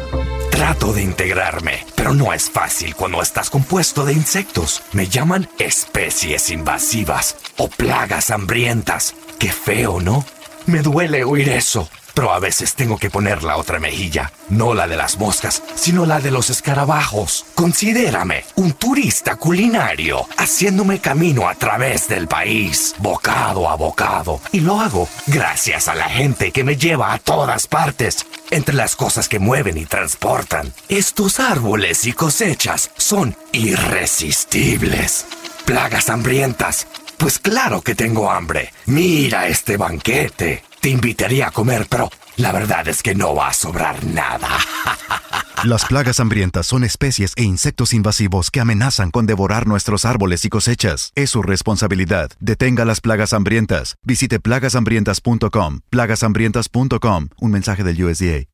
Trato 0.50 0.92
de 0.92 1.04
integrarme, 1.04 1.86
pero 1.94 2.14
no 2.14 2.32
es 2.32 2.50
fácil 2.50 2.96
cuando 2.96 3.22
estás 3.22 3.48
compuesto 3.48 4.04
de 4.04 4.12
insectos. 4.12 4.82
Me 4.90 5.06
llaman 5.06 5.48
especies 5.60 6.50
invasivas 6.50 7.36
o 7.58 7.68
plagas 7.68 8.32
hambrientas. 8.32 9.14
Qué 9.38 9.52
feo, 9.52 10.00
¿no? 10.00 10.24
Me 10.66 10.82
duele 10.82 11.22
oír 11.22 11.48
eso. 11.50 11.88
Pero 12.18 12.32
a 12.32 12.40
veces 12.40 12.74
tengo 12.74 12.98
que 12.98 13.10
poner 13.10 13.44
la 13.44 13.58
otra 13.58 13.78
mejilla, 13.78 14.32
no 14.48 14.74
la 14.74 14.88
de 14.88 14.96
las 14.96 15.18
moscas, 15.20 15.62
sino 15.76 16.04
la 16.04 16.18
de 16.18 16.32
los 16.32 16.50
escarabajos. 16.50 17.46
Considérame 17.54 18.42
un 18.56 18.72
turista 18.72 19.36
culinario, 19.36 20.26
haciéndome 20.36 20.98
camino 20.98 21.48
a 21.48 21.54
través 21.54 22.08
del 22.08 22.26
país, 22.26 22.96
bocado 22.98 23.68
a 23.68 23.76
bocado, 23.76 24.40
y 24.50 24.58
lo 24.58 24.80
hago 24.80 25.08
gracias 25.28 25.86
a 25.86 25.94
la 25.94 26.08
gente 26.08 26.50
que 26.50 26.64
me 26.64 26.76
lleva 26.76 27.12
a 27.12 27.20
todas 27.20 27.68
partes. 27.68 28.26
Entre 28.50 28.74
las 28.74 28.96
cosas 28.96 29.28
que 29.28 29.38
mueven 29.38 29.78
y 29.78 29.86
transportan, 29.86 30.74
estos 30.88 31.38
árboles 31.38 32.04
y 32.04 32.14
cosechas 32.14 32.90
son 32.96 33.36
irresistibles. 33.52 35.24
Plagas 35.64 36.10
hambrientas. 36.10 36.88
Pues 37.16 37.38
claro 37.38 37.80
que 37.80 37.94
tengo 37.94 38.28
hambre. 38.28 38.72
Mira 38.86 39.46
este 39.46 39.76
banquete. 39.76 40.64
Te 40.80 40.90
invitaría 40.90 41.48
a 41.48 41.50
comer, 41.50 41.86
pero 41.88 42.10
la 42.36 42.52
verdad 42.52 42.86
es 42.88 43.02
que 43.02 43.14
no 43.14 43.34
va 43.34 43.48
a 43.48 43.52
sobrar 43.52 44.04
nada. 44.04 44.48
Las 45.64 45.84
plagas 45.86 46.20
hambrientas 46.20 46.66
son 46.66 46.84
especies 46.84 47.32
e 47.36 47.42
insectos 47.42 47.92
invasivos 47.92 48.52
que 48.52 48.60
amenazan 48.60 49.10
con 49.10 49.26
devorar 49.26 49.66
nuestros 49.66 50.04
árboles 50.04 50.44
y 50.44 50.50
cosechas. 50.50 51.10
Es 51.16 51.30
su 51.30 51.42
responsabilidad. 51.42 52.30
Detenga 52.38 52.84
las 52.84 53.00
plagas 53.00 53.32
hambrientas. 53.32 53.96
Visite 54.04 54.38
plagashambrientas.com. 54.38 55.80
Plagashambrientas.com. 55.90 57.28
Un 57.40 57.50
mensaje 57.50 57.82
del 57.82 58.04
USDA. 58.04 58.44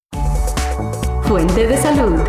Fuente 1.29 1.67
de 1.67 1.77
salud. 1.77 2.21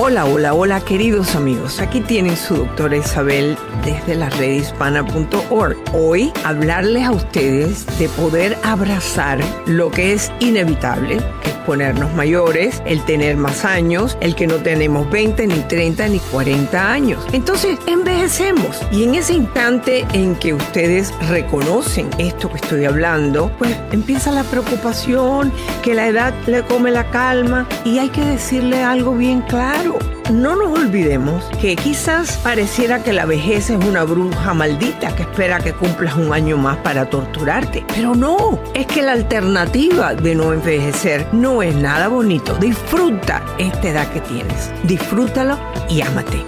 Hola, 0.00 0.26
hola, 0.26 0.54
hola 0.54 0.80
queridos 0.80 1.34
amigos. 1.34 1.80
Aquí 1.80 2.00
tienen 2.00 2.36
su 2.36 2.54
doctora 2.54 2.98
Isabel 2.98 3.58
desde 3.84 4.14
la 4.14 4.30
redhispana.org. 4.30 5.76
Hoy 5.92 6.32
hablarles 6.44 7.04
a 7.04 7.10
ustedes 7.10 7.84
de 7.98 8.08
poder 8.10 8.56
abrazar 8.62 9.40
lo 9.66 9.90
que 9.90 10.12
es 10.12 10.30
inevitable, 10.38 11.16
que 11.42 11.50
es 11.50 11.56
ponernos 11.66 12.14
mayores, 12.14 12.80
el 12.86 13.04
tener 13.06 13.36
más 13.36 13.64
años, 13.64 14.16
el 14.20 14.36
que 14.36 14.46
no 14.46 14.54
tenemos 14.54 15.10
20, 15.10 15.48
ni 15.48 15.58
30, 15.62 16.06
ni 16.06 16.20
40 16.20 16.92
años. 16.92 17.26
Entonces 17.32 17.76
envejecemos 17.88 18.80
y 18.92 19.02
en 19.02 19.16
ese 19.16 19.34
instante 19.34 20.06
en 20.12 20.36
que 20.36 20.54
ustedes 20.54 21.12
reconocen 21.28 22.08
esto 22.18 22.48
que 22.50 22.58
estoy 22.58 22.84
hablando, 22.84 23.50
pues 23.58 23.76
empieza 23.90 24.30
la 24.30 24.44
preocupación, 24.44 25.52
que 25.82 25.94
la 25.94 26.06
edad 26.06 26.32
le 26.46 26.62
come 26.62 26.92
la 26.92 27.10
calma 27.10 27.66
y 27.84 27.98
hay 27.98 28.10
que 28.10 28.24
decirle 28.24 28.84
algo 28.84 29.16
bien 29.16 29.40
claro 29.42 29.87
no 30.32 30.56
nos 30.56 30.78
olvidemos 30.78 31.44
que 31.60 31.74
quizás 31.76 32.36
pareciera 32.38 33.02
que 33.02 33.12
la 33.12 33.24
vejez 33.24 33.70
es 33.70 33.84
una 33.84 34.04
bruja 34.04 34.54
maldita 34.54 35.14
que 35.16 35.22
espera 35.22 35.58
que 35.60 35.72
cumplas 35.72 36.16
un 36.16 36.32
año 36.32 36.56
más 36.56 36.76
para 36.78 37.08
torturarte. 37.08 37.84
Pero 37.94 38.14
no, 38.14 38.58
es 38.74 38.86
que 38.86 39.02
la 39.02 39.12
alternativa 39.12 40.14
de 40.14 40.34
no 40.34 40.52
envejecer 40.52 41.26
no 41.32 41.62
es 41.62 41.74
nada 41.74 42.08
bonito. 42.08 42.54
Disfruta 42.56 43.42
esta 43.58 43.88
edad 43.88 44.12
que 44.12 44.20
tienes. 44.20 44.70
Disfrútalo 44.84 45.58
y 45.88 46.02
ámate. 46.02 46.44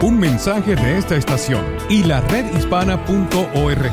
Un 0.00 0.18
mensaje 0.18 0.76
de 0.76 0.98
esta 0.98 1.16
estación 1.16 1.64
y 1.88 2.04
la 2.04 2.20
redhispana.org. 2.22 3.92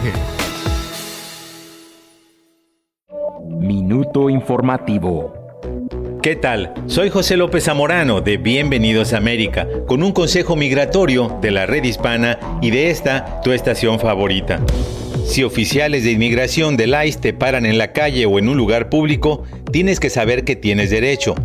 Minuto 3.49 4.29
informativo. 4.29 5.44
¿Qué 6.25 6.35
tal? 6.35 6.73
Soy 6.87 7.11
José 7.11 7.37
López 7.37 7.65
Zamorano 7.65 8.19
de 8.19 8.37
Bienvenidos 8.37 9.13
a 9.13 9.17
América, 9.17 9.67
con 9.85 10.01
un 10.01 10.11
consejo 10.11 10.55
migratorio 10.55 11.37
de 11.39 11.51
la 11.51 11.67
red 11.67 11.83
hispana 11.83 12.39
y 12.63 12.71
de 12.71 12.89
esta, 12.89 13.41
tu 13.41 13.51
estación 13.51 13.99
favorita. 13.99 14.59
Si 15.27 15.43
oficiales 15.43 16.03
de 16.03 16.13
inmigración 16.13 16.77
del 16.77 16.95
ICE 17.05 17.19
te 17.19 17.33
paran 17.33 17.67
en 17.67 17.77
la 17.77 17.93
calle 17.93 18.25
o 18.25 18.39
en 18.39 18.49
un 18.49 18.57
lugar 18.57 18.89
público, 18.89 19.43
tienes 19.71 19.99
que 19.99 20.09
saber 20.09 20.45
que 20.45 20.55
tienes 20.55 20.89
derecho. 20.89 21.35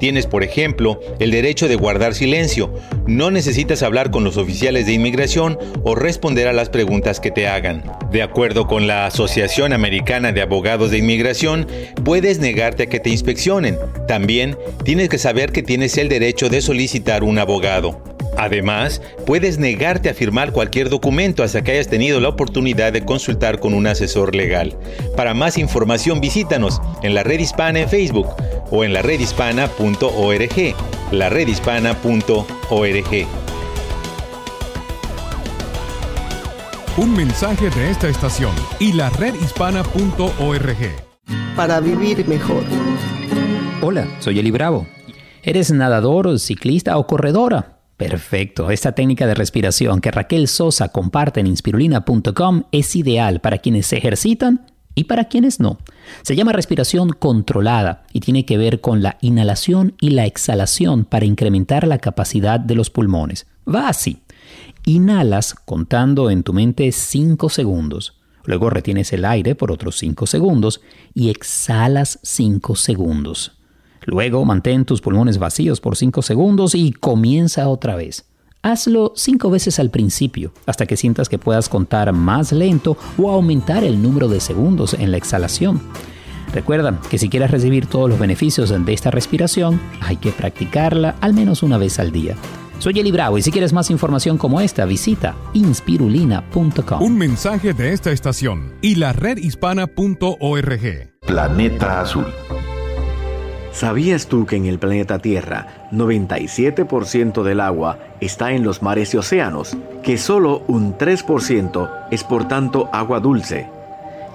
Tienes, 0.00 0.26
por 0.26 0.42
ejemplo, 0.42 0.98
el 1.18 1.30
derecho 1.30 1.68
de 1.68 1.76
guardar 1.76 2.14
silencio. 2.14 2.74
No 3.06 3.30
necesitas 3.30 3.82
hablar 3.82 4.10
con 4.10 4.24
los 4.24 4.38
oficiales 4.38 4.86
de 4.86 4.94
inmigración 4.94 5.58
o 5.84 5.94
responder 5.94 6.48
a 6.48 6.54
las 6.54 6.70
preguntas 6.70 7.20
que 7.20 7.30
te 7.30 7.46
hagan. 7.46 7.84
De 8.10 8.22
acuerdo 8.22 8.66
con 8.66 8.86
la 8.86 9.04
Asociación 9.06 9.74
Americana 9.74 10.32
de 10.32 10.40
Abogados 10.40 10.90
de 10.90 10.98
Inmigración, 10.98 11.66
puedes 12.02 12.38
negarte 12.38 12.84
a 12.84 12.86
que 12.86 12.98
te 12.98 13.10
inspeccionen. 13.10 13.78
También 14.08 14.56
tienes 14.84 15.10
que 15.10 15.18
saber 15.18 15.52
que 15.52 15.62
tienes 15.62 15.98
el 15.98 16.08
derecho 16.08 16.48
de 16.48 16.62
solicitar 16.62 17.22
un 17.22 17.38
abogado. 17.38 18.02
Además, 18.36 19.02
puedes 19.26 19.58
negarte 19.58 20.08
a 20.08 20.14
firmar 20.14 20.52
cualquier 20.52 20.88
documento 20.88 21.42
hasta 21.42 21.62
que 21.62 21.72
hayas 21.72 21.88
tenido 21.88 22.20
la 22.20 22.28
oportunidad 22.28 22.92
de 22.92 23.04
consultar 23.04 23.60
con 23.60 23.74
un 23.74 23.86
asesor 23.86 24.34
legal. 24.34 24.76
Para 25.16 25.34
más 25.34 25.58
información 25.58 26.20
visítanos 26.20 26.80
en 27.02 27.14
la 27.14 27.22
red 27.22 27.40
hispana 27.40 27.80
en 27.80 27.88
Facebook 27.88 28.28
o 28.70 28.84
en 28.84 28.92
la 28.92 29.02
redhispana.org. 29.02 30.74
La 31.12 31.28
redhispana.org. 31.28 33.26
Un 36.96 37.16
mensaje 37.16 37.70
de 37.70 37.90
esta 37.90 38.08
estación 38.08 38.52
y 38.78 38.92
la 38.92 39.10
redhispana.org. 39.10 40.76
Para 41.56 41.80
vivir 41.80 42.26
mejor. 42.28 42.62
Hola, 43.82 44.06
soy 44.20 44.38
Eli 44.38 44.50
Bravo. 44.50 44.86
¿Eres 45.42 45.70
nadador, 45.72 46.38
ciclista 46.38 46.98
o 46.98 47.06
corredora? 47.06 47.79
Perfecto. 48.08 48.70
Esta 48.70 48.92
técnica 48.92 49.26
de 49.26 49.34
respiración 49.34 50.00
que 50.00 50.10
Raquel 50.10 50.48
Sosa 50.48 50.88
comparte 50.88 51.40
en 51.40 51.46
inspirulina.com 51.46 52.62
es 52.72 52.96
ideal 52.96 53.40
para 53.40 53.58
quienes 53.58 53.86
se 53.86 53.98
ejercitan 53.98 54.64
y 54.94 55.04
para 55.04 55.26
quienes 55.26 55.60
no. 55.60 55.78
Se 56.22 56.34
llama 56.34 56.52
respiración 56.52 57.10
controlada 57.10 58.04
y 58.12 58.20
tiene 58.20 58.46
que 58.46 58.56
ver 58.56 58.80
con 58.80 59.02
la 59.02 59.18
inhalación 59.20 59.94
y 60.00 60.10
la 60.10 60.24
exhalación 60.24 61.04
para 61.04 61.26
incrementar 61.26 61.86
la 61.86 61.98
capacidad 61.98 62.58
de 62.58 62.74
los 62.74 62.88
pulmones. 62.88 63.46
Va 63.68 63.88
así. 63.88 64.22
Inhalas 64.86 65.54
contando 65.54 66.30
en 66.30 66.42
tu 66.42 66.54
mente 66.54 66.90
5 66.92 67.50
segundos. 67.50 68.18
Luego 68.44 68.70
retienes 68.70 69.12
el 69.12 69.26
aire 69.26 69.54
por 69.54 69.70
otros 69.70 69.98
5 69.98 70.26
segundos 70.26 70.80
y 71.12 71.28
exhalas 71.28 72.18
5 72.22 72.76
segundos. 72.76 73.59
Luego 74.06 74.44
mantén 74.44 74.84
tus 74.84 75.00
pulmones 75.00 75.38
vacíos 75.38 75.80
por 75.80 75.96
5 75.96 76.22
segundos 76.22 76.74
y 76.74 76.92
comienza 76.92 77.68
otra 77.68 77.96
vez. 77.96 78.24
Hazlo 78.62 79.12
5 79.16 79.50
veces 79.50 79.78
al 79.78 79.90
principio, 79.90 80.52
hasta 80.66 80.86
que 80.86 80.96
sientas 80.96 81.28
que 81.28 81.38
puedas 81.38 81.68
contar 81.68 82.12
más 82.12 82.52
lento 82.52 82.96
o 83.16 83.30
aumentar 83.30 83.84
el 83.84 84.02
número 84.02 84.28
de 84.28 84.40
segundos 84.40 84.94
en 84.94 85.10
la 85.10 85.16
exhalación. 85.16 85.80
Recuerda 86.52 87.00
que 87.08 87.18
si 87.18 87.28
quieres 87.28 87.50
recibir 87.50 87.86
todos 87.86 88.10
los 88.10 88.18
beneficios 88.18 88.70
de 88.70 88.92
esta 88.92 89.10
respiración, 89.10 89.80
hay 90.00 90.16
que 90.16 90.32
practicarla 90.32 91.16
al 91.20 91.32
menos 91.32 91.62
una 91.62 91.78
vez 91.78 91.98
al 91.98 92.12
día. 92.12 92.36
Soy 92.80 92.98
Eli 92.98 93.12
Bravo 93.12 93.38
y 93.38 93.42
si 93.42 93.50
quieres 93.50 93.72
más 93.72 93.90
información 93.90 94.38
como 94.38 94.60
esta, 94.60 94.84
visita 94.86 95.36
inspirulina.com. 95.52 97.02
Un 97.02 97.18
mensaje 97.18 97.74
de 97.74 97.92
esta 97.92 98.10
estación 98.10 98.72
y 98.80 98.96
la 98.96 99.12
redhispana.org. 99.12 101.10
Planeta 101.26 102.00
Azul. 102.00 102.26
¿Sabías 103.72 104.26
tú 104.26 104.46
que 104.46 104.56
en 104.56 104.66
el 104.66 104.78
planeta 104.78 105.20
Tierra 105.20 105.66
97% 105.92 107.42
del 107.42 107.60
agua 107.60 107.98
está 108.20 108.52
en 108.52 108.64
los 108.64 108.82
mares 108.82 109.14
y 109.14 109.16
océanos? 109.16 109.76
Que 110.02 110.18
solo 110.18 110.62
un 110.66 110.98
3% 110.98 112.08
es 112.10 112.24
por 112.24 112.48
tanto 112.48 112.90
agua 112.92 113.20
dulce. 113.20 113.79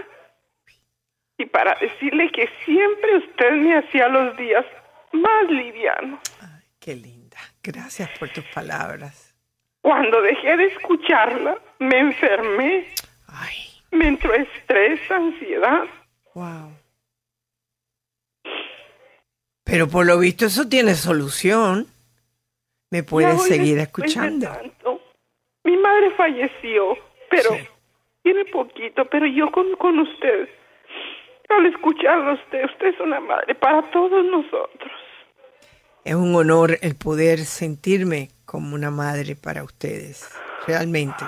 y 1.38 1.46
para 1.46 1.78
decirle 1.80 2.32
que 2.32 2.50
siempre 2.66 3.18
usted 3.18 3.52
me 3.52 3.78
hacía 3.78 4.08
los 4.08 4.36
días 4.36 4.66
más 5.12 5.48
livianos. 5.48 6.20
Qué 6.80 6.96
linda. 6.96 7.38
Gracias 7.62 8.10
por 8.18 8.30
tus 8.30 8.46
palabras. 8.46 9.36
Cuando 9.82 10.20
dejé 10.24 10.58
de 10.58 10.66
escucharla, 10.66 11.56
me 11.78 12.00
enfermé. 12.00 12.88
Me 13.92 14.08
entró 14.08 14.34
estrés, 14.34 15.00
ansiedad. 15.12 15.84
Wow. 16.34 16.72
Pero 19.64 19.88
por 19.88 20.08
lo 20.08 20.18
visto 20.18 20.48
eso 20.48 20.68
tiene 20.68 20.96
solución. 20.96 21.86
Me 22.90 23.02
voy 23.02 23.26
seguir 23.40 23.80
escuchando. 23.80 24.48
tanto. 24.48 25.02
Mi 25.64 25.76
madre 25.78 26.12
falleció, 26.12 26.98
pero 27.30 27.50
tiene 28.24 28.46
poquito, 28.46 29.06
pero 29.10 29.26
yo 29.26 29.52
con, 29.52 29.76
con 29.76 30.00
usted, 30.00 30.48
al 31.50 31.66
escucharlo 31.66 32.34
usted, 32.34 32.66
usted 32.66 32.88
es 32.88 33.00
una 33.00 33.20
madre 33.20 33.56
para 33.56 33.82
todos 33.92 34.24
nosotros. 34.26 34.92
Es 36.06 36.16
un 36.16 36.34
honor 36.36 36.78
el 36.82 36.96
poder 36.96 37.40
sentirme 37.40 38.30
como 38.46 38.76
una 38.76 38.92
madre 38.92 39.36
para 39.36 39.64
ustedes, 39.64 40.30
realmente. 40.66 41.26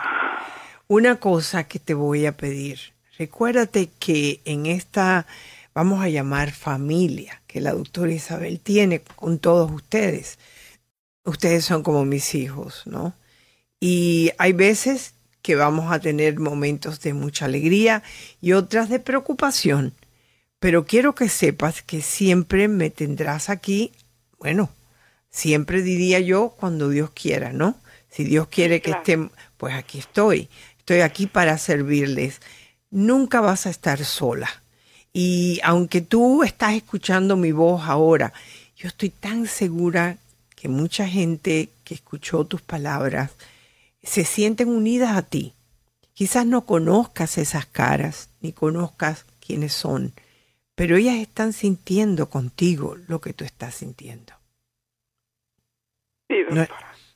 Una 0.87 1.19
cosa 1.19 1.67
que 1.67 1.79
te 1.79 1.93
voy 1.93 2.25
a 2.25 2.37
pedir, 2.37 2.79
recuérdate 3.17 3.89
que 3.99 4.39
en 4.45 4.65
esta, 4.65 5.27
vamos 5.73 6.01
a 6.01 6.07
llamar 6.07 6.51
familia, 6.51 7.41
que 7.45 7.59
la 7.59 7.73
doctora 7.73 8.13
Isabel 8.13 8.61
tiene 8.61 9.01
con 9.01 9.39
todos 9.39 9.69
ustedes, 9.69 10.39
ustedes 11.25 11.65
son 11.65 11.83
como 11.83 12.05
mis 12.05 12.35
hijos, 12.35 12.83
¿no? 12.85 13.13
Y 13.79 14.31
hay 14.37 14.53
veces 14.53 15.13
que 15.41 15.55
vamos 15.55 15.91
a 15.91 15.99
tener 15.99 16.39
momentos 16.39 16.99
de 17.01 17.13
mucha 17.13 17.45
alegría 17.45 18.03
y 18.41 18.53
otras 18.53 18.89
de 18.89 18.99
preocupación. 18.99 19.93
Pero 20.59 20.85
quiero 20.85 21.15
que 21.15 21.29
sepas 21.29 21.81
que 21.81 22.01
siempre 22.01 22.67
me 22.67 22.89
tendrás 22.89 23.49
aquí, 23.49 23.93
bueno, 24.39 24.69
siempre 25.29 25.81
diría 25.81 26.19
yo 26.19 26.55
cuando 26.59 26.89
Dios 26.89 27.11
quiera, 27.11 27.53
¿no? 27.53 27.77
Si 28.09 28.23
Dios 28.25 28.47
quiere 28.47 28.81
que 28.81 28.91
esté, 28.91 29.17
pues 29.57 29.73
aquí 29.75 29.99
estoy. 29.99 30.49
Estoy 30.79 31.01
aquí 31.01 31.27
para 31.27 31.57
servirles. 31.57 32.41
Nunca 32.89 33.39
vas 33.39 33.65
a 33.65 33.69
estar 33.69 34.03
sola. 34.03 34.49
Y 35.13 35.59
aunque 35.63 36.01
tú 36.01 36.43
estás 36.43 36.73
escuchando 36.73 37.37
mi 37.37 37.51
voz 37.51 37.83
ahora, 37.85 38.33
yo 38.75 38.87
estoy 38.87 39.09
tan 39.09 39.47
segura 39.47 40.17
que 40.59 40.67
mucha 40.67 41.07
gente 41.07 41.69
que 41.85 41.93
escuchó 41.93 42.43
tus 42.43 42.61
palabras 42.61 43.31
se 44.03 44.25
sienten 44.25 44.67
unidas 44.67 45.15
a 45.15 45.21
ti. 45.21 45.53
Quizás 46.13 46.45
no 46.45 46.65
conozcas 46.65 47.37
esas 47.37 47.65
caras, 47.65 48.29
ni 48.41 48.51
conozcas 48.51 49.25
quiénes 49.39 49.71
son, 49.71 50.11
pero 50.75 50.97
ellas 50.97 51.15
están 51.15 51.53
sintiendo 51.53 52.29
contigo 52.29 52.97
lo 53.07 53.21
que 53.21 53.31
tú 53.31 53.45
estás 53.45 53.75
sintiendo. 53.75 54.33
Sí, 56.27 56.35
No, 56.51 56.67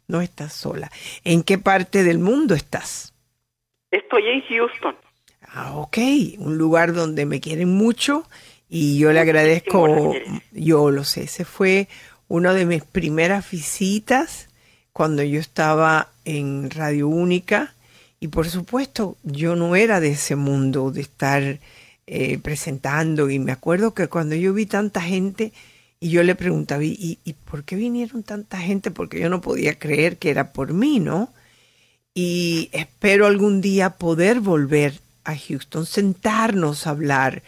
no 0.08 0.22
estás 0.22 0.54
sola. 0.54 0.90
¿En 1.26 1.44
qué 1.44 1.58
parte 1.58 2.04
del 2.04 2.20
mundo 2.20 2.56
estás? 2.56 3.14
Estoy 3.92 4.24
en 4.28 4.42
Houston. 4.42 4.96
Ah, 5.50 5.76
ok, 5.76 5.98
un 6.38 6.58
lugar 6.58 6.94
donde 6.94 7.26
me 7.26 7.42
quieren 7.42 7.70
mucho 7.70 8.26
y 8.70 8.98
yo 8.98 9.12
le 9.12 9.20
agradezco, 9.20 10.14
yo 10.52 10.90
lo 10.90 11.04
sé, 11.04 11.24
ese 11.24 11.46
fue 11.46 11.90
una 12.34 12.56
de 12.56 12.66
mis 12.66 12.84
primeras 12.84 13.52
visitas 13.52 14.50
cuando 14.92 15.22
yo 15.22 15.40
estaba 15.40 16.10
en 16.26 16.72
Radio 16.72 17.08
Única 17.08 17.76
y 18.20 18.30
por 18.30 18.50
supuesto 18.50 19.18
yo 19.22 19.56
no 19.56 19.76
era 19.76 20.00
de 20.00 20.10
ese 20.10 20.36
mundo 20.36 20.90
de 20.90 21.02
estar 21.02 21.60
eh, 22.08 22.40
presentando 22.40 23.30
y 23.30 23.38
me 23.38 23.52
acuerdo 23.52 23.94
que 23.94 24.08
cuando 24.08 24.34
yo 24.34 24.52
vi 24.52 24.66
tanta 24.66 25.00
gente 25.00 25.54
y 26.00 26.10
yo 26.10 26.24
le 26.24 26.34
preguntaba, 26.34 26.84
¿y, 26.84 27.20
¿y 27.24 27.34
por 27.34 27.66
qué 27.66 27.76
vinieron 27.76 28.24
tanta 28.24 28.58
gente? 28.58 28.90
Porque 28.90 29.20
yo 29.20 29.30
no 29.30 29.40
podía 29.40 29.78
creer 29.78 30.18
que 30.18 30.32
era 30.32 30.54
por 30.54 30.74
mí, 30.74 31.00
¿no? 31.00 31.32
Y 32.16 32.70
espero 32.72 33.28
algún 33.28 33.62
día 33.62 33.92
poder 33.92 34.40
volver 34.40 35.02
a 35.24 35.38
Houston, 35.38 35.86
sentarnos 35.86 36.88
a 36.88 36.90
hablar. 36.90 37.44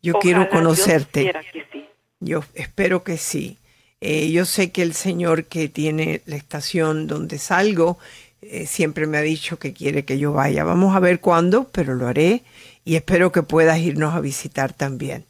Yo 0.00 0.12
Ojalá 0.12 0.22
quiero 0.22 0.48
conocerte. 0.48 1.32
sí. 1.72 1.86
Yo 2.20 2.44
espero 2.54 3.02
que 3.02 3.16
sí. 3.16 3.58
Eh, 4.00 4.30
yo 4.30 4.44
sé 4.44 4.70
que 4.70 4.82
el 4.82 4.94
señor 4.94 5.44
que 5.46 5.68
tiene 5.68 6.22
la 6.26 6.36
estación 6.36 7.06
donde 7.08 7.38
salgo 7.38 7.98
eh, 8.42 8.66
siempre 8.66 9.06
me 9.08 9.18
ha 9.18 9.22
dicho 9.22 9.58
que 9.58 9.72
quiere 9.74 10.04
que 10.04 10.18
yo 10.18 10.32
vaya. 10.32 10.62
Vamos 10.64 10.94
a 10.94 11.00
ver 11.00 11.20
cuándo, 11.20 11.68
pero 11.72 11.94
lo 11.94 12.06
haré 12.06 12.42
y 12.84 12.94
espero 12.96 13.32
que 13.32 13.42
puedas 13.42 13.78
irnos 13.78 14.14
a 14.14 14.20
visitar 14.20 14.72
también. 14.72 15.24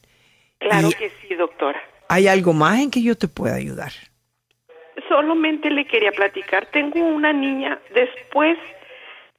Claro 0.59 0.89
Y- 0.89 0.95
que 0.95 1.11
sí, 1.23 1.35
doctora. 1.35 1.81
¿Hay 2.11 2.27
algo 2.29 2.53
más 2.53 2.81
en 2.81 2.91
que 2.91 3.03
yo 3.03 3.17
te 3.17 3.29
pueda 3.29 3.55
ayudar? 3.57 3.93
Solamente 5.09 5.71
le 5.71 5.87
quería 5.87 6.13
platicar. 6.13 6.67
Tengo 6.67 7.01
una 7.01 7.33
niña, 7.33 7.79
después 7.95 8.59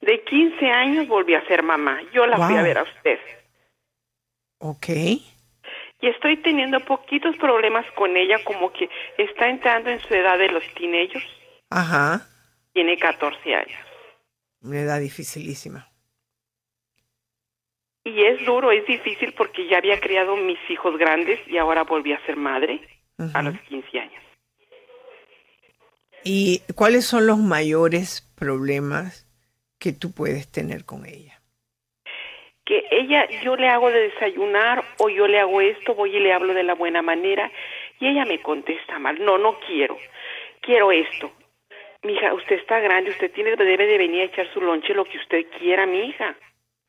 de 0.00 0.22
15 0.24 0.66
años 0.70 1.06
volví 1.06 1.34
a 1.34 1.44
ser 1.46 1.62
mamá. 1.62 2.00
Yo 2.12 2.26
la 2.26 2.36
fui 2.36 2.54
a 2.56 2.58
Wow. 2.58 2.64
ver 2.64 2.78
a 2.78 2.82
usted. 2.84 3.18
Ok. 4.58 4.86
Y 6.02 6.08
estoy 6.08 6.38
teniendo 6.38 6.80
poquitos 6.80 7.36
problemas 7.36 7.84
con 7.92 8.16
ella, 8.16 8.42
como 8.44 8.72
que 8.72 8.88
está 9.18 9.48
entrando 9.48 9.90
en 9.90 10.00
su 10.00 10.14
edad 10.14 10.38
de 10.38 10.48
los 10.48 10.62
teenagers. 10.74 11.26
Ajá. 11.68 12.26
Tiene 12.72 12.96
14 12.96 13.54
años. 13.54 13.80
Una 14.62 14.80
edad 14.80 15.00
dificilísima. 15.00 15.90
Y 18.04 18.22
es 18.24 18.44
duro, 18.46 18.72
es 18.72 18.86
difícil 18.86 19.34
porque 19.34 19.68
ya 19.68 19.78
había 19.78 20.00
criado 20.00 20.36
mis 20.36 20.58
hijos 20.70 20.96
grandes 20.96 21.38
y 21.46 21.58
ahora 21.58 21.84
volví 21.84 22.12
a 22.12 22.24
ser 22.24 22.36
madre 22.36 22.80
a 23.34 23.42
los 23.42 23.58
15 23.60 24.00
años. 24.00 24.22
¿Y 26.24 26.62
cuáles 26.74 27.06
son 27.06 27.26
los 27.26 27.38
mayores 27.38 28.22
problemas 28.36 29.26
que 29.78 29.92
tú 29.92 30.12
puedes 30.12 30.50
tener 30.50 30.84
con 30.84 31.06
ella? 31.06 31.39
Que 32.70 32.86
ella, 32.92 33.28
yo 33.42 33.56
le 33.56 33.68
hago 33.68 33.90
de 33.90 34.10
desayunar 34.10 34.84
o 34.98 35.08
yo 35.08 35.26
le 35.26 35.40
hago 35.40 35.60
esto, 35.60 35.92
voy 35.96 36.16
y 36.16 36.20
le 36.20 36.32
hablo 36.32 36.54
de 36.54 36.62
la 36.62 36.74
buena 36.76 37.02
manera 37.02 37.50
y 37.98 38.06
ella 38.06 38.24
me 38.24 38.40
contesta 38.40 38.96
mal. 39.00 39.18
No, 39.24 39.38
no 39.38 39.58
quiero. 39.66 39.98
Quiero 40.60 40.92
esto. 40.92 41.32
Mija, 42.04 42.32
usted 42.32 42.60
está 42.60 42.78
grande, 42.78 43.10
usted 43.10 43.32
tiene 43.32 43.56
debe 43.56 43.88
de 43.88 43.98
venir 43.98 44.20
a 44.20 44.24
echar 44.26 44.46
su 44.54 44.60
lonche 44.60 44.94
lo 44.94 45.04
que 45.04 45.18
usted 45.18 45.46
quiera, 45.58 45.84
mi 45.84 46.10
hija. 46.10 46.36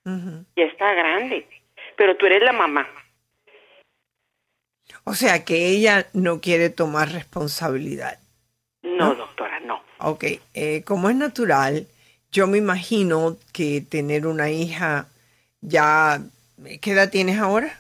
Ya 0.06 0.66
está 0.66 0.94
grande. 0.94 1.48
Pero 1.96 2.16
tú 2.16 2.28
eres 2.28 2.44
la 2.44 2.54
mamá. 2.54 2.88
O 5.04 5.16
sea 5.16 5.44
que 5.44 5.66
ella 5.70 6.06
no 6.14 6.42
quiere 6.42 6.70
tomar 6.70 7.12
responsabilidad. 7.12 8.20
No, 8.84 9.16
doctora, 9.16 9.60
no. 9.62 9.82
Ok, 9.98 10.26
eh, 10.54 10.84
como 10.86 11.10
es 11.10 11.16
natural, 11.16 11.88
yo 12.32 12.46
me 12.46 12.60
imagino 12.60 13.38
que 13.52 13.82
tener 13.82 14.28
una 14.28 14.52
hija 14.52 15.08
ya... 15.62 16.22
¿Qué 16.82 16.92
edad 16.92 17.10
tienes 17.10 17.40
ahora? 17.40 17.80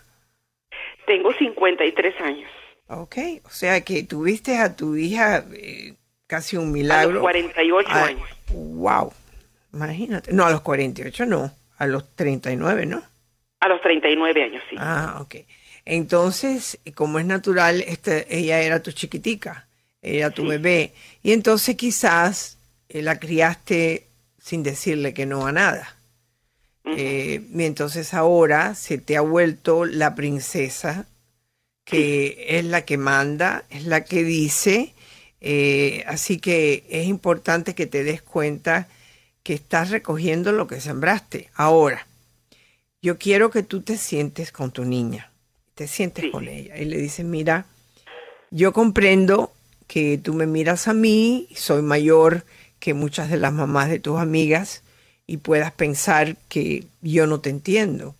Tengo 1.05 1.33
53 1.33 2.21
años. 2.21 2.49
Ok, 2.87 3.15
o 3.45 3.49
sea 3.49 3.81
que 3.81 4.03
tuviste 4.03 4.57
a 4.57 4.75
tu 4.75 4.95
hija 4.95 5.45
eh, 5.53 5.93
casi 6.27 6.57
un 6.57 6.71
milagro. 6.71 7.09
A 7.09 7.13
los 7.13 7.21
48 7.21 7.89
Ah, 7.91 8.05
años. 8.05 8.29
Wow, 8.49 9.13
imagínate. 9.73 10.33
No, 10.33 10.45
a 10.45 10.51
los 10.51 10.61
48 10.61 11.25
no, 11.25 11.51
a 11.77 11.87
los 11.87 12.15
39, 12.15 12.85
¿no? 12.87 13.03
A 13.59 13.67
los 13.67 13.81
39 13.81 14.43
años, 14.43 14.63
sí. 14.69 14.75
Ah, 14.79 15.19
ok. 15.21 15.35
Entonces, 15.85 16.79
como 16.95 17.19
es 17.19 17.25
natural, 17.25 17.81
este, 17.81 18.25
ella 18.35 18.61
era 18.61 18.81
tu 18.81 18.91
chiquitica, 18.91 19.67
era 20.01 20.31
tu 20.31 20.47
bebé. 20.47 20.93
Y 21.21 21.33
entonces 21.33 21.75
quizás 21.75 22.57
eh, 22.89 23.01
la 23.01 23.19
criaste 23.19 24.07
sin 24.39 24.63
decirle 24.63 25.13
que 25.13 25.25
no 25.25 25.45
a 25.45 25.51
nada. 25.51 25.95
Eh, 26.85 27.47
y 27.53 27.63
entonces 27.63 28.13
ahora 28.13 28.75
se 28.75 28.97
te 28.97 29.17
ha 29.17 29.21
vuelto 29.21 29.85
la 29.85 30.15
princesa, 30.15 31.07
que 31.85 32.45
es 32.59 32.65
la 32.65 32.85
que 32.85 32.97
manda, 32.97 33.65
es 33.69 33.85
la 33.85 34.03
que 34.03 34.23
dice. 34.23 34.93
eh, 35.43 36.03
así 36.07 36.37
que 36.39 36.83
es 36.89 37.07
importante 37.07 37.73
que 37.75 37.87
te 37.87 38.03
des 38.03 38.21
cuenta 38.21 38.87
que 39.43 39.53
estás 39.53 39.89
recogiendo 39.89 40.51
lo 40.51 40.67
que 40.67 40.79
sembraste. 40.81 41.49
Ahora, 41.55 42.05
yo 43.01 43.17
quiero 43.17 43.49
que 43.49 43.63
tú 43.63 43.81
te 43.81 43.97
sientes 43.97 44.51
con 44.51 44.71
tu 44.71 44.85
niña, 44.85 45.31
te 45.73 45.87
sientes 45.87 46.25
con 46.31 46.47
ella 46.47 46.77
y 46.77 46.85
le 46.85 46.97
dices, 46.97 47.25
mira, 47.25 47.65
yo 48.51 48.73
comprendo 48.73 49.51
que 49.87 50.19
tú 50.19 50.33
me 50.35 50.45
miras 50.45 50.87
a 50.87 50.93
mí, 50.93 51.47
soy 51.55 51.81
mayor 51.81 52.45
que 52.79 52.93
muchas 52.93 53.29
de 53.29 53.37
las 53.37 53.53
mamás 53.53 53.89
de 53.89 53.99
tus 53.99 54.19
amigas 54.19 54.83
y 55.31 55.37
puedas 55.37 55.71
pensar 55.71 56.35
que 56.49 56.83
yo 57.01 57.25
no 57.25 57.39
te 57.39 57.49
entiendo. 57.49 58.15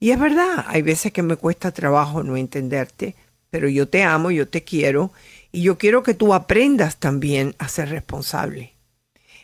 Y 0.00 0.12
es 0.12 0.18
verdad, 0.18 0.64
hay 0.66 0.80
veces 0.80 1.12
que 1.12 1.22
me 1.22 1.36
cuesta 1.36 1.72
trabajo 1.72 2.22
no 2.22 2.38
entenderte, 2.38 3.14
pero 3.50 3.68
yo 3.68 3.86
te 3.86 4.02
amo, 4.02 4.30
yo 4.30 4.48
te 4.48 4.64
quiero 4.64 5.12
y 5.52 5.60
yo 5.60 5.76
quiero 5.76 6.02
que 6.02 6.14
tú 6.14 6.32
aprendas 6.32 6.96
también 6.96 7.54
a 7.58 7.68
ser 7.68 7.90
responsable. 7.90 8.72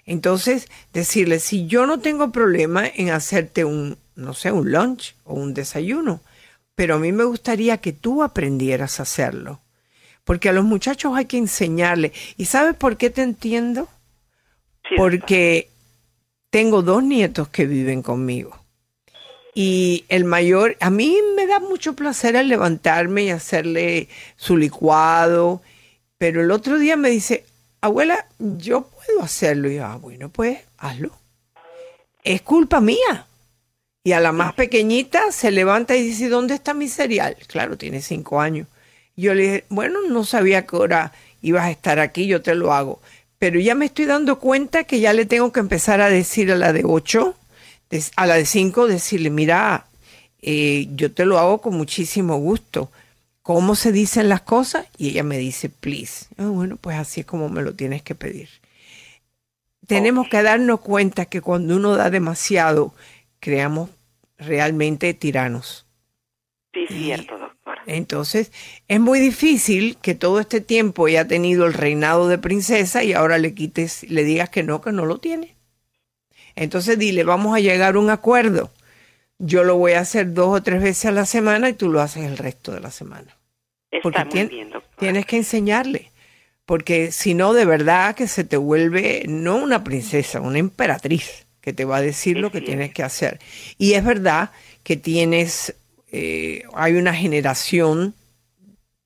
Entonces, 0.06 0.68
decirle, 0.94 1.40
si 1.40 1.66
yo 1.66 1.84
no 1.84 2.00
tengo 2.00 2.32
problema 2.32 2.86
en 2.86 3.10
hacerte 3.10 3.66
un, 3.66 3.98
no 4.16 4.32
sé, 4.32 4.50
un 4.50 4.72
lunch 4.72 5.14
o 5.24 5.34
un 5.34 5.52
desayuno, 5.52 6.22
pero 6.74 6.94
a 6.94 6.98
mí 6.98 7.12
me 7.12 7.24
gustaría 7.24 7.76
que 7.76 7.92
tú 7.92 8.22
aprendieras 8.22 8.98
a 8.98 9.02
hacerlo. 9.02 9.60
Porque 10.24 10.48
a 10.48 10.52
los 10.52 10.64
muchachos 10.64 11.12
hay 11.14 11.26
que 11.26 11.36
enseñarle. 11.36 12.14
¿Y 12.38 12.46
sabes 12.46 12.76
por 12.76 12.96
qué 12.96 13.10
te 13.10 13.20
entiendo? 13.20 13.90
Porque 14.96 15.68
tengo 16.50 16.82
dos 16.82 17.02
nietos 17.02 17.48
que 17.48 17.66
viven 17.66 18.02
conmigo. 18.02 18.58
Y 19.54 20.04
el 20.08 20.24
mayor, 20.24 20.76
a 20.80 20.90
mí 20.90 21.16
me 21.36 21.46
da 21.46 21.58
mucho 21.58 21.94
placer 21.94 22.36
el 22.36 22.48
levantarme 22.48 23.24
y 23.24 23.30
hacerle 23.30 24.08
su 24.36 24.56
licuado, 24.56 25.62
pero 26.18 26.42
el 26.42 26.50
otro 26.50 26.78
día 26.78 26.96
me 26.96 27.10
dice, 27.10 27.44
abuela, 27.80 28.26
yo 28.38 28.82
puedo 28.82 29.22
hacerlo. 29.22 29.70
Y 29.70 29.76
yo, 29.76 29.86
ah, 29.86 29.96
bueno, 29.96 30.28
pues 30.28 30.58
hazlo. 30.78 31.10
Es 32.22 32.42
culpa 32.42 32.80
mía. 32.80 33.26
Y 34.04 34.12
a 34.12 34.20
la 34.20 34.32
más 34.32 34.54
pequeñita 34.54 35.32
se 35.32 35.50
levanta 35.50 35.96
y 35.96 36.02
dice, 36.02 36.28
¿dónde 36.28 36.54
está 36.54 36.74
mi 36.74 36.88
cereal? 36.88 37.36
Claro, 37.46 37.76
tiene 37.76 38.00
cinco 38.00 38.40
años. 38.40 38.66
Yo 39.16 39.34
le 39.34 39.42
dije, 39.42 39.64
bueno, 39.68 39.98
no 40.08 40.24
sabía 40.24 40.66
qué 40.66 40.76
hora 40.76 41.12
ibas 41.42 41.64
a 41.64 41.70
estar 41.70 41.98
aquí, 41.98 42.26
yo 42.26 42.40
te 42.40 42.54
lo 42.54 42.72
hago. 42.72 43.00
Pero 43.40 43.58
ya 43.58 43.74
me 43.74 43.86
estoy 43.86 44.04
dando 44.04 44.38
cuenta 44.38 44.84
que 44.84 45.00
ya 45.00 45.14
le 45.14 45.24
tengo 45.24 45.50
que 45.50 45.60
empezar 45.60 46.02
a 46.02 46.10
decir 46.10 46.52
a 46.52 46.56
la 46.56 46.74
de 46.74 46.82
ocho, 46.84 47.34
des- 47.88 48.12
a 48.16 48.26
la 48.26 48.34
de 48.36 48.44
cinco, 48.44 48.86
decirle, 48.86 49.30
mira, 49.30 49.86
eh, 50.42 50.86
yo 50.94 51.10
te 51.10 51.24
lo 51.24 51.38
hago 51.38 51.62
con 51.62 51.74
muchísimo 51.74 52.36
gusto. 52.36 52.92
¿Cómo 53.42 53.74
se 53.76 53.92
dicen 53.92 54.28
las 54.28 54.42
cosas? 54.42 54.86
Y 54.98 55.08
ella 55.08 55.22
me 55.24 55.38
dice, 55.38 55.70
please. 55.70 56.26
Ah, 56.36 56.48
bueno, 56.48 56.76
pues 56.76 56.98
así 56.98 57.20
es 57.20 57.26
como 57.26 57.48
me 57.48 57.62
lo 57.62 57.74
tienes 57.74 58.02
que 58.02 58.14
pedir. 58.14 58.50
Tenemos 59.86 60.28
que 60.28 60.42
darnos 60.42 60.80
cuenta 60.80 61.24
que 61.24 61.40
cuando 61.40 61.74
uno 61.76 61.96
da 61.96 62.10
demasiado, 62.10 62.94
creamos 63.40 63.88
realmente 64.36 65.14
tiranos. 65.14 65.86
Sí, 66.74 66.86
cierto. 66.86 67.39
Entonces, 67.86 68.52
es 68.88 69.00
muy 69.00 69.20
difícil 69.20 69.96
que 70.02 70.14
todo 70.14 70.40
este 70.40 70.60
tiempo 70.60 71.08
ella 71.08 71.22
ha 71.22 71.28
tenido 71.28 71.66
el 71.66 71.72
reinado 71.74 72.28
de 72.28 72.38
princesa 72.38 73.02
y 73.04 73.12
ahora 73.12 73.38
le 73.38 73.54
quites, 73.54 74.04
le 74.10 74.24
digas 74.24 74.50
que 74.50 74.62
no, 74.62 74.80
que 74.80 74.92
no 74.92 75.06
lo 75.06 75.18
tiene. 75.18 75.56
Entonces 76.56 76.98
dile, 76.98 77.24
vamos 77.24 77.54
a 77.56 77.60
llegar 77.60 77.94
a 77.96 77.98
un 77.98 78.10
acuerdo. 78.10 78.70
Yo 79.38 79.64
lo 79.64 79.76
voy 79.76 79.92
a 79.92 80.00
hacer 80.00 80.34
dos 80.34 80.58
o 80.58 80.62
tres 80.62 80.82
veces 80.82 81.06
a 81.06 81.12
la 81.12 81.24
semana 81.26 81.68
y 81.68 81.72
tú 81.74 81.88
lo 81.90 82.00
haces 82.00 82.24
el 82.24 82.36
resto 82.36 82.72
de 82.72 82.80
la 82.80 82.90
semana. 82.90 83.36
Está 83.90 84.02
Porque 84.02 84.24
muy 84.24 84.32
tien- 84.32 84.48
bien, 84.50 84.70
doctora. 84.70 84.96
Tienes 84.98 85.26
que 85.26 85.36
enseñarle. 85.36 86.10
Porque 86.66 87.10
si 87.10 87.34
no, 87.34 87.52
de 87.54 87.64
verdad 87.64 88.14
que 88.14 88.28
se 88.28 88.44
te 88.44 88.56
vuelve 88.56 89.24
no 89.26 89.56
una 89.56 89.82
princesa, 89.82 90.40
una 90.40 90.58
emperatriz 90.58 91.46
que 91.60 91.72
te 91.72 91.84
va 91.84 91.96
a 91.96 92.00
decir 92.02 92.38
lo 92.38 92.52
que 92.52 92.60
tienes 92.60 92.92
que 92.92 93.02
hacer. 93.02 93.40
Y 93.76 93.94
es 93.94 94.04
verdad 94.04 94.50
que 94.84 94.96
tienes, 94.96 95.74
eh, 96.12 96.62
hay 96.74 96.94
una 96.94 97.14
generación 97.14 98.14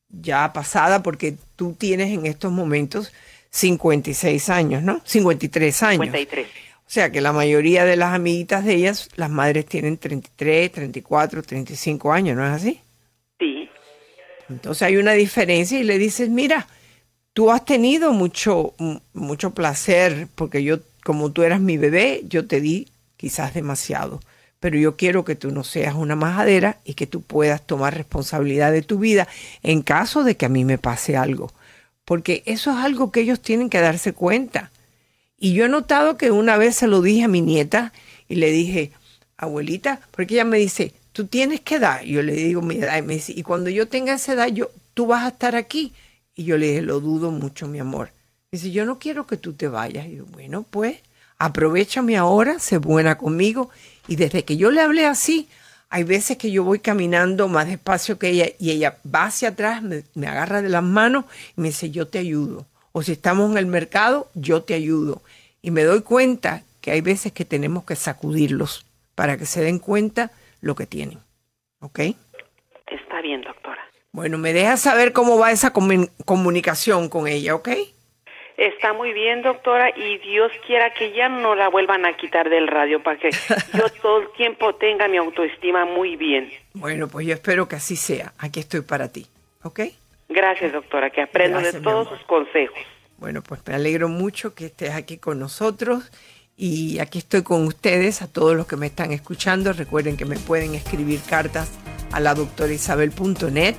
ya 0.08 0.52
pasada, 0.52 1.02
porque 1.02 1.36
tú 1.56 1.74
tienes 1.78 2.10
en 2.10 2.26
estos 2.26 2.52
momentos 2.52 3.12
56 3.50 4.48
años, 4.48 4.82
¿no? 4.82 5.00
53 5.04 5.82
años. 5.82 6.06
53. 6.06 6.46
O 6.86 6.90
sea 6.94 7.10
que 7.10 7.20
la 7.20 7.32
mayoría 7.32 7.84
de 7.84 7.96
las 7.96 8.12
amiguitas 8.14 8.64
de 8.64 8.74
ellas, 8.74 9.08
las 9.16 9.30
madres 9.30 9.66
tienen 9.66 9.96
33, 9.96 10.70
34, 10.70 11.42
35 11.42 12.12
años, 12.12 12.36
¿no 12.36 12.46
es 12.46 12.52
así? 12.52 12.80
Sí. 13.38 13.68
Entonces 14.48 14.82
hay 14.82 14.96
una 14.96 15.12
diferencia 15.12 15.78
y 15.78 15.82
le 15.82 15.98
dices, 15.98 16.28
mira, 16.28 16.68
tú 17.32 17.50
has 17.50 17.64
tenido 17.64 18.12
mucho, 18.12 18.74
mucho 19.12 19.50
placer 19.54 20.28
porque 20.34 20.62
yo, 20.62 20.78
como 21.02 21.32
tú 21.32 21.42
eras 21.42 21.60
mi 21.60 21.78
bebé, 21.78 22.22
yo 22.28 22.46
te 22.46 22.60
di 22.60 22.88
quizás 23.16 23.54
demasiado. 23.54 24.20
Pero 24.64 24.78
yo 24.78 24.96
quiero 24.96 25.26
que 25.26 25.36
tú 25.36 25.50
no 25.50 25.62
seas 25.62 25.94
una 25.94 26.16
majadera 26.16 26.78
y 26.86 26.94
que 26.94 27.06
tú 27.06 27.20
puedas 27.20 27.66
tomar 27.66 27.94
responsabilidad 27.94 28.72
de 28.72 28.80
tu 28.80 28.98
vida 28.98 29.28
en 29.62 29.82
caso 29.82 30.24
de 30.24 30.38
que 30.38 30.46
a 30.46 30.48
mí 30.48 30.64
me 30.64 30.78
pase 30.78 31.18
algo. 31.18 31.52
Porque 32.06 32.42
eso 32.46 32.70
es 32.70 32.78
algo 32.78 33.12
que 33.12 33.20
ellos 33.20 33.40
tienen 33.40 33.68
que 33.68 33.82
darse 33.82 34.14
cuenta. 34.14 34.70
Y 35.36 35.52
yo 35.52 35.66
he 35.66 35.68
notado 35.68 36.16
que 36.16 36.30
una 36.30 36.56
vez 36.56 36.76
se 36.76 36.86
lo 36.86 37.02
dije 37.02 37.24
a 37.24 37.28
mi 37.28 37.42
nieta 37.42 37.92
y 38.26 38.36
le 38.36 38.50
dije, 38.52 38.92
abuelita, 39.36 40.00
porque 40.12 40.32
ella 40.32 40.46
me 40.46 40.56
dice, 40.56 40.94
tú 41.12 41.26
tienes 41.26 41.60
qué 41.60 41.74
edad. 41.74 42.00
Yo 42.00 42.22
le 42.22 42.32
digo 42.32 42.62
mi 42.62 42.76
edad 42.76 42.96
y 42.96 43.02
me 43.02 43.12
dice, 43.16 43.34
y 43.36 43.42
cuando 43.42 43.68
yo 43.68 43.86
tenga 43.88 44.14
esa 44.14 44.32
edad, 44.32 44.46
yo, 44.48 44.70
tú 44.94 45.08
vas 45.08 45.24
a 45.24 45.28
estar 45.28 45.56
aquí. 45.56 45.92
Y 46.34 46.44
yo 46.44 46.56
le 46.56 46.68
dije, 46.68 46.80
lo 46.80 47.00
dudo 47.00 47.30
mucho, 47.30 47.68
mi 47.68 47.80
amor. 47.80 48.12
Dice, 48.50 48.70
yo 48.70 48.86
no 48.86 48.98
quiero 48.98 49.26
que 49.26 49.36
tú 49.36 49.52
te 49.52 49.68
vayas. 49.68 50.06
Y 50.06 50.16
yo, 50.16 50.24
bueno, 50.24 50.62
pues, 50.62 51.00
aprovechame 51.44 52.16
ahora, 52.16 52.58
sé 52.58 52.78
buena 52.78 53.16
conmigo. 53.18 53.70
Y 54.08 54.16
desde 54.16 54.44
que 54.44 54.56
yo 54.56 54.70
le 54.70 54.80
hablé 54.80 55.06
así, 55.06 55.48
hay 55.88 56.04
veces 56.04 56.36
que 56.36 56.50
yo 56.50 56.64
voy 56.64 56.78
caminando 56.80 57.48
más 57.48 57.66
despacio 57.66 58.18
que 58.18 58.30
ella 58.30 58.46
y 58.58 58.70
ella 58.70 58.98
va 59.12 59.24
hacia 59.24 59.50
atrás, 59.50 59.82
me, 59.82 60.02
me 60.14 60.26
agarra 60.26 60.62
de 60.62 60.68
las 60.68 60.82
manos 60.82 61.24
y 61.56 61.60
me 61.60 61.68
dice, 61.68 61.90
yo 61.90 62.08
te 62.08 62.18
ayudo. 62.18 62.66
O 62.92 63.02
si 63.02 63.12
estamos 63.12 63.50
en 63.50 63.58
el 63.58 63.66
mercado, 63.66 64.28
yo 64.34 64.62
te 64.62 64.74
ayudo. 64.74 65.22
Y 65.62 65.70
me 65.70 65.82
doy 65.84 66.02
cuenta 66.02 66.62
que 66.80 66.90
hay 66.90 67.00
veces 67.00 67.32
que 67.32 67.44
tenemos 67.44 67.84
que 67.84 67.96
sacudirlos 67.96 68.84
para 69.14 69.36
que 69.36 69.46
se 69.46 69.62
den 69.62 69.78
cuenta 69.78 70.30
lo 70.60 70.74
que 70.74 70.86
tienen. 70.86 71.18
¿Ok? 71.80 71.98
Está 71.98 73.20
bien, 73.22 73.42
doctora. 73.42 73.80
Bueno, 74.12 74.38
me 74.38 74.52
dejas 74.52 74.80
saber 74.80 75.12
cómo 75.12 75.38
va 75.38 75.50
esa 75.50 75.72
comun- 75.72 76.10
comunicación 76.24 77.08
con 77.08 77.26
ella, 77.26 77.54
¿ok? 77.54 77.68
Está 78.56 78.92
muy 78.92 79.12
bien, 79.12 79.42
doctora, 79.42 79.90
y 79.96 80.18
Dios 80.18 80.52
quiera 80.66 80.94
que 80.94 81.12
ya 81.12 81.28
no 81.28 81.56
la 81.56 81.68
vuelvan 81.68 82.06
a 82.06 82.16
quitar 82.16 82.48
del 82.48 82.68
radio 82.68 83.02
para 83.02 83.18
que 83.18 83.30
yo 83.74 83.88
todo 84.00 84.22
el 84.22 84.32
tiempo 84.36 84.74
tenga 84.76 85.08
mi 85.08 85.16
autoestima 85.16 85.84
muy 85.84 86.16
bien. 86.16 86.52
Bueno, 86.72 87.08
pues 87.08 87.26
yo 87.26 87.34
espero 87.34 87.68
que 87.68 87.76
así 87.76 87.96
sea. 87.96 88.32
Aquí 88.38 88.60
estoy 88.60 88.82
para 88.82 89.10
ti, 89.10 89.26
¿ok? 89.62 89.80
Gracias, 90.28 90.72
doctora, 90.72 91.10
que 91.10 91.22
aprendo 91.22 91.58
Gracias, 91.58 91.74
de 91.74 91.80
todos 91.80 92.08
sus 92.08 92.20
consejos. 92.26 92.78
Bueno, 93.18 93.42
pues 93.42 93.60
me 93.66 93.74
alegro 93.74 94.08
mucho 94.08 94.54
que 94.54 94.66
estés 94.66 94.90
aquí 94.90 95.18
con 95.18 95.38
nosotros 95.40 96.10
y 96.56 97.00
aquí 97.00 97.18
estoy 97.18 97.42
con 97.42 97.66
ustedes, 97.66 98.22
a 98.22 98.32
todos 98.32 98.54
los 98.54 98.66
que 98.66 98.76
me 98.76 98.86
están 98.86 99.10
escuchando. 99.12 99.72
Recuerden 99.72 100.16
que 100.16 100.24
me 100.24 100.36
pueden 100.36 100.74
escribir 100.74 101.20
cartas 101.28 101.72
a 102.12 102.20
la 102.20 102.34
doctorisabel.net 102.34 103.74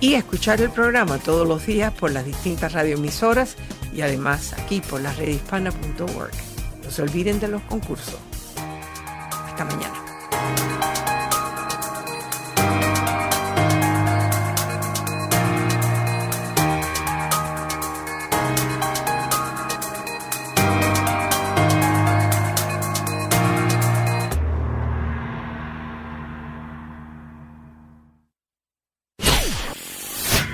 y 0.00 0.14
escuchar 0.14 0.60
el 0.60 0.70
programa 0.70 1.18
todos 1.18 1.46
los 1.46 1.66
días 1.66 1.92
por 1.92 2.10
las 2.10 2.24
distintas 2.24 2.72
radioemisoras 2.72 3.56
y 3.94 4.02
además 4.02 4.54
aquí 4.54 4.80
por 4.80 5.00
la 5.00 5.12
redhispana.org. 5.12 6.32
No 6.84 6.90
se 6.90 7.02
olviden 7.02 7.40
de 7.40 7.48
los 7.48 7.62
concursos. 7.62 8.18
Hasta 9.46 9.64
mañana. 9.64 10.95